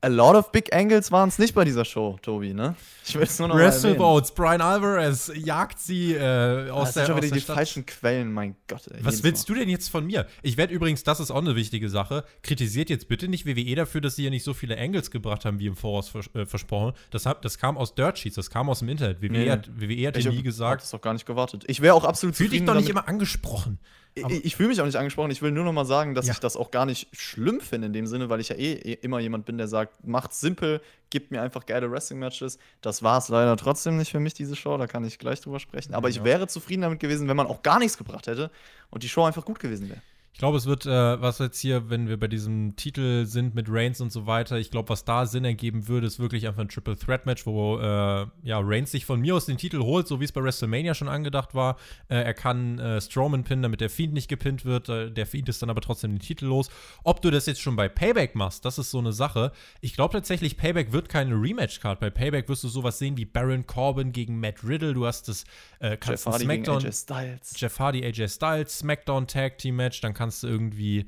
[0.00, 2.76] A lot of big angles waren es nicht bei dieser Show, Tobi, ne?
[3.04, 3.56] Ich will es nur noch.
[3.56, 7.56] WrestleBoats, Brian Alvarez jagt sie äh, aus das der, sind schon wieder der die Stadt.
[7.56, 8.86] falschen Quellen, mein Gott.
[8.92, 9.54] Ey, Was willst Mal.
[9.56, 10.28] du denn jetzt von mir?
[10.42, 14.00] Ich werde übrigens, das ist auch eine wichtige Sache, kritisiert jetzt bitte nicht WWE dafür,
[14.00, 16.92] dass sie ja nicht so viele Angles gebracht haben, wie im Voraus vers äh, versprochen.
[17.10, 19.20] Das, hab, das kam aus Dirt Sheets, das kam aus dem Internet.
[19.20, 19.50] WWE Nee.
[19.50, 20.82] hat, WWE hat Ich nie hab gesagt.
[20.82, 21.64] das doch gar nicht gewartet.
[21.66, 22.90] Ich wäre auch absolut Fühl dich doch nicht damit.
[22.90, 23.80] immer angesprochen.
[24.24, 25.30] Aber- Ich, ich fühle mich auch nicht angesprochen.
[25.30, 26.32] Ich will nur noch mal sagen, dass Ja.
[26.32, 28.92] ich das auch gar nicht schlimm finde in dem Sinne, weil ich ja eh, eh
[29.02, 32.58] immer jemand bin, der sagt, macht's simpel, gibt mir einfach geile Wrestling-Matches.
[32.80, 34.76] Das war es leider trotzdem nicht für mich, diese Show.
[34.76, 35.94] Da kann ich gleich drüber sprechen.
[35.94, 36.24] Aber ich Ja.
[36.24, 38.50] wäre zufrieden damit gewesen, wenn man auch gar nichts gebracht hätte
[38.90, 40.00] und die Show einfach gut gewesen wäre.
[40.38, 43.66] Ich glaube, es wird, äh, was jetzt hier, wenn wir bei diesem Titel sind mit
[43.68, 46.68] Reigns und so weiter, ich glaube, was da Sinn ergeben würde, ist wirklich einfach ein
[46.68, 50.20] Triple Threat Match, wo äh, ja, Reigns sich von mir aus den Titel holt, so
[50.20, 51.76] wie es bei WrestleMania schon angedacht war.
[52.08, 54.88] Äh, er kann äh, Strowman pinnen, damit der Fiend nicht gepinnt wird.
[54.88, 56.70] Äh, der Fiend ist dann aber trotzdem den Titel los.
[57.02, 59.50] Ob du das jetzt schon bei Payback machst, das ist so eine Sache.
[59.80, 61.98] Ich glaube tatsächlich, Payback wird keine Rematch-Card.
[61.98, 64.94] Bei Payback wirst du sowas sehen wie Baron Corbin gegen Matt Riddle.
[64.94, 65.42] Du hast das,
[65.80, 67.54] äh, kannst Jeff ein Hardy Smackdown AJ Styles.
[67.56, 71.06] Jeff Hardy, AJ Styles, SmackDown Tag Team Match, dann kannst du irgendwie,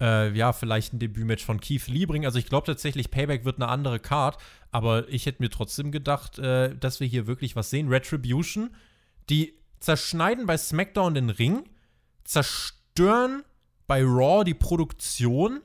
[0.00, 2.26] äh, ja, vielleicht ein Debütmatch von Keith Lee bringen.
[2.26, 4.38] Also ich glaube tatsächlich, Payback wird eine andere Card,
[4.70, 7.88] aber ich hätte mir trotzdem gedacht, äh, dass wir hier wirklich was sehen.
[7.88, 8.70] Retribution,
[9.30, 11.64] die zerschneiden bei SmackDown den Ring,
[12.24, 13.42] zerstören
[13.86, 15.60] bei Raw die Produktion,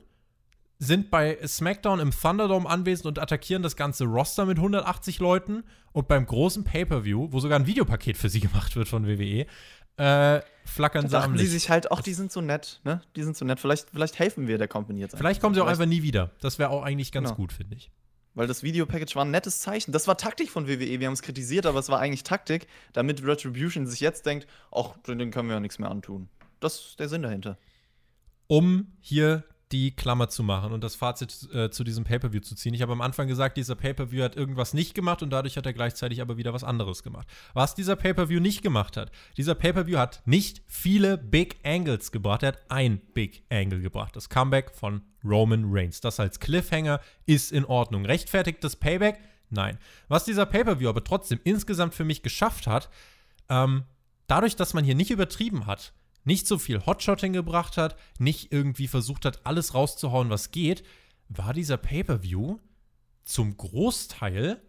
[0.78, 5.64] sind bei SmackDown im Thunderdome anwesend und attackieren das ganze Roster mit 180 Leuten.
[5.92, 9.46] Und beim großen Pay-Per-View, wo sogar ein Videopaket für sie gemacht wird von WWE,
[9.98, 13.00] äh, flackern Da sie am sie sich halt, ach, die sind so nett, ne?
[13.16, 13.58] Die sind so nett.
[13.60, 16.30] Vielleicht, vielleicht helfen wir der Company jetzt Vielleicht kommen sie auch Vielleicht- einfach nie wieder.
[16.40, 17.36] Das wäre auch eigentlich ganz Genau.
[17.36, 17.90] gut, finde ich.
[18.34, 19.90] Weil das Videopackage war ein nettes Zeichen.
[19.90, 21.00] Das war Taktik von WWE.
[21.00, 24.90] Wir haben es kritisiert, aber es war eigentlich Taktik, damit Retribution sich jetzt denkt, ach,
[25.08, 26.28] den können wir ja nichts mehr antun.
[26.60, 27.58] Das ist der Sinn dahinter.
[28.46, 29.42] um hier
[29.72, 32.74] die Klammer zu machen und das Fazit äh, zu diesem Pay-Per-View zu ziehen.
[32.74, 35.72] Ich habe am Anfang gesagt, dieser Pay-Per-View hat irgendwas nicht gemacht und dadurch hat er
[35.72, 37.28] gleichzeitig aber wieder was anderes gemacht.
[37.54, 42.48] Was dieser Pay-Per-View nicht gemacht hat, dieser Pay-Per-View hat nicht viele Big Angles gebracht, er
[42.48, 44.16] hat ein Big Angle gebracht.
[44.16, 46.00] Das Comeback von Roman Reigns.
[46.00, 48.06] Das als Cliffhanger ist in Ordnung.
[48.06, 49.18] Rechtfertigt das Payback?
[49.50, 49.78] Nein.
[50.08, 52.88] Was dieser Pay-Per-View aber trotzdem insgesamt für mich geschafft hat,
[53.48, 53.84] ähm,
[54.26, 55.92] dadurch, dass man hier nicht übertrieben hat,
[56.28, 60.84] nicht so viel Hotshotting gebracht hat, nicht irgendwie versucht hat, alles rauszuhauen, was geht,
[61.30, 62.58] war dieser Pay-per-View
[63.24, 64.60] zum Großteil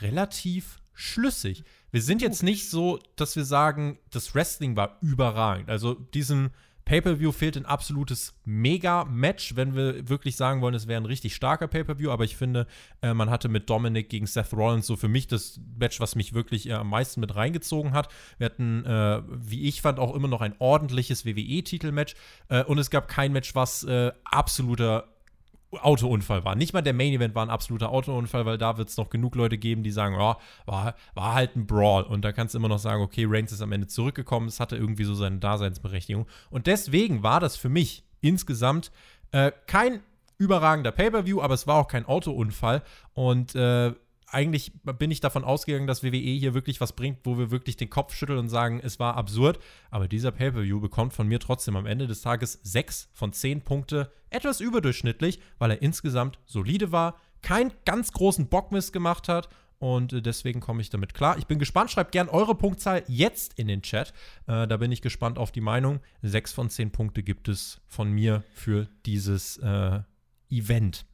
[0.00, 1.64] relativ schlüssig.
[1.90, 5.68] Wir sind jetzt nicht so, dass wir sagen, das Wrestling war überragend.
[5.68, 6.50] Also diesem
[6.88, 11.68] Pay-per-View fehlt ein absolutes Mega-Match, wenn wir wirklich sagen wollen, es wäre ein richtig starker
[11.68, 12.10] Pay-per-View.
[12.10, 12.66] Aber ich finde,
[13.02, 16.32] äh, man hatte mit Dominic gegen Seth Rollins so für mich das Match, was mich
[16.32, 18.08] wirklich äh, am meisten mit reingezogen hat.
[18.38, 22.14] Wir hatten, äh, wie ich fand, auch immer noch ein ordentliches WWE-Titelmatch.
[22.48, 25.08] Äh, und es gab kein Match, was äh, absoluter
[25.72, 26.54] Autounfall war.
[26.54, 29.34] Nicht mal der Main Event war ein absoluter Autounfall, weil da wird es noch genug
[29.34, 30.34] Leute geben, die sagen, oh,
[30.66, 32.04] war, war halt ein Brawl.
[32.04, 34.76] Und da kannst du immer noch sagen, okay, Reigns ist am Ende zurückgekommen, es hatte
[34.76, 36.26] irgendwie so seine Daseinsberechtigung.
[36.50, 38.90] Und deswegen war das für mich insgesamt
[39.32, 40.00] äh, kein
[40.38, 42.82] überragender Pay-Per-View, aber es war auch kein Autounfall.
[43.12, 43.92] Und äh,
[44.30, 47.90] eigentlich bin ich davon ausgegangen, dass WWE hier wirklich was bringt, wo wir wirklich den
[47.90, 49.58] Kopf schütteln und sagen, es war absurd.
[49.90, 54.12] Aber dieser Pay-Per-View bekommt von mir trotzdem am Ende des Tages 6 von 10 Punkte.
[54.30, 59.48] Etwas überdurchschnittlich, weil er insgesamt solide war, keinen ganz großen Bockmist gemacht hat.
[59.78, 61.38] Und äh, deswegen komme ich damit klar.
[61.38, 61.90] Ich bin gespannt.
[61.90, 64.12] Schreibt gern eure Punktzahl jetzt in den Chat.
[64.46, 66.00] Äh, da bin ich gespannt auf die Meinung.
[66.22, 70.00] 6 von 10 Punkte gibt es von mir für dieses äh,
[70.50, 71.06] Event.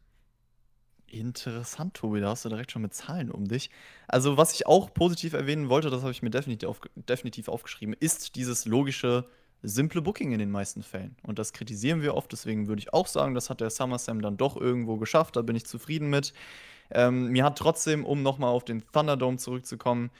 [1.06, 3.70] Interessant, Tobi, da hast du direkt schon mit Zahlen um dich.
[4.09, 7.94] Also, was ich auch positiv erwähnen wollte, das habe ich mir definitiv, auf, definitiv aufgeschrieben,
[8.01, 9.26] ist dieses logische,
[9.62, 11.16] simple Booking in den meisten Fällen.
[11.22, 14.36] Und das kritisieren wir oft, deswegen würde ich auch sagen, das hat der SummerSlam dann
[14.36, 16.32] doch irgendwo geschafft, da bin ich zufrieden mit.
[16.90, 20.10] Ähm, mir hat trotzdem, um nochmal auf den Thunderdome zurückzukommen,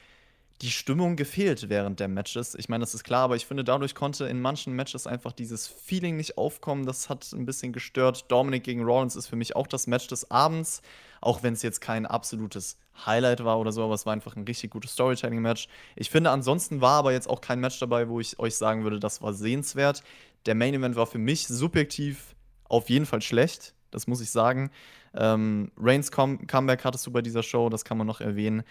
[0.63, 2.55] die Stimmung gefehlt während der Matches.
[2.55, 5.67] Ich meine, das ist klar, aber ich finde, dadurch konnte in manchen Matches einfach dieses
[5.67, 6.87] Feeling nicht aufkommen.
[6.87, 8.31] Das hat ein bisschen gestört.
[8.31, 10.81] Dominic gegen Rollins ist für mich auch das Match des Abends,
[11.21, 14.45] auch wenn es jetzt kein absolutes Highlight war oder so, aber es war einfach ein
[14.45, 15.69] richtig gutes Storytelling-Match.
[15.97, 19.01] Ich finde, ansonsten war aber jetzt auch kein Match dabei, wo ich euch sagen würde,
[19.01, 20.03] das war sehenswert.
[20.47, 24.71] Der Main Event war für mich subjektiv auf jeden Fall schlecht, das muss ich sagen.
[25.15, 28.63] Ähm, Reigns Comeback hattest du bei dieser Show, das kann man noch erwähnen.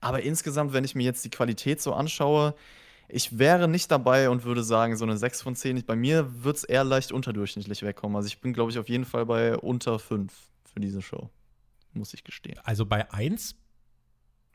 [0.00, 2.54] Aber insgesamt, wenn ich mir jetzt die Qualität so anschaue,
[3.08, 5.84] ich wäre nicht dabei und würde sagen, so eine 6 von 10.
[5.84, 8.16] Bei mir wird es eher leicht unterdurchschnittlich wegkommen.
[8.16, 10.32] Also ich bin, glaube ich, auf jeden Fall bei unter 5
[10.72, 11.28] für diese Show.
[11.92, 12.58] Muss ich gestehen.
[12.62, 13.56] Also bei 1?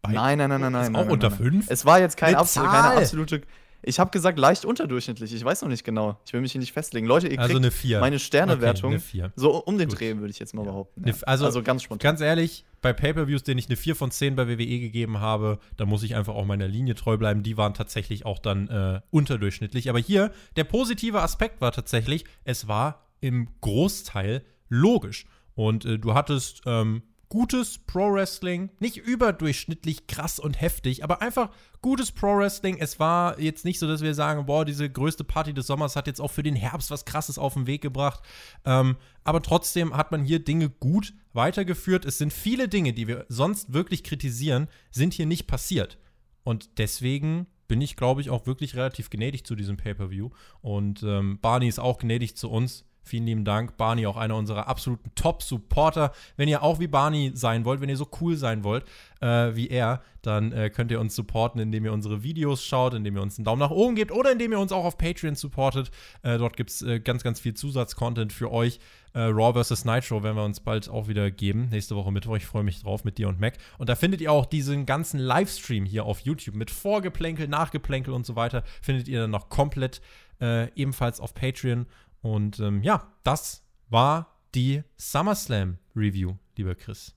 [0.01, 0.83] Bei nein, nein, nein, nein, nein.
[0.83, 1.37] Ist auch nein, unter nein.
[1.37, 1.69] 5?
[1.69, 3.41] Es war jetzt kein absolut, keine absolute
[3.87, 5.33] ich habe gesagt leicht unterdurchschnittlich.
[5.33, 6.19] Ich weiß noch nicht genau.
[6.25, 7.05] Ich will mich hier nicht festlegen.
[7.05, 8.95] Leute, ihr also kriegt meine Sternewertung.
[8.95, 11.07] Okay, so um den Dreh würde ich jetzt mal behaupten.
[11.07, 11.13] Ja.
[11.23, 12.03] Also, also, ganz spontan.
[12.03, 15.85] Ganz ehrlich, bei Pay-per-Views, denen ich eine 4 von 10 bei WWE gegeben habe, da
[15.85, 17.43] muss ich einfach auch meiner Linie treu bleiben.
[17.43, 19.89] Die waren tatsächlich auch dann äh, unterdurchschnittlich.
[19.89, 25.25] Aber hier, der positive Aspekt war tatsächlich, es war im Großteil logisch.
[25.53, 27.03] Und äh, du hattest ähm,
[27.35, 31.49] gutes Pro-Wrestling, nicht überdurchschnittlich krass und heftig, aber einfach
[31.81, 32.77] gutes Pro-Wrestling.
[32.79, 36.07] Es war jetzt nicht so, dass wir sagen, boah, diese größte Party des Sommers hat
[36.07, 38.23] jetzt auch für den Herbst was Krasses auf den Weg gebracht.
[38.63, 38.95] Ähm,
[39.25, 42.05] aber trotzdem hat man hier Dinge gut weitergeführt.
[42.05, 45.97] Es sind viele Dinge, die wir sonst wirklich kritisieren, sind hier nicht passiert.
[46.45, 50.29] Und deswegen bin ich, glaube ich, auch wirklich relativ gnädig zu diesem Pay-Per-View.
[50.61, 52.85] Und ähm, Barney ist auch gnädig zu uns.
[53.05, 53.77] Vielen lieben Dank.
[53.77, 56.11] Barney, auch einer unserer absoluten Top-Supporter.
[56.37, 58.83] Wenn ihr auch wie Barney sein wollt, wenn ihr so cool sein wollt
[59.21, 63.15] äh, wie er, dann äh, könnt ihr uns supporten, indem ihr unsere Videos schaut, indem
[63.15, 65.91] ihr uns einen Daumen nach oben gebt oder indem ihr uns auch auf Patreon supportet.
[66.23, 68.79] Äh, dort gibt es äh, ganz, ganz viel Zusatzcontent für euch.
[69.13, 69.85] Äh, Raw vs.
[69.85, 71.69] Nitro werden wir uns bald auch wieder geben.
[71.69, 72.37] Nächste Woche Mittwoch.
[72.37, 73.53] Ich freue mich drauf mit dir und Mac.
[73.77, 78.25] Und da findet ihr auch diesen ganzen Livestream hier auf YouTube mit Vorgeplänkel, Nachgeplänkel und
[78.25, 78.63] so weiter.
[78.81, 80.01] Findet ihr dann noch komplett
[80.41, 81.85] äh, ebenfalls auf Patreon.
[82.25, 87.13] Und ähm, ja, das war die SummerSlam Review, lieber Chris.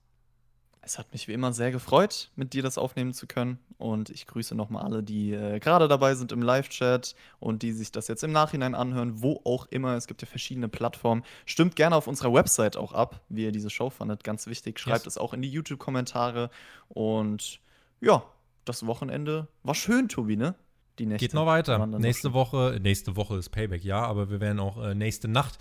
[0.82, 3.58] Es hat mich wie immer sehr gefreut, mit dir das aufnehmen zu können.
[3.78, 7.90] Und ich grüße nochmal alle, die äh, gerade dabei sind im Live-Chat und die sich
[7.90, 9.96] das jetzt im Nachhinein anhören, wo auch immer.
[9.96, 11.24] Es gibt ja verschiedene Plattformen.
[11.46, 14.24] Stimmt gerne auf unserer Website auch ab, wie ihr diese Show fandet.
[14.24, 14.78] Ganz wichtig.
[14.78, 15.14] Schreibt yes.
[15.14, 16.50] es auch in die YouTube-Kommentare.
[16.90, 17.60] Und
[18.02, 18.24] ja,
[18.66, 20.54] das Wochenende war schön, Tobi, ne?
[20.98, 21.26] Die Nächte.
[21.26, 21.86] Geht noch weiter.
[21.86, 25.58] Nächste Woche, nächste Woche ist Payback, ja, aber wir werden auch äh, nächste Nacht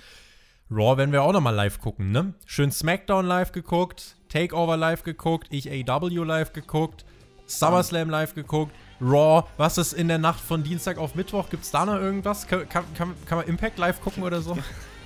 [0.69, 2.33] Raw werden wir auch noch mal live gucken, ne?
[2.45, 7.05] Schön SmackDown live geguckt, Takeover live geguckt, ich AW live geguckt,
[7.45, 11.49] SummerSlam live geguckt, Raw, was ist in der Nacht von Dienstag auf Mittwoch?
[11.49, 12.47] Gibt es da noch irgendwas?
[12.47, 14.57] Kann, kann, kann, kann man Impact live gucken oder so?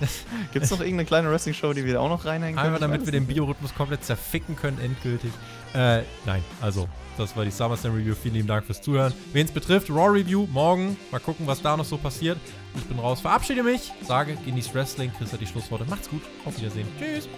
[0.52, 2.74] Gibt es noch irgendeine kleine Wrestling-Show, die wir auch noch reinhängen können?
[2.74, 5.30] Einfach damit wir den Biorhythmus komplett zerficken können, endgültig.
[5.74, 8.14] Äh, nein, also, das war die SummerSlam Review.
[8.14, 9.12] Vielen lieben Dank fürs Zuhören.
[9.32, 10.96] Wen es betrifft, Raw Review morgen.
[11.10, 12.38] Mal gucken, was da noch so passiert.
[12.76, 15.12] Ich bin raus, verabschiede mich, sage, genießt Wrestling.
[15.16, 15.84] Chris hat die Schlussworte.
[15.88, 16.86] Macht's gut, auf Wiedersehen.
[16.98, 17.28] Tschüss.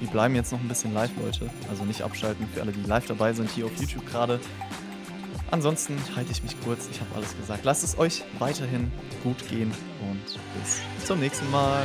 [0.00, 1.50] Wir bleiben jetzt noch ein bisschen live, Leute.
[1.68, 4.38] Also nicht abschalten für alle, die live dabei sind hier auf YouTube gerade.
[5.50, 7.64] Ansonsten halte ich mich kurz, ich habe alles gesagt.
[7.64, 8.92] Lasst es euch weiterhin
[9.24, 9.72] gut gehen
[10.02, 10.22] und
[10.60, 11.84] bis zum nächsten Mal.